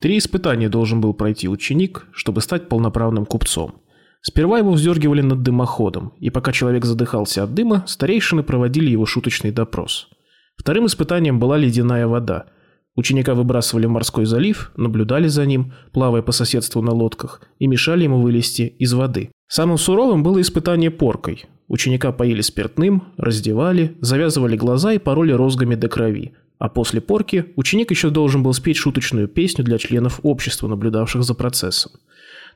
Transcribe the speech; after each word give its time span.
Три 0.00 0.16
испытания 0.16 0.70
должен 0.70 1.02
был 1.02 1.12
пройти 1.12 1.46
ученик, 1.48 2.06
чтобы 2.12 2.40
стать 2.40 2.68
полноправным 2.68 3.26
купцом. 3.26 3.82
Сперва 4.22 4.58
его 4.58 4.72
вздергивали 4.72 5.20
над 5.20 5.42
дымоходом, 5.42 6.14
и 6.18 6.30
пока 6.30 6.52
человек 6.52 6.84
задыхался 6.84 7.42
от 7.42 7.54
дыма, 7.54 7.84
старейшины 7.86 8.42
проводили 8.42 8.90
его 8.90 9.04
шуточный 9.04 9.50
допрос. 9.50 10.08
Вторым 10.56 10.86
испытанием 10.86 11.38
была 11.38 11.58
ледяная 11.58 12.06
вода. 12.06 12.46
Ученика 12.96 13.34
выбрасывали 13.34 13.86
в 13.86 13.90
морской 13.90 14.24
залив, 14.24 14.72
наблюдали 14.76 15.28
за 15.28 15.44
ним, 15.46 15.74
плавая 15.92 16.22
по 16.22 16.32
соседству 16.32 16.82
на 16.82 16.92
лодках, 16.92 17.42
и 17.58 17.66
мешали 17.66 18.04
ему 18.04 18.20
вылезти 18.20 18.62
из 18.78 18.92
воды. 18.94 19.30
Самым 19.48 19.78
суровым 19.78 20.22
было 20.22 20.40
испытание 20.40 20.90
поркой. 20.90 21.44
Ученика 21.68 22.12
поили 22.12 22.40
спиртным, 22.40 23.04
раздевали, 23.16 23.96
завязывали 24.00 24.56
глаза 24.56 24.92
и 24.92 24.98
пороли 24.98 25.32
розгами 25.32 25.76
до 25.76 25.88
крови. 25.88 26.34
А 26.60 26.68
после 26.68 27.00
порки 27.00 27.46
ученик 27.56 27.90
еще 27.90 28.10
должен 28.10 28.42
был 28.42 28.52
спеть 28.52 28.76
шуточную 28.76 29.28
песню 29.28 29.64
для 29.64 29.78
членов 29.78 30.20
общества, 30.22 30.68
наблюдавших 30.68 31.22
за 31.22 31.34
процессом. 31.34 31.92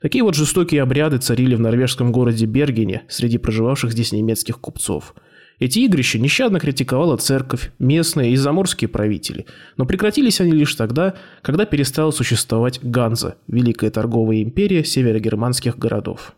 Такие 0.03 0.23
вот 0.23 0.35
жестокие 0.35 0.83
обряды 0.83 1.17
царили 1.17 1.55
в 1.55 1.61
норвежском 1.61 2.13
городе 2.13 2.45
Бергене 2.45 3.05
среди 3.09 3.39
проживавших 3.39 3.93
здесь 3.93 4.13
немецких 4.13 4.61
купцов. 4.61 5.15
Эти 5.59 5.79
игрища 5.79 6.19
нещадно 6.19 6.61
критиковала 6.61 7.17
церковь, 7.17 7.73
местные 7.79 8.33
и 8.33 8.37
заморские 8.37 8.89
правители, 8.89 9.47
но 9.79 9.87
прекратились 9.87 10.39
они 10.43 10.53
лишь 10.53 10.75
тогда, 10.75 11.15
когда 11.41 11.65
перестала 11.65 12.11
существовать 12.11 12.81
Ганза, 12.83 13.37
великая 13.47 13.91
торговая 13.91 14.43
империя 14.43 14.85
северогерманских 14.85 15.79
городов. 15.79 16.35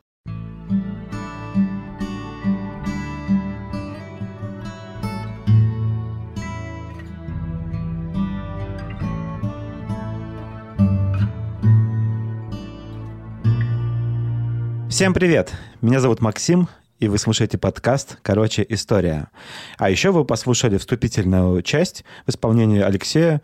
Всем 14.96 15.12
привет! 15.12 15.52
Меня 15.82 16.00
зовут 16.00 16.22
Максим, 16.22 16.68
и 17.00 17.08
вы 17.08 17.18
слушаете 17.18 17.58
подкаст 17.58 18.16
«Короче, 18.22 18.64
история». 18.66 19.28
А 19.76 19.90
еще 19.90 20.10
вы 20.10 20.24
послушали 20.24 20.78
вступительную 20.78 21.60
часть 21.60 22.02
в 22.24 22.30
исполнении 22.30 22.80
Алексея, 22.80 23.42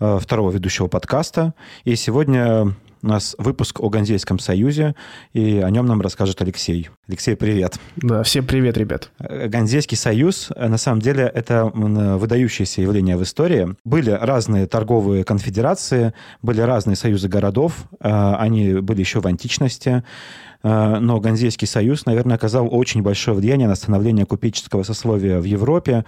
э, 0.00 0.18
второго 0.18 0.50
ведущего 0.50 0.86
подкаста. 0.86 1.52
И 1.84 1.94
сегодня 1.94 2.74
у 3.02 3.06
нас 3.06 3.36
выпуск 3.36 3.80
о 3.80 3.90
Ганзейском 3.90 4.38
союзе, 4.38 4.94
и 5.34 5.58
о 5.58 5.68
нем 5.68 5.84
нам 5.84 6.00
расскажет 6.00 6.40
Алексей. 6.40 6.88
Алексей, 7.06 7.36
привет. 7.36 7.78
Да, 7.96 8.22
всем 8.22 8.46
привет, 8.46 8.78
ребят. 8.78 9.10
Э, 9.18 9.46
Ганзейский 9.46 9.98
союз, 9.98 10.50
э, 10.56 10.68
на 10.68 10.78
самом 10.78 11.02
деле, 11.02 11.30
это 11.34 11.66
выдающееся 11.66 12.80
явление 12.80 13.18
в 13.18 13.22
истории. 13.22 13.76
Были 13.84 14.08
разные 14.08 14.66
торговые 14.66 15.22
конфедерации, 15.22 16.14
были 16.40 16.62
разные 16.62 16.96
союзы 16.96 17.28
городов, 17.28 17.84
они 18.00 18.72
были 18.76 19.00
еще 19.00 19.20
в 19.20 19.26
античности. 19.26 20.02
Э, 20.64 20.98
но 20.98 21.20
Ганзейский 21.20 21.68
союз, 21.68 22.06
наверное, 22.06 22.36
оказал 22.36 22.68
очень 22.74 23.02
большое 23.02 23.36
влияние 23.36 23.68
на 23.68 23.74
становление 23.76 24.26
купеческого 24.26 24.82
сословия 24.82 25.38
в 25.38 25.44
Европе 25.44 26.04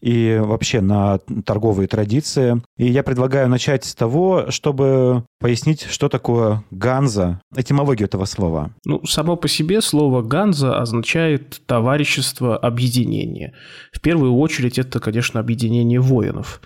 и 0.00 0.38
вообще 0.42 0.80
на 0.80 1.18
торговые 1.46 1.86
традиции. 1.86 2.60
И 2.76 2.86
я 2.86 3.02
предлагаю 3.02 3.48
начать 3.48 3.84
с 3.84 3.94
того, 3.94 4.46
чтобы 4.50 5.24
пояснить, 5.38 5.86
что 5.88 6.08
такое 6.08 6.64
ганза, 6.70 7.40
этимологию 7.56 8.08
этого 8.08 8.24
слова. 8.24 8.74
Ну, 8.84 9.04
само 9.06 9.36
по 9.36 9.48
себе 9.48 9.80
слово 9.80 10.22
ганза 10.22 10.78
означает 10.78 11.62
товарищество, 11.66 12.56
объединение. 12.56 13.54
В 13.92 14.00
первую 14.00 14.34
очередь 14.36 14.78
это, 14.78 14.98
конечно, 14.98 15.38
объединение 15.38 16.00
воинов. 16.00 16.60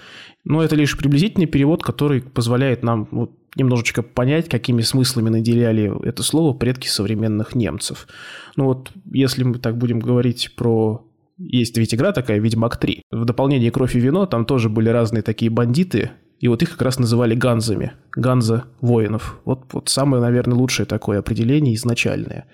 Но 0.44 0.62
это 0.62 0.76
лишь 0.76 0.96
приблизительный 0.96 1.46
перевод, 1.46 1.82
который 1.82 2.20
позволяет 2.20 2.82
нам 2.82 3.08
вот, 3.10 3.30
немножечко 3.56 4.02
понять, 4.02 4.48
какими 4.48 4.82
смыслами 4.82 5.30
наделяли 5.30 5.92
это 6.06 6.22
слово 6.22 6.56
предки 6.56 6.88
современных 6.88 7.54
немцев. 7.54 8.06
Ну 8.56 8.64
вот, 8.64 8.90
если 9.12 9.44
мы 9.44 9.58
так 9.58 9.78
будем 9.78 10.00
говорить 10.00 10.54
про 10.56 11.06
есть 11.36 11.76
ведь 11.76 11.94
игра 11.94 12.12
такая, 12.12 12.38
Ведьмак 12.38 12.76
3. 12.76 13.02
В 13.10 13.24
дополнение 13.24 13.70
«Кровь 13.70 13.96
и 13.96 14.00
вино» 14.00 14.26
там 14.26 14.46
тоже 14.46 14.68
были 14.68 14.88
разные 14.88 15.22
такие 15.22 15.50
бандиты, 15.50 16.12
и 16.40 16.48
вот 16.48 16.62
их 16.62 16.72
как 16.72 16.82
раз 16.82 16.98
называли 16.98 17.34
ганзами, 17.34 17.92
ганза 18.14 18.64
воинов. 18.80 19.40
Вот, 19.44 19.64
вот 19.72 19.88
самое, 19.88 20.22
наверное, 20.22 20.56
лучшее 20.56 20.86
такое 20.86 21.18
определение 21.20 21.74
изначальное. 21.74 22.46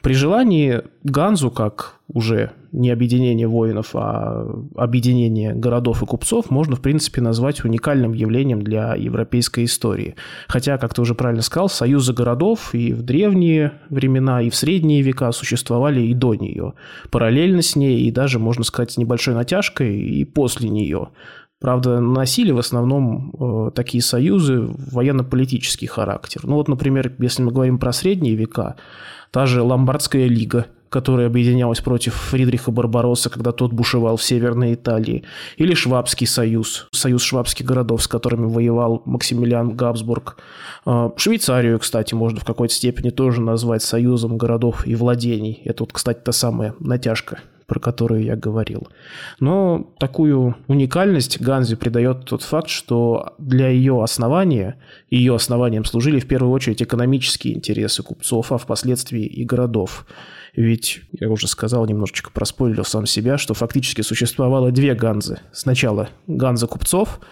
При 0.00 0.14
желании 0.14 0.82
ганзу, 1.02 1.50
как 1.50 2.00
уже 2.08 2.52
не 2.72 2.90
объединение 2.90 3.46
воинов, 3.46 3.90
а 3.94 4.46
объединение 4.76 5.54
городов 5.54 6.02
и 6.02 6.06
купцов, 6.06 6.50
можно, 6.50 6.76
в 6.76 6.80
принципе, 6.80 7.20
назвать 7.20 7.64
уникальным 7.64 8.12
явлением 8.12 8.62
для 8.62 8.94
европейской 8.94 9.64
истории. 9.64 10.16
Хотя, 10.48 10.78
как 10.78 10.92
ты 10.94 11.00
уже 11.00 11.14
правильно 11.14 11.42
сказал, 11.42 11.68
союзы 11.68 12.12
городов 12.12 12.74
и 12.74 12.92
в 12.92 13.02
древние 13.02 13.72
времена, 13.88 14.42
и 14.42 14.50
в 14.50 14.54
средние 14.54 15.02
века 15.02 15.32
существовали 15.32 16.02
и 16.02 16.14
до 16.14 16.34
нее. 16.34 16.74
Параллельно 17.10 17.62
с 17.62 17.76
ней, 17.76 18.02
и 18.02 18.10
даже, 18.10 18.38
можно 18.38 18.64
сказать, 18.64 18.92
с 18.92 18.96
небольшой 18.96 19.34
натяжкой 19.34 19.98
и 19.98 20.24
после 20.24 20.68
нее. 20.68 21.08
Правда, 21.62 22.00
носили 22.00 22.50
в 22.50 22.58
основном 22.58 23.32
э, 23.38 23.70
такие 23.72 24.02
союзы 24.02 24.68
военно-политический 24.90 25.86
характер. 25.86 26.40
Ну 26.42 26.56
вот, 26.56 26.66
например, 26.66 27.12
если 27.20 27.44
мы 27.44 27.52
говорим 27.52 27.78
про 27.78 27.92
средние 27.92 28.34
века, 28.34 28.74
та 29.30 29.46
же 29.46 29.62
Ломбардская 29.62 30.26
лига, 30.26 30.66
которая 30.88 31.28
объединялась 31.28 31.78
против 31.80 32.14
Фридриха 32.14 32.72
Барбаросса, 32.72 33.30
когда 33.30 33.52
тот 33.52 33.72
бушевал 33.72 34.16
в 34.16 34.24
Северной 34.24 34.74
Италии, 34.74 35.22
или 35.56 35.74
Швабский 35.74 36.26
союз, 36.26 36.88
союз 36.90 37.22
швабских 37.22 37.64
городов, 37.64 38.02
с 38.02 38.08
которыми 38.08 38.46
воевал 38.46 39.02
Максимилиан 39.04 39.76
Габсбург. 39.76 40.38
Э, 40.84 41.10
Швейцарию, 41.16 41.78
кстати, 41.78 42.12
можно 42.14 42.40
в 42.40 42.44
какой-то 42.44 42.74
степени 42.74 43.10
тоже 43.10 43.40
назвать 43.40 43.84
союзом 43.84 44.36
городов 44.36 44.84
и 44.84 44.96
владений. 44.96 45.62
Это 45.64 45.84
вот, 45.84 45.92
кстати, 45.92 46.18
та 46.24 46.32
самая 46.32 46.74
натяжка 46.80 47.38
про 47.66 47.80
которую 47.80 48.24
я 48.24 48.36
говорил. 48.36 48.88
Но 49.40 49.92
такую 49.98 50.56
уникальность 50.68 51.40
Ганзе 51.40 51.76
придает 51.76 52.24
тот 52.24 52.42
факт, 52.42 52.68
что 52.68 53.34
для 53.38 53.68
ее 53.68 54.02
основания, 54.02 54.76
ее 55.10 55.34
основанием 55.34 55.84
служили 55.84 56.20
в 56.20 56.26
первую 56.26 56.52
очередь 56.52 56.82
экономические 56.82 57.54
интересы 57.54 58.02
купцов, 58.02 58.52
а 58.52 58.58
впоследствии 58.58 59.24
и 59.24 59.44
городов. 59.44 60.06
Ведь, 60.54 61.02
я 61.12 61.30
уже 61.30 61.48
сказал, 61.48 61.86
немножечко 61.86 62.30
проспойлерил 62.30 62.84
сам 62.84 63.06
себя, 63.06 63.38
что 63.38 63.54
фактически 63.54 64.02
существовало 64.02 64.70
две 64.70 64.94
Ганзы. 64.94 65.40
Сначала 65.52 66.08
Ганза 66.26 66.66
купцов– 66.66 67.20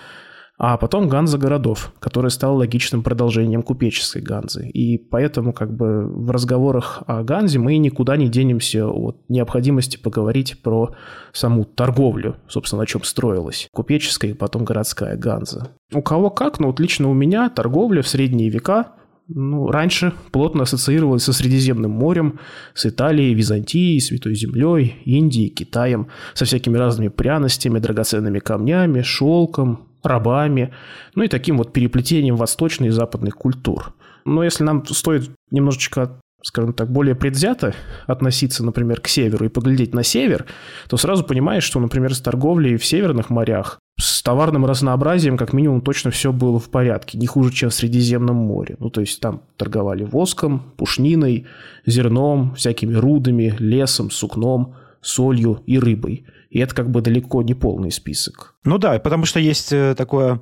а 0.63 0.77
потом 0.77 1.09
Ганза 1.09 1.39
городов, 1.39 1.91
который 2.01 2.31
стал 2.31 2.57
логичным 2.57 3.03
продолжением 3.03 3.63
купеческой 3.63 4.21
Ганзы. 4.21 4.69
И 4.69 4.99
поэтому 4.99 5.55
как 5.55 5.75
бы 5.75 6.05
в 6.05 6.31
разговорах 6.31 7.03
о 7.07 7.23
Ганзе 7.23 7.59
мы 7.59 7.79
никуда 7.79 8.19
не 8.19 8.29
денемся 8.29 8.87
от 8.87 9.17
необходимости 9.31 9.97
поговорить 9.97 10.61
про 10.61 10.95
саму 11.33 11.65
торговлю, 11.65 12.37
собственно, 12.47 12.83
на 12.83 12.87
чем 12.87 13.05
строилась 13.05 13.69
купеческая 13.73 14.33
и 14.33 14.35
потом 14.35 14.67
городская 14.67 15.17
Ганза. 15.17 15.71
У 15.95 16.03
кого 16.03 16.29
как, 16.29 16.61
но 16.61 16.67
вот 16.67 16.79
лично 16.79 17.09
у 17.09 17.15
меня 17.15 17.49
торговля 17.49 18.03
в 18.03 18.09
средние 18.09 18.51
века 18.51 18.89
ну, 19.29 19.71
раньше 19.71 20.13
плотно 20.31 20.65
ассоциировалась 20.65 21.23
со 21.23 21.33
Средиземным 21.33 21.93
морем, 21.93 22.39
с 22.75 22.85
Италией, 22.85 23.33
Византией, 23.33 23.99
Святой 24.01 24.35
Землей, 24.35 24.97
Индией, 25.07 25.49
Китаем, 25.49 26.09
со 26.35 26.45
всякими 26.45 26.77
разными 26.77 27.09
пряностями, 27.09 27.79
драгоценными 27.79 28.41
камнями, 28.41 29.03
шелком, 29.03 29.87
рабами, 30.03 30.73
ну 31.15 31.23
и 31.23 31.29
таким 31.29 31.59
вот 31.59 31.73
переплетением 31.73 32.37
восточной 32.37 32.89
и 32.89 32.91
западных 32.91 33.37
культур. 33.37 33.95
Но 34.25 34.45
если 34.45 34.65
нам 34.65 34.85
стоит 34.87 35.31
немножечко 35.51 36.19
скажем 36.43 36.73
так, 36.73 36.91
более 36.91 37.15
предвзято 37.15 37.75
относиться, 38.07 38.65
например, 38.65 39.01
к 39.01 39.09
северу 39.09 39.45
и 39.45 39.49
поглядеть 39.49 39.95
на 39.95 40.03
север, 40.03 40.47
то 40.89 40.97
сразу 40.97 41.25
понимаешь, 41.25 41.65
что, 41.65 41.81
например, 41.81 42.15
с 42.15 42.21
торговлей 42.21 42.77
в 42.77 42.85
северных 42.85 43.31
морях, 43.31 43.79
с 43.99 44.23
товарным 44.23 44.65
разнообразием, 44.65 45.37
как 45.37 45.53
минимум, 45.53 45.83
точно 45.83 46.11
все 46.11 46.33
было 46.33 46.59
в 46.59 46.71
порядке, 46.71 47.19
не 47.19 47.27
хуже, 47.27 47.53
чем 47.53 47.69
в 47.69 47.75
Средиземном 47.75 48.37
море. 48.37 48.77
Ну, 48.79 48.89
то 48.89 49.03
есть 49.03 49.21
там 49.21 49.43
торговали 49.57 50.05
воском, 50.05 50.73
пушниной, 50.77 51.47
зерном, 51.85 52.55
всякими 52.55 52.95
рудами, 52.95 53.55
лесом, 53.59 54.11
сукном, 54.11 54.75
солью 55.01 55.63
и 55.67 55.79
рыбой– 55.79 56.27
и 56.51 56.59
это 56.59 56.75
как 56.75 56.91
бы 56.91 57.01
далеко 57.01 57.43
не 57.43 57.55
полный 57.55 57.93
список. 57.93 58.55
Ну 58.65 58.79
да, 58.79 58.99
потому 58.99 59.25
что 59.25 59.39
есть 59.39 59.73
э, 59.73 59.95
такое 59.97 60.41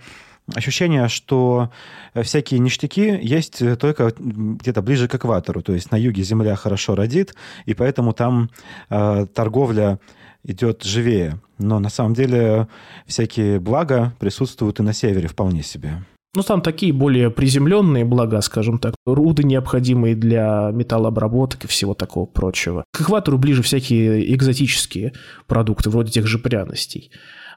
ощущение, 0.55 1.09
что 1.09 1.71
э, 2.15 2.23
всякие 2.23 2.61
ништяки 2.61 3.19
есть 3.23 3.61
э, 3.61 3.77
только 3.77 4.13
где-то 4.19 4.81
ближе 4.81 5.07
к 5.07 5.15
экватору. 5.15 5.63
То 5.63 5.75
есть 5.75 5.93
на 5.93 5.97
юге 5.97 6.23
земля 6.23 6.57
хорошо 6.57 6.95
родит, 6.95 7.35
и 7.67 7.75
поэтому 7.75 8.15
там 8.15 8.51
э, 8.89 9.27
торговля 9.35 10.01
идет 10.45 10.83
живее. 10.83 11.41
Но 11.59 11.79
на 11.79 11.91
самом 11.91 12.15
деле 12.15 12.69
всякие 13.07 13.61
блага 13.61 14.15
присутствуют 14.19 14.81
и 14.81 14.83
на 14.83 14.95
севере 14.95 15.29
вполне 15.29 15.63
себе. 15.63 16.03
Ну, 16.35 16.43
там 16.43 16.61
такие 16.61 16.93
более 16.93 17.31
приземленные 17.31 18.05
блага, 18.05 18.41
скажем 18.43 18.79
так, 18.79 18.95
руды, 19.07 19.45
необходимые 19.45 20.15
для 20.15 20.71
металлообработок 20.73 21.65
и 21.65 21.69
всего 21.69 21.95
такого 21.95 22.27
прочего. 22.27 22.85
К 22.93 23.01
экватору 23.01 23.39
ближе 23.39 23.63
всякие 23.63 24.35
экзотические 24.35 25.15
продукты, 25.47 25.89
вроде 25.89 26.13
тех 26.13 26.27
же 26.27 26.39
пряностей. 26.39 27.11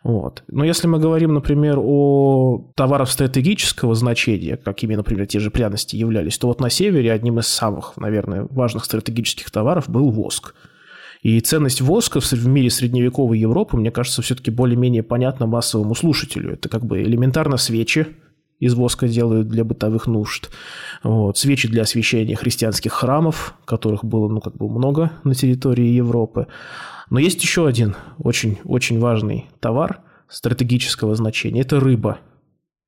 Вот. 0.04 0.44
Но 0.48 0.64
если 0.64 0.88
мы 0.88 1.00
говорим, 1.00 1.34
например, 1.34 1.78
о 1.80 2.72
товарах 2.76 3.12
стратегического 3.12 3.94
значения, 3.94 4.58
какими, 4.58 4.96
например, 4.96 5.28
те 5.28 5.40
же 5.40 5.52
пряности 5.52 5.96
являлись, 5.96 6.38
то 6.38 6.48
вот 6.48 6.60
на 6.60 6.70
севере 6.70 7.12
одним 7.12 7.40
из 7.40 7.48
самых, 7.48 7.98
наверное, 7.98 8.48
важных 8.50 8.86
стратегических 8.86 9.52
товаров 9.52 9.90
был 9.90 10.10
воск. 10.10 10.56
И 11.22 11.40
ценность 11.42 11.82
воска 11.82 12.20
в 12.20 12.48
мире 12.48 12.72
средневековой 12.72 13.38
Европы, 13.38 13.78
мне 13.78 13.92
кажется, 13.92 14.24
все-таки 14.24 14.50
более-менее 14.50 15.04
понятна 15.04 15.46
массовому 15.46 15.94
слушателю. 15.94 16.54
Это 16.54 16.68
как 16.68 16.84
бы 16.84 17.04
элементарно 17.04 17.58
свечи, 17.58 18.08
из 18.62 18.76
воска 18.76 19.08
делают 19.08 19.50
для 19.50 19.66
бытовых 19.66 20.08
нужд. 20.08 20.50
Вот. 21.04 21.38
Свечи 21.38 21.68
для 21.68 21.82
освещения 21.82 22.36
христианских 22.36 22.94
храмов, 22.94 23.56
которых 23.66 24.06
было 24.06 24.30
ну, 24.30 24.40
как 24.40 24.56
бы 24.56 24.70
много 24.70 25.12
на 25.26 25.34
территории 25.36 25.88
Европы. 25.88 26.48
Но 27.10 27.20
есть 27.20 27.42
еще 27.42 27.68
один 27.68 27.96
очень-очень 28.20 29.00
важный 29.00 29.48
товар 29.60 30.02
стратегического 30.30 31.16
значения– 31.16 31.62
это 31.62 31.80
рыба. 31.80 32.20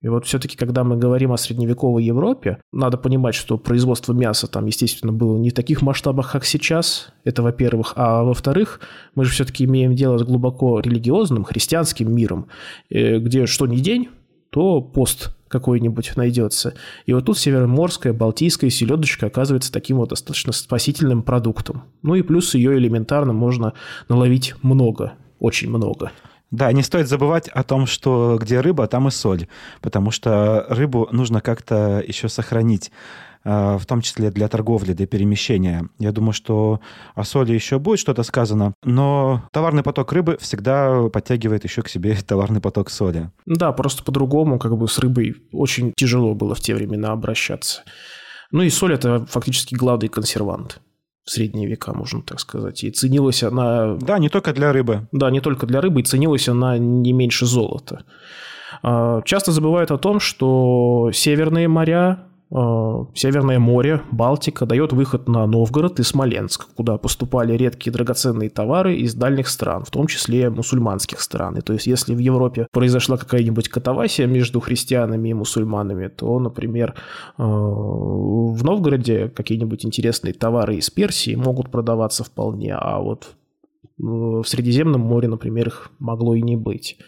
И 0.04 0.10
вот 0.10 0.26
все-таки, 0.26 0.58
когда 0.58 0.84
мы 0.84 0.98
говорим 0.98 1.32
о 1.32 1.38
средневековой 1.38 2.04
Европе, 2.04 2.60
надо 2.74 2.98
понимать, 2.98 3.36
что 3.36 3.58
производство 3.58 4.14
мяса 4.14 4.48
там, 4.48 4.66
естественно, 4.66 5.14
было 5.14 5.38
не 5.38 5.50
в 5.50 5.54
таких 5.54 5.82
масштабах, 5.82 6.34
как 6.34 6.46
сейчас. 6.46 7.14
Это, 7.24 7.42
во-первых. 7.42 7.94
А 7.96 8.24
во-вторых, 8.24 8.82
мы 9.16 9.24
же 9.24 9.32
все-таки 9.32 9.64
имеем 9.64 9.96
дело 9.96 10.18
с 10.18 10.24
глубоко 10.24 10.82
религиозным, 10.82 11.46
христианским 11.46 12.14
миром, 12.14 12.48
э, 12.90 13.18
где 13.20 13.46
что 13.46 13.66
ни 13.66 13.78
день, 13.78 14.10
то 14.50 14.82
пост 14.82 15.36
какой-нибудь 15.54 16.18
найдется. 16.18 16.74
И 17.06 17.14
вот 17.14 17.26
тут 17.26 17.38
североморская, 17.38 18.12
балтийская 18.12 18.70
селедочка 18.70 19.28
оказывается 19.28 19.72
таким 19.72 19.98
вот 19.98 20.10
достаточно 20.10 20.52
спасительным 20.52 21.24
продуктом. 21.24 21.84
Ну 22.02 22.16
и 22.16 22.24
плюс 22.24 22.56
ее 22.56 22.78
элементарно 22.78 23.32
можно 23.32 23.74
наловить 24.10 24.56
много, 24.64 25.14
очень 25.40 25.70
много. 25.70 26.12
Да, 26.50 26.72
не 26.72 26.84
стоит 26.84 27.08
забывать 27.08 27.48
о 27.48 27.64
том, 27.64 27.88
что 27.88 28.38
где 28.40 28.60
рыба, 28.60 28.88
там 28.88 29.08
и 29.08 29.12
соль, 29.12 29.48
потому 29.82 30.12
что 30.12 30.66
рыбу 30.70 31.08
нужно 31.12 31.42
как-то 31.42 32.04
еще 32.06 32.30
сохранить. 32.30 32.92
Э, 33.46 33.78
в 33.78 33.86
том 33.86 34.02
числе 34.02 34.32
для 34.32 34.48
торговли, 34.48 34.94
для 34.94 35.06
перемещения. 35.06 35.90
Я 36.00 36.12
думаю, 36.12 36.34
что 36.34 36.80
о 37.14 37.24
соли 37.24 37.54
еще 37.54 37.78
будет 37.78 38.00
что-то 38.00 38.24
сказано, 38.24 38.74
но 38.84 39.44
товарный 39.52 39.84
поток 39.84 40.14
рыбы 40.14 40.38
всегда 40.40 41.10
подтягивает 41.10 41.64
еще 41.64 41.82
к 41.82 41.90
себе 41.90 42.16
товарный 42.28 42.62
поток 42.62 42.90
соли. 42.90 43.32
Да, 43.46 43.72
просто 43.74 44.04
по-другому 44.04 44.60
как 44.60 44.78
бы 44.78 44.88
с 44.88 44.98
рыбой 45.00 45.36
очень 45.52 45.94
тяжело 45.96 46.36
было 46.36 46.56
в 46.56 46.62
те 46.62 46.74
времена 46.74 47.12
обращаться. 47.12 47.84
Ну 48.52 48.62
и 48.62 48.70
соль– 48.70 48.94
это 48.96 49.26
фактически 49.26 49.76
главный 49.76 50.08
консервант 50.08 50.80
в 51.26 51.32
средние 51.32 51.68
века, 51.68 51.94
можно 51.94 52.22
так 52.22 52.40
сказать. 52.40 52.84
И 52.84 52.92
ценилась 52.92 53.44
она... 53.44 53.96
Да, 53.96 54.20
не 54.20 54.30
только 54.30 54.54
для 54.54 54.72
рыбы. 54.72 55.08
Да, 55.12 55.32
не 55.32 55.40
только 55.40 55.66
для 55.66 55.82
рыбы, 55.82 56.02
и 56.02 56.04
ценилась 56.04 56.48
она 56.50 56.78
не 56.78 57.14
меньше 57.14 57.46
золота. 57.46 58.04
А, 58.84 59.22
часто 59.24 59.52
забывают 59.52 59.90
о 59.92 59.98
том, 59.98 60.20
что 60.20 61.12
северные 61.14 61.68
моря 61.68 62.28
Северное 63.16 63.58
море, 63.58 64.04
Балтика 64.12 64.68
дает 64.68 64.94
выход 64.94 65.28
на 65.28 65.48
Новгород 65.48 66.00
и 66.00 66.04
Смоленск, 66.04 66.68
куда 66.76 67.00
поступали 67.00 67.58
редкие 67.58 67.92
драгоценные 67.92 68.52
товары 68.52 68.96
из 68.96 69.16
дальних 69.16 69.48
стран, 69.48 69.84
в 69.86 69.90
том 69.90 70.06
числе 70.06 70.52
мусульманских 70.52 71.20
стран. 71.20 71.58
И 71.58 71.62
то 71.62 71.74
есть, 71.74 71.88
если 71.88 72.14
в 72.14 72.20
Европе 72.20 72.68
произошла 72.72 73.18
какая-нибудь 73.18 73.70
катавасия 73.70 74.28
между 74.28 74.60
христианами 74.60 75.30
и 75.30 75.34
мусульманами, 75.34 76.10
то, 76.10 76.38
например, 76.38 76.94
э, 77.40 77.44
в 77.44 78.64
Новгороде 78.64 79.30
какие-нибудь 79.30 79.84
интересные 79.84 80.36
товары 80.36 80.76
из 80.76 80.92
Персии 80.92 81.34
могут 81.34 81.72
продаваться 81.72 82.24
вполне, 82.24 82.76
а 82.76 83.00
вот 83.00 83.30
в 83.98 84.44
Средиземном 84.44 85.02
море, 85.02 85.28
например, 85.28 85.70
их 85.70 85.90
могло 85.98 86.36
и 86.36 86.42
не 86.44 86.56
быть. 86.56 87.00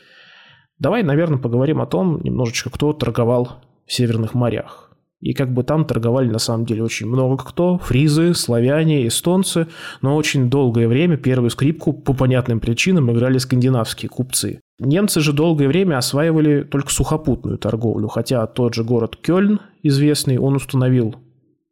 Давай, 0.79 1.03
наверное, 1.03 1.37
поговорим 1.37 1.81
о 1.81 1.85
том 1.85 2.19
немножечко, 2.23 2.71
кто 2.71 2.93
торговал 2.93 3.59
в 3.85 3.93
северных 3.93 4.33
морях. 4.33 4.84
И 5.21 5.33
как 5.33 5.53
бы 5.53 5.63
там 5.63 5.85
торговали 5.85 6.29
на 6.29 6.39
самом 6.39 6.65
деле 6.65 6.83
очень 6.83 7.07
много 7.07 7.43
кто. 7.43 7.77
Фризы, 7.79 8.33
славяне, 8.33 9.07
эстонцы. 9.07 9.67
Но 10.01 10.15
очень 10.15 10.49
долгое 10.49 10.87
время 10.87 11.17
первую 11.17 11.49
скрипку 11.49 11.93
по 11.93 12.13
понятным 12.13 12.59
причинам 12.59 13.11
играли 13.11 13.37
скандинавские 13.37 14.09
купцы. 14.09 14.59
Немцы 14.79 15.21
же 15.21 15.31
долгое 15.31 15.67
время 15.67 15.97
осваивали 15.97 16.63
только 16.63 16.91
сухопутную 16.91 17.57
торговлю, 17.57 18.09
хотя 18.09 18.45
тот 18.45 18.73
же 18.73 18.83
город 18.83 19.15
Кёльн, 19.15 19.61
известный, 19.83 20.37
он 20.37 20.55
установил 20.55 21.15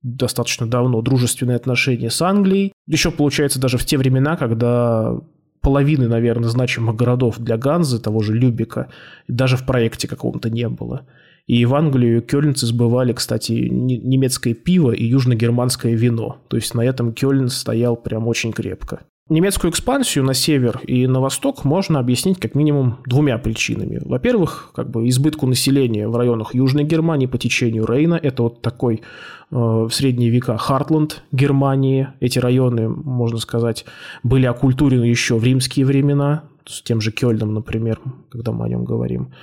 достаточно 0.03 0.67
давно 0.67 1.01
дружественные 1.01 1.57
отношения 1.57 2.09
с 2.09 2.21
Англией. 2.21 2.73
Еще, 2.87 3.11
получается, 3.11 3.59
даже 3.59 3.77
в 3.77 3.85
те 3.85 3.97
времена, 3.97 4.37
когда 4.37 5.17
половины, 5.61 6.07
наверное, 6.07 6.49
значимых 6.49 6.95
городов 6.95 7.39
для 7.39 7.57
Ганзы, 7.57 7.99
того 7.99 8.21
же 8.21 8.33
Любика, 8.33 8.89
даже 9.27 9.57
в 9.57 9.65
проекте 9.65 10.07
каком-то 10.07 10.49
не 10.49 10.67
было. 10.67 11.07
И 11.45 11.65
в 11.65 11.75
Англию 11.75 12.21
кёльнцы 12.21 12.65
сбывали, 12.65 13.13
кстати, 13.13 13.51
немецкое 13.51 14.53
пиво 14.53 14.91
и 14.91 15.03
южногерманское 15.05 15.93
вино. 15.93 16.37
То 16.47 16.57
есть 16.57 16.73
на 16.73 16.81
этом 16.81 17.13
Кёльн 17.13 17.49
стоял 17.49 17.97
прям 17.97 18.27
очень 18.27 18.53
крепко. 18.53 19.01
Немецкую 19.29 19.71
экспансию 19.71 20.25
на 20.25 20.33
север 20.33 20.81
и 20.85 21.07
на 21.07 21.21
восток 21.21 21.63
можно 21.63 21.99
объяснить 21.99 22.39
как 22.39 22.55
минимум 22.55 22.97
двумя 23.05 23.37
причинами. 23.37 24.01
Во-первых, 24.03 24.71
как 24.75 24.89
бы 24.89 25.07
избытку 25.07 25.47
населения 25.47 26.09
в 26.09 26.15
районах 26.17 26.53
Южной 26.53 26.83
Германии 26.83 27.25
по 27.25 27.37
течению 27.37 27.85
Рейна. 27.85 28.19
Это 28.21 28.43
вот 28.43 28.61
такой 28.61 28.95
э, 28.95 29.01
в 29.49 29.89
средние 29.91 30.29
века 30.29 30.57
Хартланд 30.57 31.23
Германии. 31.31 32.09
Эти 32.19 32.39
районы, 32.39 32.89
можно 32.89 33.37
сказать, 33.37 33.85
были 34.23 34.45
оккультурены 34.45 35.05
еще 35.05 35.37
в 35.37 35.43
римские 35.45 35.85
времена, 35.85 36.43
с 36.65 36.81
тем 36.81 37.01
же 37.01 37.11
Кёльном, 37.11 37.53
например, 37.53 37.99
когда 38.29 38.51
мы 38.51 38.65
о 38.65 38.69
нем 38.69 38.85
говорим. 38.85 39.33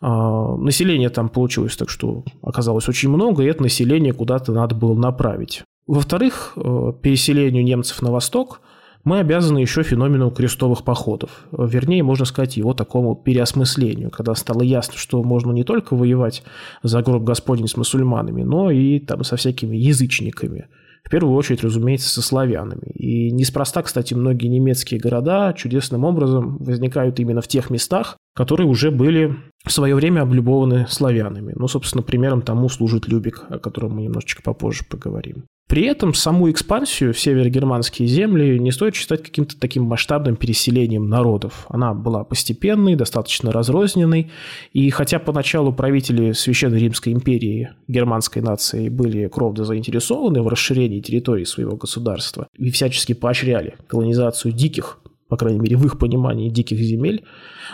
А, 0.00 0.56
население 0.56 1.10
там 1.10 1.28
получилось 1.28 1.76
так, 1.76 1.88
что 1.88 2.24
оказалось 2.42 2.88
очень 2.88 3.10
много, 3.10 3.42
и 3.42 3.46
это 3.46 3.62
население 3.62 4.12
куда-то 4.12 4.52
надо 4.52 4.74
было 4.74 4.94
направить. 4.94 5.62
Во-вторых, 5.86 6.52
э, 6.56 6.92
переселению 7.02 7.64
немцев 7.64 8.00
на 8.02 8.12
восток 8.12 8.60
мы 9.02 9.18
обязаны 9.18 9.58
еще 9.58 9.82
феномену 9.82 10.30
крестовых 10.30 10.84
походов. 10.84 11.46
Вернее, 11.52 12.02
можно 12.02 12.26
сказать, 12.26 12.56
его 12.56 12.74
такому 12.74 13.16
переосмыслению, 13.16 14.10
когда 14.10 14.34
стало 14.34 14.62
ясно, 14.62 14.94
что 14.96 15.22
можно 15.22 15.52
не 15.52 15.64
только 15.64 15.96
воевать 15.96 16.42
за 16.82 17.02
гроб 17.02 17.24
Господень 17.24 17.66
с 17.66 17.76
мусульманами, 17.76 18.42
но 18.42 18.70
и 18.70 18.98
там 19.00 19.24
со 19.24 19.36
всякими 19.36 19.76
язычниками– 19.76 20.66
в 21.04 21.10
первую 21.10 21.34
очередь, 21.34 21.62
разумеется, 21.62 22.08
со 22.08 22.22
славянами. 22.22 22.90
И 22.94 23.30
неспроста, 23.32 23.82
кстати, 23.82 24.14
многие 24.14 24.48
немецкие 24.48 25.00
города 25.00 25.52
чудесным 25.54 26.04
образом 26.04 26.58
возникают 26.58 27.18
именно 27.20 27.40
в 27.40 27.48
тех 27.48 27.70
местах, 27.70 28.16
которые 28.34 28.68
уже 28.68 28.90
были 28.90 29.36
в 29.64 29.72
свое 29.72 29.94
время 29.94 30.22
облюбованы 30.22 30.86
славянами. 30.88 31.52
Ну, 31.56 31.68
собственно, 31.68 32.02
примером 32.02 32.42
тому 32.42 32.68
служит 32.68 33.08
Любик, 33.08 33.44
о 33.48 33.58
котором 33.58 33.96
мы 33.96 34.02
немножечко 34.02 34.42
попозже 34.42 34.84
поговорим. 34.88 35.44
При 35.70 35.84
этом 35.84 36.14
саму 36.14 36.50
экспансию 36.50 37.14
в 37.14 37.20
северогерманские 37.20 38.08
земли 38.08 38.58
не 38.58 38.72
стоит 38.72 38.96
считать 38.96 39.22
каким-то 39.22 39.56
таким 39.56 39.84
масштабным 39.84 40.34
переселением 40.34 41.08
народов. 41.08 41.64
Она 41.68 41.94
была 41.94 42.24
постепенной, 42.24 42.96
достаточно 42.96 43.52
разрозненной, 43.52 44.32
и 44.72 44.90
хотя 44.90 45.20
поначалу 45.20 45.72
правители 45.72 46.32
Священной 46.32 46.80
Римской 46.80 47.12
империи 47.12 47.70
германской 47.86 48.42
нации 48.42 48.88
были 48.88 49.28
кровно 49.28 49.64
заинтересованы 49.64 50.42
в 50.42 50.48
расширении 50.48 50.98
территории 50.98 51.44
своего 51.44 51.76
государства 51.76 52.48
и 52.58 52.72
всячески 52.72 53.12
поощряли 53.12 53.76
колонизацию 53.86 54.50
диких 54.50 54.98
по 55.30 55.36
крайней 55.36 55.60
мере, 55.60 55.76
в 55.76 55.86
их 55.86 55.96
понимании 55.98 56.50
диких 56.50 56.78
земель. 56.78 57.24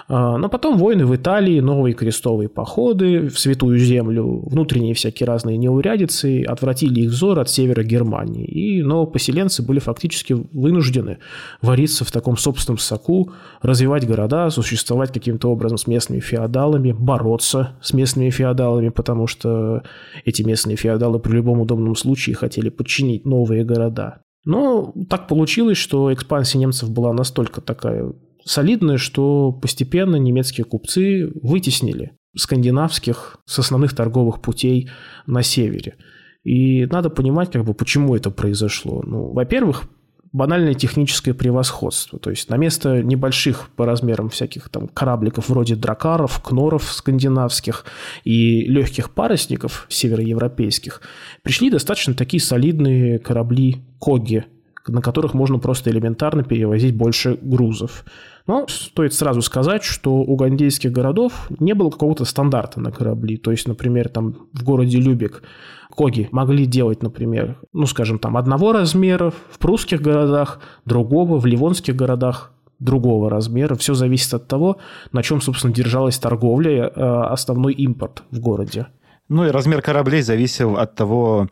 А, 0.08 0.36
но 0.36 0.48
потом 0.48 0.76
войны 0.76 1.06
в 1.06 1.16
Италии, 1.16 1.58
новые 1.60 1.94
крестовые 1.94 2.50
походы 2.50 3.28
в 3.28 3.38
Святую 3.38 3.78
Землю, 3.78 4.42
внутренние 4.46 4.92
всякие 4.92 5.26
разные 5.26 5.56
неурядицы 5.56 6.44
отвратили 6.44 7.00
их 7.00 7.10
взор 7.10 7.40
от 7.40 7.48
севера 7.48 7.82
Германии. 7.82 8.44
И 8.44 8.82
новопоселенцы 8.82 9.62
были 9.62 9.78
фактически 9.78 10.34
вынуждены 10.52 11.18
вариться 11.62 12.04
в 12.04 12.12
таком 12.12 12.36
собственном 12.36 12.78
соку, 12.78 13.32
развивать 13.62 14.06
города, 14.06 14.50
существовать 14.50 15.12
каким-то 15.12 15.50
образом 15.50 15.78
с 15.78 15.86
местными 15.86 16.20
феодалами, 16.20 16.92
бороться 16.92 17.76
с 17.80 17.94
местными 17.94 18.28
феодалами, 18.28 18.90
потому 18.90 19.26
что 19.26 19.82
эти 20.26 20.42
местные 20.42 20.76
феодалы 20.76 21.18
при 21.20 21.32
любом 21.32 21.60
удобном 21.60 21.96
случае 21.96 22.36
хотели 22.36 22.68
подчинить 22.68 23.25
новые 23.25 23.64
города. 23.64 24.25
Но 24.46 24.94
так 25.10 25.28
получилось, 25.28 25.76
что 25.76 26.14
экспансия 26.14 26.58
немцев 26.58 26.90
была 26.90 27.12
настолько 27.12 27.60
такая 27.60 28.14
солидная, 28.44 28.96
что 28.96 29.52
постепенно 29.52 30.16
немецкие 30.16 30.64
купцы 30.64 31.30
вытеснили 31.42 32.12
скандинавских 32.36 33.38
с 33.44 33.58
основных 33.58 33.94
торговых 33.94 34.40
путей 34.40 34.88
на 35.26 35.42
севере. 35.42 35.96
И 36.44 36.86
надо 36.86 37.10
понимать, 37.10 37.50
как 37.50 37.64
бы, 37.64 37.74
почему 37.74 38.14
это 38.14 38.30
произошло. 38.30 39.02
Ну, 39.04 39.32
во-первых, 39.32 39.88
банальное 40.33 40.75
техническое 40.75 41.35
превосходство. 41.35 42.18
То 42.18 42.30
есть 42.30 42.49
на 42.50 42.56
место 42.56 43.02
небольших 43.02 43.71
по 43.76 43.87
размерам 43.87 44.28
всяких 44.28 44.68
там 44.68 44.88
корабликов 44.88 45.49
вроде 45.49 45.76
дракаров, 45.76 46.42
кноров 46.42 46.85
скандинавских 46.92 47.85
и 48.25 48.62
легких 48.62 49.11
парусников 49.11 49.87
североевропейских 49.88 51.00
пришли 51.42 51.71
достаточно 51.71 52.14
такие 52.14 52.40
солидные 52.40 53.18
корабли 53.18 53.83
Коги, 53.99 54.45
на 54.87 55.00
которых 55.00 55.35
можно 55.35 55.59
просто 55.59 55.90
элементарно 55.90 56.45
перевозить 56.45 56.95
больше 56.95 57.38
грузов. 57.40 58.04
Но 58.46 58.66
стоит 58.68 59.12
сразу 59.12 59.42
сказать, 59.42 59.82
что 59.82 60.14
у 60.14 60.36
гандейских 60.36 60.92
городов 60.92 61.48
не 61.58 61.74
было 61.74 61.90
какого-то 61.90 62.24
стандарта 62.24 62.80
на 62.80 62.92
корабли. 62.92 63.36
То 63.36 63.50
есть, 63.50 63.66
например, 63.66 64.08
там 64.08 64.36
в 64.52 64.62
городе 64.62 64.98
Любек 64.98 65.42
коги 65.90 66.28
могли 66.30 66.66
делать, 66.66 67.02
например, 67.02 67.58
ну, 67.72 67.86
скажем, 67.86 68.18
там 68.18 68.36
одного 68.36 68.72
размера, 68.72 69.32
в 69.50 69.58
прусских 69.58 70.00
городах 70.00 70.60
другого, 70.84 71.38
в 71.38 71.46
ливонских 71.46 71.96
городах 71.96 72.52
другого 72.78 73.30
размера. 73.30 73.74
Все 73.74 73.94
зависит 73.94 74.34
от 74.34 74.46
того, 74.46 74.76
на 75.12 75.22
чем, 75.22 75.40
собственно, 75.40 75.72
держалась 75.72 76.18
торговля, 76.18 76.92
э, 76.94 77.22
основной 77.30 77.72
импорт 77.72 78.22
в 78.30 78.38
городе. 78.38 78.86
Ну 79.28 79.45
и 79.45 79.50
размер 79.50 79.83
кораблей 79.83 80.23
зависел 80.23 80.76
от 80.76 80.95
того, 80.95 81.49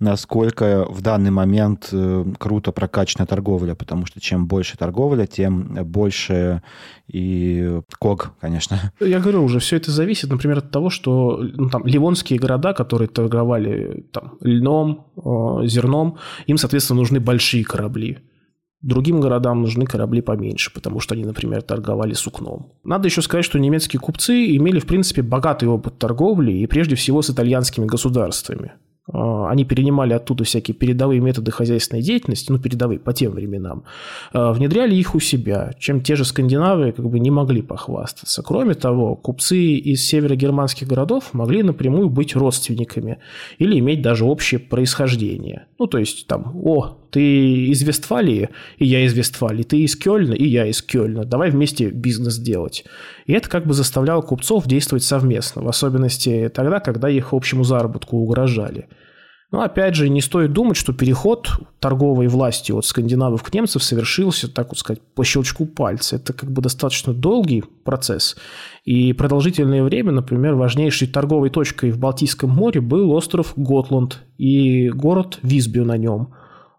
насколько 0.00 0.86
в 0.88 1.02
данный 1.02 1.30
момент 1.30 1.90
э, 1.92 2.24
круто 2.38 2.72
прокачана 2.72 3.26
торговля, 3.26 3.74
потому 3.74 4.06
что 4.06 4.20
чем 4.20 4.46
больше 4.46 4.78
торговля, 4.78 5.26
тем 5.26 5.74
больше 5.84 6.62
и 7.06 7.80
ког, 7.98 8.32
конечно. 8.40 8.92
Я 9.00 9.18
говорю 9.20 9.44
уже, 9.44 9.58
все 9.58 9.76
это 9.76 9.90
зависит, 9.90 10.30
например, 10.30 10.58
от 10.58 10.70
того, 10.70 10.88
что 10.88 11.38
ну, 11.42 11.68
там 11.68 11.84
ливонские 11.86 12.38
города, 12.38 12.72
которые 12.72 13.08
торговали 13.08 14.06
там, 14.10 14.38
льном, 14.40 15.06
э, 15.16 15.66
зерном, 15.66 16.16
им, 16.46 16.56
соответственно, 16.56 17.00
нужны 17.00 17.20
большие 17.20 17.64
корабли. 17.64 18.18
Другим 18.80 19.20
городам 19.20 19.62
нужны 19.62 19.86
корабли 19.86 20.20
поменьше, 20.20 20.72
потому 20.72 21.00
что 21.00 21.14
они, 21.14 21.24
например, 21.24 21.62
торговали 21.62 22.12
сукном. 22.12 22.72
Надо 22.84 23.08
еще 23.08 23.22
сказать, 23.22 23.44
что 23.44 23.58
немецкие 23.58 23.98
купцы 23.98 24.56
имели, 24.56 24.78
в 24.78 24.86
принципе, 24.86 25.22
богатый 25.22 25.68
опыт 25.68 25.98
торговли 25.98 26.52
и 26.52 26.66
прежде 26.66 26.94
всего 26.94 27.20
с 27.22 27.30
итальянскими 27.30 27.86
государствами. 27.86 28.72
А, 29.12 29.50
они 29.50 29.64
перенимали 29.64 30.12
оттуда 30.12 30.44
всякие 30.44 30.74
передовые 30.74 31.20
методы 31.20 31.50
хозяйственной 31.50 32.02
деятельности, 32.02 32.52
ну, 32.52 32.58
передовые 32.58 32.98
по 32.98 33.12
тем 33.12 33.32
временам, 33.32 33.84
а, 34.32 34.52
внедряли 34.52 34.94
их 34.94 35.14
у 35.14 35.20
себя, 35.20 35.72
чем 35.78 36.02
те 36.02 36.14
же 36.14 36.24
скандинавы 36.24 36.92
как 36.92 37.08
бы 37.08 37.18
не 37.18 37.30
могли 37.30 37.62
похвастаться. 37.62 38.42
Кроме 38.42 38.74
того, 38.74 39.16
купцы 39.16 39.58
из 39.58 40.06
северогерманских 40.06 40.86
городов 40.86 41.32
могли 41.32 41.62
напрямую 41.62 42.10
быть 42.10 42.36
родственниками 42.36 43.18
или 43.58 43.78
иметь 43.78 44.02
даже 44.02 44.24
общее 44.24 44.60
происхождение. 44.60 45.66
Ну, 45.78 45.86
то 45.86 45.98
есть 45.98 46.26
там, 46.26 46.52
о, 46.54 46.97
ты 47.10 47.66
из 47.66 47.82
Вестфалии, 47.82 48.50
и 48.78 48.86
я 48.86 49.04
из 49.04 49.12
Вестфалии, 49.14 49.62
ты 49.62 49.80
из 49.80 49.96
Кёльна, 49.96 50.34
и 50.34 50.46
я 50.46 50.66
из 50.66 50.82
Кёльна, 50.82 51.24
давай 51.24 51.50
вместе 51.50 51.90
бизнес 51.90 52.38
делать. 52.38 52.84
И 53.26 53.32
это 53.32 53.48
как 53.48 53.66
бы 53.66 53.74
заставляло 53.74 54.22
купцов 54.22 54.66
действовать 54.66 55.04
совместно, 55.04 55.62
в 55.62 55.68
особенности 55.68 56.50
тогда, 56.54 56.80
когда 56.80 57.08
их 57.08 57.32
общему 57.32 57.64
заработку 57.64 58.16
угрожали. 58.16 58.88
Но 59.50 59.62
опять 59.62 59.94
же, 59.94 60.10
не 60.10 60.20
стоит 60.20 60.52
думать, 60.52 60.76
что 60.76 60.92
переход 60.92 61.48
торговой 61.80 62.28
власти 62.28 62.70
от 62.70 62.84
скандинавов 62.84 63.42
к 63.42 63.54
немцам 63.54 63.80
совершился, 63.80 64.52
так 64.52 64.68
вот 64.68 64.78
сказать, 64.78 65.00
по 65.14 65.24
щелчку 65.24 65.64
пальца. 65.64 66.16
Это 66.16 66.34
как 66.34 66.50
бы 66.50 66.60
достаточно 66.60 67.14
долгий 67.14 67.64
процесс. 67.82 68.36
И 68.84 69.14
продолжительное 69.14 69.82
время, 69.82 70.12
например, 70.12 70.54
важнейшей 70.54 71.08
торговой 71.08 71.48
точкой 71.48 71.92
в 71.92 71.98
Балтийском 71.98 72.50
море 72.50 72.82
был 72.82 73.10
остров 73.12 73.54
Готланд 73.56 74.22
и 74.36 74.90
город 74.90 75.38
Висбю 75.42 75.86
на 75.86 75.96
нем. 75.96 76.34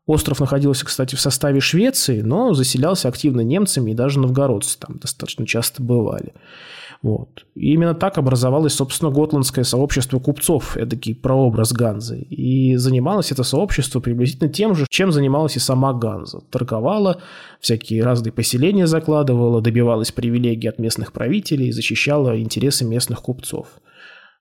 Остров 0.10 0.40
находился, 0.40 0.88
кстати, 0.88 1.14
в 1.14 1.22
составе 1.22 1.60
Швеции, 1.60 2.22
но 2.22 2.56
заселялся 2.56 3.08
активно 3.08 3.42
немцами, 3.42 3.92
и 3.92 3.94
даже 3.94 4.20
новгородцы 4.20 4.80
там 4.80 4.98
достаточно 4.98 5.46
часто 5.46 5.84
бывали. 5.84 6.34
Вот. 7.04 7.46
И 7.54 7.74
именно 7.74 7.94
так 7.94 8.18
образовалось, 8.18 8.74
собственно, 8.74 9.12
готландское 9.12 9.64
сообщество 9.64 10.18
купцов, 10.18 10.76
эдакий 10.78 11.14
прообраз 11.14 11.74
Ганзы. 11.74 12.22
И 12.22 12.76
занималось 12.78 13.32
это 13.32 13.44
сообщество 13.44 14.00
приблизительно 14.00 14.50
тем 14.50 14.74
же, 14.74 14.88
чем 14.90 15.12
занималась 15.12 15.58
и 15.58 15.60
сама 15.60 15.94
Ганза. 15.94 16.42
Торговала, 16.50 17.22
всякие 17.60 18.04
разные 18.04 18.32
поселения 18.32 18.88
закладывала, 18.88 19.62
добивалась 19.62 20.12
привилегий 20.12 20.70
от 20.70 20.80
местных 20.80 21.14
правителей, 21.14 21.72
защищала 21.72 22.42
интересы 22.42 22.84
местных 22.84 23.22
купцов. 23.22 23.68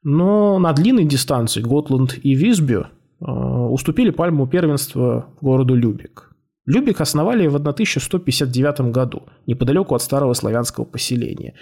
Но 0.02 0.58
на 0.58 0.72
длинной 0.72 1.04
дистанции 1.04 1.60
Готланд 1.60 2.16
и 2.22 2.34
Висбю 2.34 2.86
уступили 3.20 4.10
пальму 4.10 4.46
первенства 4.46 5.26
городу 5.40 5.74
Любек. 5.74 6.28
Любик 6.68 7.00
основали 7.00 7.46
в 7.46 7.56
1159 7.56 8.92
году, 8.92 9.22
неподалеку 9.46 9.94
от 9.94 10.02
старого 10.02 10.34
славянского 10.34 10.84
поселения. 10.84 11.54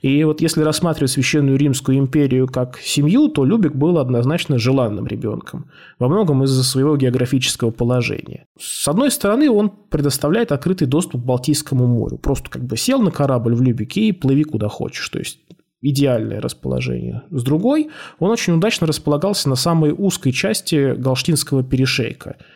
И 0.00 0.24
вот 0.24 0.40
если 0.40 0.62
рассматривать 0.62 1.10
Священную 1.10 1.58
Римскую 1.58 1.98
империю 1.98 2.46
как 2.48 2.78
семью, 2.78 3.28
то 3.28 3.44
Любик 3.44 3.74
был 3.74 3.98
однозначно 3.98 4.56
желанным 4.56 5.06
ребенком, 5.06 5.66
во 5.98 6.08
многом 6.08 6.44
из-за 6.44 6.64
своего 6.64 6.96
географического 6.96 7.72
положения. 7.72 8.46
С 8.58 8.88
одной 8.88 9.10
стороны, 9.10 9.50
он 9.50 9.68
предоставляет 9.68 10.50
открытый 10.50 10.88
доступ 10.88 11.20
к 11.20 11.24
Балтийскому 11.26 11.86
морю. 11.86 12.16
Просто 12.16 12.48
как 12.48 12.64
бы 12.64 12.78
сел 12.78 13.02
на 13.02 13.10
корабль 13.10 13.54
в 13.54 13.60
Любике 13.60 14.00
и 14.08 14.12
плыви 14.12 14.44
куда 14.44 14.68
хочешь. 14.68 15.06
То 15.10 15.18
есть 15.18 15.40
идеальное 15.84 16.40
расположение. 16.40 17.22
С 17.30 17.42
другой, 17.42 17.90
он 18.18 18.30
очень 18.30 18.54
удачно 18.54 18.86
располагался 18.86 19.48
на 19.48 19.54
самой 19.54 19.92
узкой 19.92 20.32
части 20.32 20.94
Галштинского 20.94 21.62
перешейка– 21.62 22.36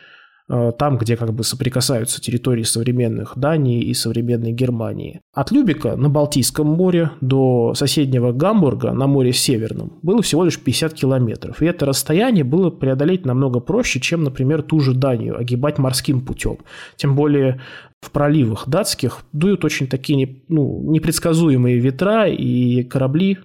там, 0.49 0.97
где 0.97 1.15
как 1.15 1.31
бы 1.33 1.43
соприкасаются 1.43 2.19
территории 2.19 2.63
современных 2.63 3.33
Дании 3.37 3.83
и 3.83 3.93
современной 3.93 4.51
Германии. 4.51 5.21
От 5.33 5.51
Любика 5.51 5.95
на 5.95 6.09
Балтийском 6.09 6.65
море 6.65 7.11
до 7.21 7.73
соседнего 7.75 8.31
Гамбурга 8.31 8.91
на 8.91 9.05
море 9.05 9.31
Северном 9.31 9.99
было 10.01 10.23
всего 10.23 10.43
лишь 10.43 10.59
50 10.59 10.93
километров. 10.95 11.61
И 11.61 11.65
это 11.65 11.85
расстояние 11.85 12.43
было 12.43 12.71
преодолеть 12.71 13.25
намного 13.25 13.59
проще, 13.59 13.99
чем, 13.99 14.23
например, 14.23 14.63
ту 14.63 14.79
же 14.79 14.95
Данию, 14.95 15.37
огибать 15.37 15.77
морским 15.77 16.21
путем. 16.21 16.57
Тем 16.95 17.15
более 17.15 17.61
в 18.01 18.11
проливах 18.11 18.67
датских 18.67 19.19
дуют 19.33 19.63
очень 19.65 19.87
такие 19.87 20.41
ну, 20.47 20.81
непредсказуемые 20.89 21.77
ветра, 21.79 22.27
и 22.27 22.83
корабли 22.83 23.37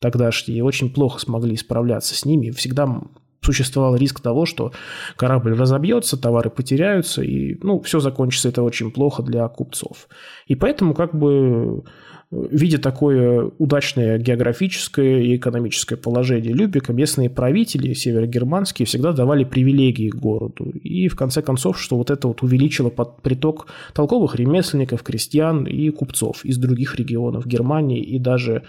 тогдашние 0.00 0.62
очень 0.62 0.90
плохо 0.90 1.18
смогли 1.20 1.56
справляться 1.56 2.14
с 2.14 2.24
ними. 2.24 2.50
Всегда 2.50 3.00
существовал 3.40 3.96
риск 3.96 4.20
того, 4.20 4.46
что 4.46 4.72
корабль 5.16 5.54
разобьется, 5.54 6.20
товары 6.20 6.50
потеряются, 6.50 7.22
и 7.22 7.58
ну, 7.62 7.80
все 7.80 8.00
закончится 8.00 8.48
это 8.48 8.62
очень 8.62 8.90
плохо 8.90 9.22
для 9.22 9.46
купцов. 9.48 10.08
И 10.46 10.54
поэтому 10.54 10.94
как 10.94 11.14
бы 11.14 11.84
видя 12.30 12.78
такое 12.78 13.50
удачное 13.58 14.18
географическое 14.18 15.20
и 15.20 15.36
экономическое 15.36 15.96
положение 15.96 16.52
Любека, 16.52 16.92
местные 16.92 17.30
правители 17.30 17.92
северогерманские 17.92 18.86
всегда 18.86 19.12
давали 19.12 19.44
привилегии 19.44 20.10
городу. 20.10 20.70
И 20.70 21.08
в 21.08 21.16
конце 21.16 21.42
концов, 21.42 21.80
что 21.80 21.96
вот 21.96 22.10
это 22.10 22.28
вот 22.28 22.42
увеличило 22.42 22.90
приток 22.90 23.68
толковых 23.94 24.34
ремесленников, 24.34 25.02
крестьян 25.02 25.64
и 25.64 25.90
купцов 25.90 26.44
из 26.44 26.58
других 26.58 26.96
регионов 26.96 27.46
Германии 27.46 28.02
и 28.02 28.18
даже, 28.18 28.64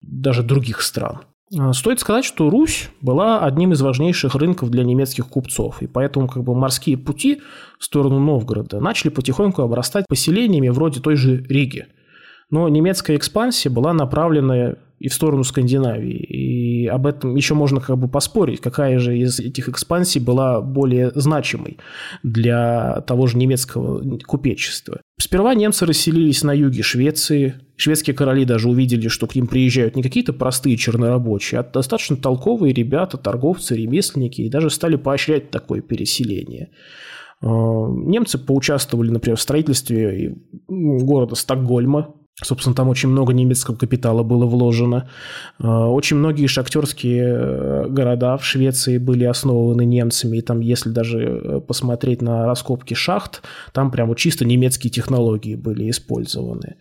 даже 0.00 0.42
других 0.42 0.82
стран. 0.82 1.20
А, 1.54 1.72
стоит 1.72 2.00
сказать, 2.00 2.24
что 2.24 2.50
Русь 2.50 2.90
была 3.00 3.44
одним 3.44 3.72
из 3.72 3.80
важнейших 3.80 4.34
рынков 4.34 4.70
для 4.70 4.84
немецких 4.84 5.28
купцов, 5.28 5.80
и 5.80 5.86
поэтому 5.86 6.28
как 6.28 6.42
бы 6.42 6.54
морские 6.54 6.98
пути 6.98 7.40
в 7.78 7.84
сторону 7.84 8.18
Новгорода 8.18 8.80
начали 8.80 9.10
потихоньку 9.10 9.62
обрастать 9.62 10.06
поселениями 10.08 10.68
вроде 10.68 11.00
той 11.00 11.16
же 11.16 11.44
Риги. 11.44 11.86
Но 12.50 12.68
немецкая 12.68 13.16
экспансия 13.16 13.70
была 13.70 13.92
направлена 13.92 14.76
и 14.98 15.08
в 15.08 15.14
сторону 15.14 15.44
Скандинавии. 15.44 16.16
И 16.16 16.86
об 16.86 17.06
этом 17.06 17.36
еще 17.36 17.54
можно 17.54 17.80
как 17.80 17.98
бы 17.98 18.08
поспорить, 18.08 18.60
какая 18.60 18.98
же 18.98 19.18
из 19.18 19.38
этих 19.40 19.68
экспансий 19.68 20.20
была 20.20 20.60
более 20.60 21.12
значимой 21.14 21.78
для 22.22 23.02
того 23.06 23.26
же 23.26 23.36
немецкого 23.36 24.18
купечества. 24.20 25.00
Сперва 25.18 25.54
немцы 25.54 25.86
расселились 25.86 26.42
на 26.42 26.52
юге 26.52 26.82
Швеции. 26.82 27.54
Шведские 27.76 28.16
короли 28.16 28.44
даже 28.44 28.68
увидели, 28.68 29.08
что 29.08 29.26
к 29.26 29.34
ним 29.34 29.46
приезжают 29.46 29.96
не 29.96 30.02
какие-то 30.02 30.32
простые 30.32 30.76
чернорабочие, 30.76 31.60
а 31.60 31.62
достаточно 31.62 32.16
толковые 32.16 32.72
ребята, 32.72 33.18
торговцы, 33.18 33.76
ремесленники, 33.76 34.42
и 34.42 34.50
даже 34.50 34.70
стали 34.70 34.96
поощрять 34.96 35.50
такое 35.50 35.82
переселение. 35.82 36.70
А, 37.42 37.48
немцы 37.48 38.38
поучаствовали, 38.38 39.10
например, 39.10 39.36
в 39.36 39.42
строительстве 39.42 40.36
города 40.68 41.34
Стокгольма, 41.34 42.14
Собственно, 42.42 42.74
там 42.74 42.90
очень 42.90 43.08
много 43.08 43.32
немецкого 43.32 43.76
капитала 43.76 44.22
было 44.22 44.44
вложено. 44.44 45.08
А, 45.58 45.88
очень 45.88 46.16
многие 46.16 46.46
шахтерские 46.46 47.24
э, 47.24 47.86
города 47.88 48.36
в 48.36 48.44
Швеции 48.44 48.98
были 48.98 49.24
основаны 49.24 49.86
немцами. 49.86 50.36
И 50.36 50.42
там, 50.42 50.60
если 50.60 50.90
даже 50.90 51.18
э, 51.18 51.60
посмотреть 51.60 52.20
на 52.20 52.44
раскопки 52.44 52.92
шахт, 52.92 53.42
там 53.72 53.90
прямо 53.90 54.14
чисто 54.14 54.44
немецкие 54.44 54.90
технологии 54.90 55.54
были 55.54 55.88
использованы. 55.88 56.76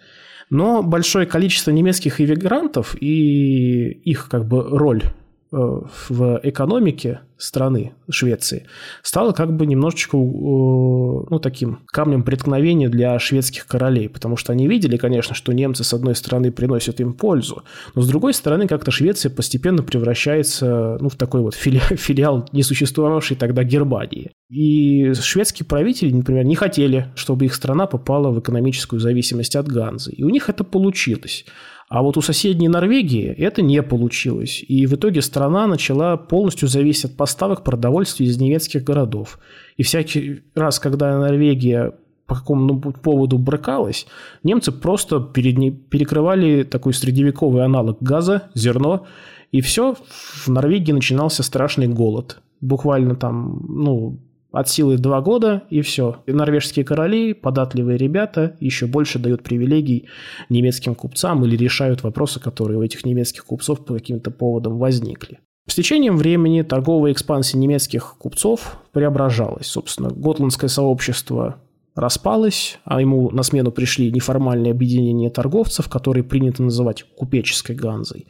Но 0.50 0.84
большое 0.84 1.26
количество 1.26 1.72
немецких 1.72 2.20
иммигрантов 2.20 2.96
и 3.02 3.92
их 4.04 4.28
как 4.30 4.46
бы 4.46 4.62
роль 4.62 5.04
Э, 5.04 5.25
в 5.56 6.40
экономике 6.44 7.22
страны 7.38 7.94
Швеции 8.10 8.68
стало 9.02 9.32
как 9.32 9.56
бы 9.56 9.66
немножечко 9.66 10.18
ну, 10.18 11.40
таким 11.42 11.80
камнем 11.88 12.24
преткновения 12.24 12.90
для 12.90 13.18
шведских 13.20 13.68
королей, 13.68 14.10
потому 14.10 14.38
что 14.38 14.54
они 14.54 14.68
видели, 14.68 14.98
конечно, 14.98 15.36
что 15.36 15.54
немцы 15.54 15.84
с 15.84 15.94
одной 15.94 16.16
стороны 16.16 16.52
приносят 16.52 17.00
им 17.00 17.14
пользу, 17.14 17.64
но 17.94 18.02
с 18.02 18.08
другой 18.08 18.34
стороны 18.34 18.68
как-то 18.68 18.92
Швеция 18.92 19.30
постепенно 19.30 19.84
превращается 19.84 20.98
ну, 21.00 21.10
в 21.10 21.16
такой 21.16 21.42
вот 21.42 21.56
филиал, 21.56 21.86
филиал 21.96 22.50
несуществовавшей 22.52 23.38
тогда 23.38 23.64
Германии. 23.64 24.32
И 24.50 25.14
шведские 25.14 25.66
правители, 25.66 26.12
например, 26.12 26.46
не 26.46 26.56
хотели, 26.56 27.12
чтобы 27.16 27.46
их 27.46 27.56
страна 27.56 27.88
попала 27.88 28.30
в 28.30 28.40
экономическую 28.40 29.00
зависимость 29.00 29.56
от 29.56 29.68
Ганзы. 29.68 30.12
И 30.12 30.24
у 30.24 30.30
них 30.30 30.50
это 30.50 30.64
получилось. 30.64 31.46
А 31.88 32.02
вот 32.02 32.18
у 32.18 32.22
соседней 32.22 32.68
Норвегии 32.68 33.28
это 33.28 33.62
не 33.62 33.84
получилось. 33.84 34.64
И 34.68 34.88
в 34.88 34.96
итоге 34.96 35.22
страна 35.22 35.68
начала 35.68 36.18
полностью 36.18 36.68
зависеть 36.68 37.12
от 37.12 37.18
поставок 37.18 37.64
продовольствия 37.64 38.26
из 38.26 38.40
немецких 38.40 38.84
городов. 38.84 39.40
И 39.78 39.84
всякий 39.84 40.42
раз, 40.56 40.80
когда 40.80 41.18
Норвегия 41.20 41.94
по 42.26 42.36
какому-нибудь 42.36 43.02
поводу 43.02 43.38
брыкалась, 43.38 44.08
немцы 44.44 44.72
просто 44.72 45.20
перед 45.20 45.60
ней 45.60 45.72
перекрывали 45.72 46.64
такой 46.64 46.94
средневековый 46.94 47.64
аналог 47.64 48.02
газа, 48.02 48.50
зерно, 48.56 49.06
и 49.52 49.62
все, 49.62 49.94
в 49.94 50.48
Норвегии 50.48 50.92
начинался 50.92 51.44
страшный 51.44 51.88
голод. 51.88 52.42
Буквально 52.62 53.16
там, 53.16 53.64
ну, 53.70 54.20
от 54.56 54.70
силы 54.70 54.98
два 54.98 55.20
года, 55.20 55.64
и 55.70 55.82
все. 55.82 56.24
И 56.26 56.32
норвежские 56.32 56.86
короли, 56.86 57.34
податливые 57.34 57.98
ребята, 57.98 58.56
еще 58.62 58.88
больше 58.88 59.20
дают 59.20 59.44
привилегий 59.44 60.08
немецким 60.48 60.96
купцам 60.96 61.44
или 61.44 61.58
решают 61.58 62.04
вопросы, 62.04 62.40
которые 62.40 62.80
у 62.80 62.84
этих 62.84 63.06
немецких 63.06 63.46
купцов 63.46 63.84
по 63.86 63.94
каким-то 63.96 64.32
поводам 64.32 64.78
возникли. 64.78 65.40
С 65.68 65.76
течением 65.76 66.16
времени 66.16 66.62
торговая 66.62 67.12
экспансия 67.12 67.58
немецких 67.58 68.16
купцов 68.18 68.78
преображалась. 68.94 69.68
Собственно, 69.68 70.10
готландское 70.10 70.70
сообщество 70.70 71.58
распалось, 71.94 72.80
а 72.86 73.02
ему 73.02 73.32
на 73.32 73.44
смену 73.44 73.72
пришли 73.72 74.10
неформальные 74.10 74.72
объединения 74.72 75.30
торговцев, 75.30 75.90
которые 75.90 76.24
принято 76.24 76.64
называть 76.64 77.04
купеческой 77.04 77.76
ганзой. 77.76 78.28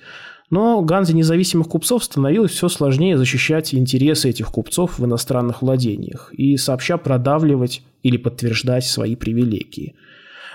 Но 0.49 0.81
Ганзе 0.81 1.13
независимых 1.13 1.67
купцов 1.67 2.03
становилось 2.03 2.51
все 2.51 2.69
сложнее 2.69 3.17
защищать 3.17 3.73
интересы 3.73 4.29
этих 4.29 4.51
купцов 4.51 4.99
в 4.99 5.05
иностранных 5.05 5.61
владениях 5.61 6.31
и 6.33 6.55
сообща 6.57 6.97
продавливать 6.97 7.81
или 8.03 8.17
подтверждать 8.17 8.85
свои 8.85 9.15
привилегии. 9.15 9.95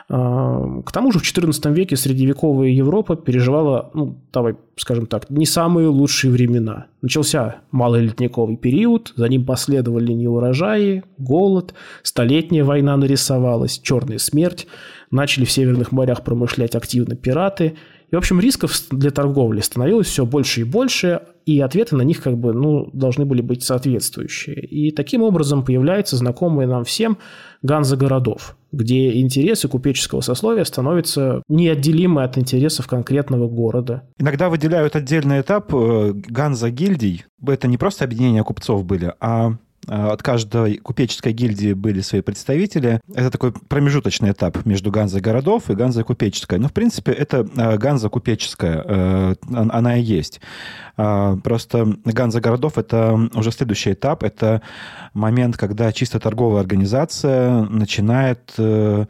А, 0.09 0.83
к 0.83 0.93
тому 0.93 1.13
же 1.13 1.19
в 1.19 1.23
XIV 1.23 1.73
веке 1.73 1.97
средневековая 1.97 2.69
Европа 2.69 3.17
переживала, 3.17 3.91
ну, 3.95 4.17
давай 4.33 4.57
скажем 4.77 5.07
так, 5.07 5.29
не 5.29 5.45
самые 5.45 5.89
лучшие 5.89 6.33
времена. 6.33 6.87
Начался 7.03 7.57
малый 7.71 8.03
ледниковый 8.03 8.57
период, 8.57 9.13
за 9.15 9.29
ним 9.29 9.45
последовали 9.45 10.13
неурожаи, 10.13 11.03
голод, 11.19 11.75
столетняя 12.03 12.65
война 12.65 12.97
нарисовалась, 12.97 13.79
черная 13.79 14.19
смерть, 14.19 14.67
начали 15.11 15.45
в 15.45 15.51
северных 15.51 15.93
морях 15.93 16.23
промышлять 16.23 16.77
активно 16.77 17.17
пираты– 17.17 17.75
и, 18.11 18.15
в 18.15 18.19
общем, 18.19 18.41
рисков 18.41 18.73
для 18.91 19.11
торговли 19.11 19.61
становилось 19.61 20.09
все 20.09 20.27
больше 20.27 20.63
и 20.63 20.65
больше, 20.65 21.21
и 21.47 21.61
ответы 21.61 21.97
на 21.97 22.03
них 22.03 22.23
как 22.23 22.37
бы, 22.37 22.53
ну, 22.53 22.91
должны 22.93 23.25
были 23.25 23.41
быть 23.41 23.63
соответствующие. 23.63 24.61
И 24.61 24.91
таким 24.91 25.23
образом 25.23 25.65
появляется 25.65 26.17
знакомый 26.17 26.67
нам 26.67 26.85
всем 26.85 27.19
ганза 27.63 27.97
городов, 27.97 28.57
где 28.73 29.21
интересы 29.21 29.69
купеческого 29.69 30.23
сословия 30.23 30.65
становятся 30.65 31.43
неотделимы 31.49 32.25
от 32.25 32.37
интересов 32.37 32.89
конкретного 32.89 33.49
города. 33.49 34.03
Иногда 34.19 34.49
выделяют 34.49 34.97
отдельный 34.97 35.41
этап 35.41 35.73
э, 35.73 36.13
ганза 36.13 36.71
гильдий. 36.71 37.25
Это 37.47 37.69
не 37.69 37.79
просто 37.79 38.05
объединения 38.05 38.43
купцов 38.43 38.85
были, 38.85 39.15
а, 39.21 39.53
от 39.91 40.23
каждой 40.23 40.77
купеческой 40.77 41.33
гильдии 41.33 41.73
были 41.73 42.01
свои 42.01 42.21
представители. 42.21 43.01
Это 43.13 43.31
такой 43.31 43.53
промежуточный 43.53 44.31
этап 44.31 44.65
между 44.65 44.91
Ганзой 44.91 45.21
городов 45.21 45.69
и 45.69 45.75
Ганзой 45.75 46.05
купеческой. 46.05 46.59
Но, 46.59 46.69
в 46.69 46.73
принципе, 46.73 47.13
это 47.13 47.47
а, 47.57 47.77
Ганза 47.77 48.09
купеческая, 48.09 48.85
э, 48.87 49.35
она 49.51 49.97
и 49.97 50.03
есть. 50.03 50.41
Просто 50.97 51.97
Ганза 52.05 52.41
городов– 52.41 52.73
это 52.77 53.19
уже 53.35 53.51
следующий 53.53 53.93
этап. 53.93 54.23
Это 54.23 54.61
момент, 55.15 55.57
когда 55.57 55.93
чисто 55.93 56.21
торговая 56.21 56.61
организация 56.61 57.63
начинает 57.63 58.53
э, 58.59 59.07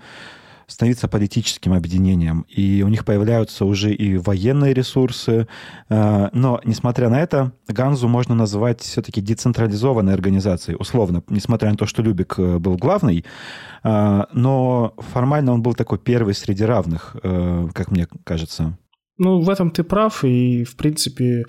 становиться 0.70 1.08
политическим 1.08 1.72
объединением. 1.72 2.46
И 2.48 2.82
у 2.84 2.88
них 2.88 3.04
появляются 3.04 3.64
уже 3.64 3.92
и 3.92 4.16
военные 4.16 4.72
ресурсы. 4.72 5.48
Э, 5.88 6.28
но, 6.32 6.60
несмотря 6.64 7.08
на 7.08 7.20
это, 7.20 7.52
Ганзу 7.68 8.08
можно 8.08 8.34
назвать 8.34 8.80
все-таки 8.80 9.20
децентрализованной 9.20 10.14
организацией, 10.14 10.76
условно, 10.78 11.22
несмотря 11.28 11.70
на 11.70 11.76
то, 11.76 11.86
что 11.86 12.02
Любик 12.02 12.34
э, 12.38 12.58
был 12.58 12.76
главный, 12.76 13.24
э, 13.82 14.24
но 14.32 14.94
формально 15.12 15.52
он 15.52 15.62
был 15.62 15.74
такой 15.74 15.98
первый 15.98 16.34
среди 16.34 16.64
равных, 16.64 17.16
как 17.74 17.90
мне 17.90 18.06
кажется. 18.24 18.76
Ну, 19.20 19.38
в 19.40 19.50
этом 19.50 19.70
ты 19.70 19.84
прав, 19.84 20.24
и, 20.24 20.64
в 20.64 20.76
принципе, 20.76 21.44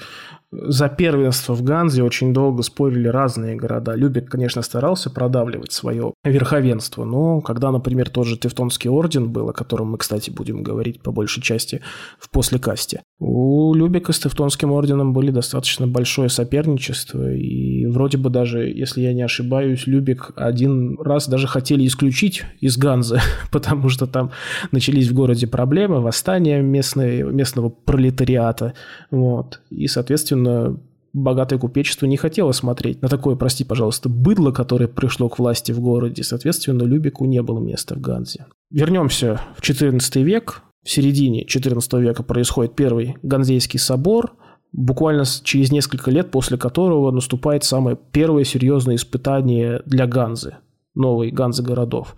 за 0.51 0.89
первенство 0.89 1.53
в 1.53 1.63
Ганзе 1.63 2.03
очень 2.03 2.33
долго 2.33 2.61
спорили 2.63 3.07
разные 3.07 3.55
города. 3.55 3.95
Любек, 3.95 4.29
конечно, 4.29 4.61
старался 4.61 5.09
продавливать 5.09 5.71
свое 5.71 6.13
верховенство, 6.25 7.05
но 7.05 7.39
когда, 7.39 7.71
например, 7.71 8.09
тот 8.09 8.27
же 8.27 8.37
Тевтонский 8.37 8.89
орден 8.89 9.31
был, 9.31 9.49
о 9.49 9.53
котором 9.53 9.91
мы, 9.91 9.97
кстати, 9.97 10.29
будем 10.29 10.61
говорить 10.61 11.01
по 11.01 11.11
большей 11.11 11.41
части 11.41 11.81
в 12.19 12.29
послекасте, 12.29 13.01
у 13.19 13.73
Любека 13.73 14.11
с 14.11 14.19
Тевтонским 14.19 14.71
орденом 14.71 15.13
были 15.13 15.31
достаточно 15.31 15.87
большое 15.87 16.27
соперничество, 16.27 17.33
и 17.33 17.85
вроде 17.85 18.17
бы 18.17 18.29
даже, 18.29 18.67
если 18.67 19.01
я 19.01 19.13
не 19.13 19.21
ошибаюсь, 19.21 19.87
Любек 19.87 20.31
один 20.35 20.99
раз 20.99 21.29
даже 21.29 21.47
хотели 21.47 21.85
исключить 21.87 22.43
из 22.59 22.77
Ганзы, 22.77 23.19
потому 23.51 23.87
что 23.87 24.05
там 24.05 24.31
начались 24.71 25.07
в 25.07 25.13
городе 25.13 25.47
проблемы, 25.47 26.01
восстания 26.01 26.61
местной, 26.61 27.23
местного 27.23 27.60
пролетариата, 27.69 28.73
вот, 29.09 29.61
и, 29.69 29.87
соответственно, 29.87 30.79
богатое 31.13 31.59
купечество 31.59 32.05
не 32.05 32.17
хотело 32.17 32.51
смотреть 32.51 33.01
на 33.01 33.09
такое, 33.09 33.35
прости, 33.35 33.63
пожалуйста, 33.63 34.09
быдло, 34.09 34.51
которое 34.51 34.87
пришло 34.87 35.29
к 35.29 35.39
власти 35.39 35.71
в 35.71 35.79
городе. 35.79 36.23
Соответственно, 36.23 36.83
Любику 36.83 37.25
не 37.25 37.41
было 37.41 37.59
места 37.59 37.95
в 37.95 38.01
Ганзе. 38.01 38.45
Вернемся 38.69 39.41
в 39.57 39.61
XIV 39.61 40.21
век. 40.23 40.63
В 40.83 40.89
середине 40.89 41.45
XIV 41.45 42.01
века 42.01 42.23
происходит 42.23 42.75
первый 42.75 43.15
Ганзейский 43.21 43.79
собор, 43.79 44.33
буквально 44.71 45.25
через 45.43 45.71
несколько 45.71 46.09
лет 46.09 46.31
после 46.31 46.57
которого 46.57 47.11
наступает 47.11 47.63
самое 47.63 47.97
первое 48.11 48.45
серьезное 48.45 48.95
испытание 48.95 49.83
для 49.85 50.07
Ганзы, 50.07 50.57
новой 50.95 51.29
Ганзы 51.29 51.61
городов. 51.61 52.15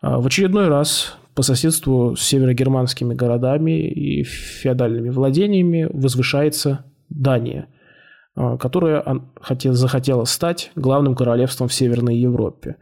А, 0.00 0.18
в 0.18 0.26
очередной 0.26 0.68
раз 0.68 1.16
по 1.34 1.42
соседству 1.42 2.16
с 2.16 2.22
северогерманскими 2.22 3.14
городами 3.14 3.88
и 3.88 4.24
феодальными 4.24 5.10
владениями 5.10 5.88
возвышается 5.92 6.84
Дания, 7.08 7.68
а, 8.34 8.56
которая 8.56 9.04
захотела 9.48 10.24
стать 10.24 10.70
главным 10.76 11.14
королевством 11.14 11.68
в 11.68 11.74
Северной 11.74 12.16
Европе. 12.16 12.76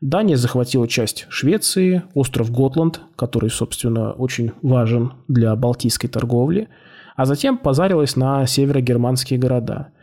Дания 0.00 0.36
захватила 0.36 0.86
часть 0.86 1.26
Швеции, 1.28 2.02
остров 2.14 2.50
Готланд, 2.50 3.00
который, 3.16 3.48
собственно, 3.48 4.12
очень 4.12 4.52
важен 4.60 5.14
для 5.28 5.54
балтийской 5.56 6.10
торговли, 6.10 6.68
а 7.16 7.24
затем 7.24 7.56
позарилась 7.58 8.16
на 8.16 8.44
северогерманские 8.44 9.38
города. 9.38 9.93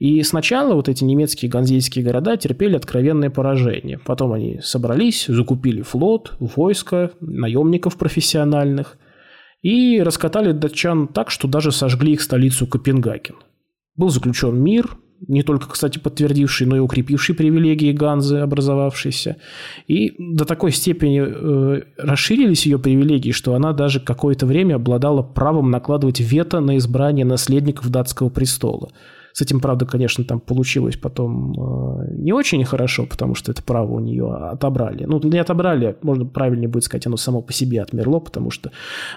И 0.00 0.20
сначала 0.24 0.74
вот 0.74 0.88
эти 0.88 1.04
немецкие 1.04 1.48
ганзейские 1.48 2.04
города 2.04 2.36
терпели 2.36 2.74
откровенное 2.74 3.30
поражение. 3.30 3.98
Потом 3.98 4.32
они 4.32 4.58
собрались, 4.60 5.26
закупили 5.28 5.82
флот, 5.82 6.34
войско, 6.40 7.12
наемников 7.20 7.96
профессиональных– 7.96 8.98
и 9.62 10.00
раскатали 10.00 10.52
датчан 10.52 11.08
так, 11.08 11.30
что 11.30 11.46
даже 11.46 11.72
сожгли 11.72 12.12
их 12.12 12.22
столицу 12.22 12.66
Копенгаген. 12.66 13.36
Был 13.96 14.08
заключен 14.08 14.56
мир, 14.56 14.96
не 15.28 15.42
только, 15.42 15.68
кстати, 15.68 15.98
подтвердивший, 15.98 16.66
но 16.66 16.76
и 16.76 16.80
укрепивший 16.80 17.34
привилегии 17.34 17.92
Ганзы, 17.92 18.38
образовавшиеся. 18.38 19.36
И 19.86 20.14
до 20.18 20.46
такой 20.46 20.72
степени 20.72 21.20
э, 21.22 21.82
расширились 21.98 22.64
ее 22.64 22.78
привилегии, 22.78 23.32
что 23.32 23.54
она 23.54 23.74
даже 23.74 24.00
какое-то 24.00 24.46
время 24.46 24.76
обладала 24.76 25.22
правом 25.22 25.70
накладывать 25.70 26.20
вето 26.20 26.60
на 26.60 26.78
избрание 26.78 27.26
наследников 27.26 27.90
датского 27.90 28.30
престола. 28.30 28.92
С 29.32 29.40
этим, 29.40 29.60
правда, 29.60 29.86
конечно, 29.86 30.24
там 30.24 30.40
получилось 30.40 30.96
потом 30.96 31.52
э, 31.52 32.14
не 32.16 32.32
очень 32.32 32.64
хорошо, 32.64 33.06
потому 33.06 33.34
что 33.34 33.52
это 33.52 33.62
право 33.62 33.92
у 33.92 34.00
нее 34.00 34.32
отобрали. 34.32 35.04
Ну, 35.04 35.20
не 35.22 35.38
отобрали, 35.38 35.96
можно 36.02 36.26
правильнее 36.26 36.68
будет 36.68 36.84
сказать, 36.84 37.06
оно 37.06 37.16
само 37.16 37.42
по 37.42 37.52
себе 37.52 37.82
отмерло, 37.82 38.20
потому 38.20 38.50
что 38.50 38.70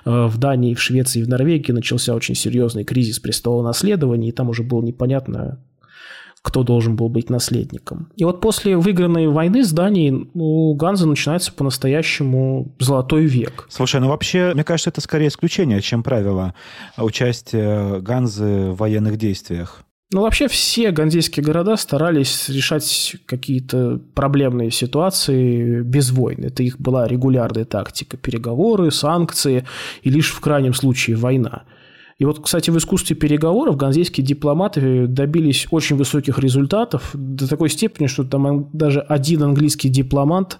э, 0.05 0.25
в 0.27 0.37
Дании, 0.37 0.73
в 0.73 0.81
Швеции 0.81 1.23
в 1.23 1.29
Норвегии 1.29 1.71
начался 1.71 2.13
очень 2.13 2.35
серьезный 2.35 2.83
кризис 2.83 3.19
престола 3.19 3.63
наследования, 3.63 4.29
и 4.29 4.31
там 4.31 4.49
уже 4.49 4.63
было 4.63 4.81
непонятно, 4.81 5.59
кто 6.43 6.63
должен 6.63 6.97
был 6.97 7.07
быть 7.07 7.29
наследником. 7.29 8.09
И 8.17 8.25
вот 8.25 8.41
после 8.41 8.75
выигранной 8.75 9.27
войны 9.27 9.63
с 9.63 9.71
Данией 9.71 10.29
у 10.33 10.75
Ганзы 10.75 11.07
начинается 11.07 11.53
по-настоящему 11.53 12.75
золотой 12.79 13.25
век. 13.25 13.65
Слушай, 13.69 14.01
ну 14.01 14.09
вообще, 14.09 14.51
мне 14.53 14.65
кажется, 14.65 14.89
это 14.89 14.99
скорее 14.99 15.29
исключение, 15.29 15.81
чем 15.81 16.03
правило 16.03 16.53
участия 16.97 18.01
Ганзы 18.01 18.71
в 18.71 18.75
военных 18.75 19.17
действиях. 19.17 19.83
Ну, 20.11 20.21
вообще 20.21 20.47
все 20.47 20.91
ганзейские 20.91 21.43
города 21.43 21.75
старались 21.75 22.47
решать 22.49 23.15
какие-то 23.25 23.99
проблемные 24.13 24.69
ситуации 24.69 25.81
без 25.81 26.11
войн. 26.11 26.45
Это 26.45 26.61
их 26.61 26.79
была 26.79 27.07
регулярная 27.07 27.65
тактика. 27.65 28.17
Переговоры, 28.17 28.91
санкции 28.91 29.65
и 30.03 30.09
лишь 30.09 30.31
в 30.31 30.39
крайнем 30.39 30.73
случае 30.73 31.15
война. 31.15 31.63
И 32.19 32.25
вот, 32.25 32.43
кстати, 32.43 32.69
в 32.69 32.77
искусстве 32.77 33.15
переговоров 33.15 33.75
ганзейские 33.75 34.25
дипломаты 34.25 35.07
добились 35.07 35.67
очень 35.71 35.95
высоких 35.95 36.37
результатов 36.39 37.09
до 37.13 37.47
такой 37.47 37.69
степени, 37.69 38.07
что 38.07 38.23
там 38.23 38.69
даже 38.71 38.99
один 39.01 39.43
английский 39.43 39.89
дипломат 39.89 40.59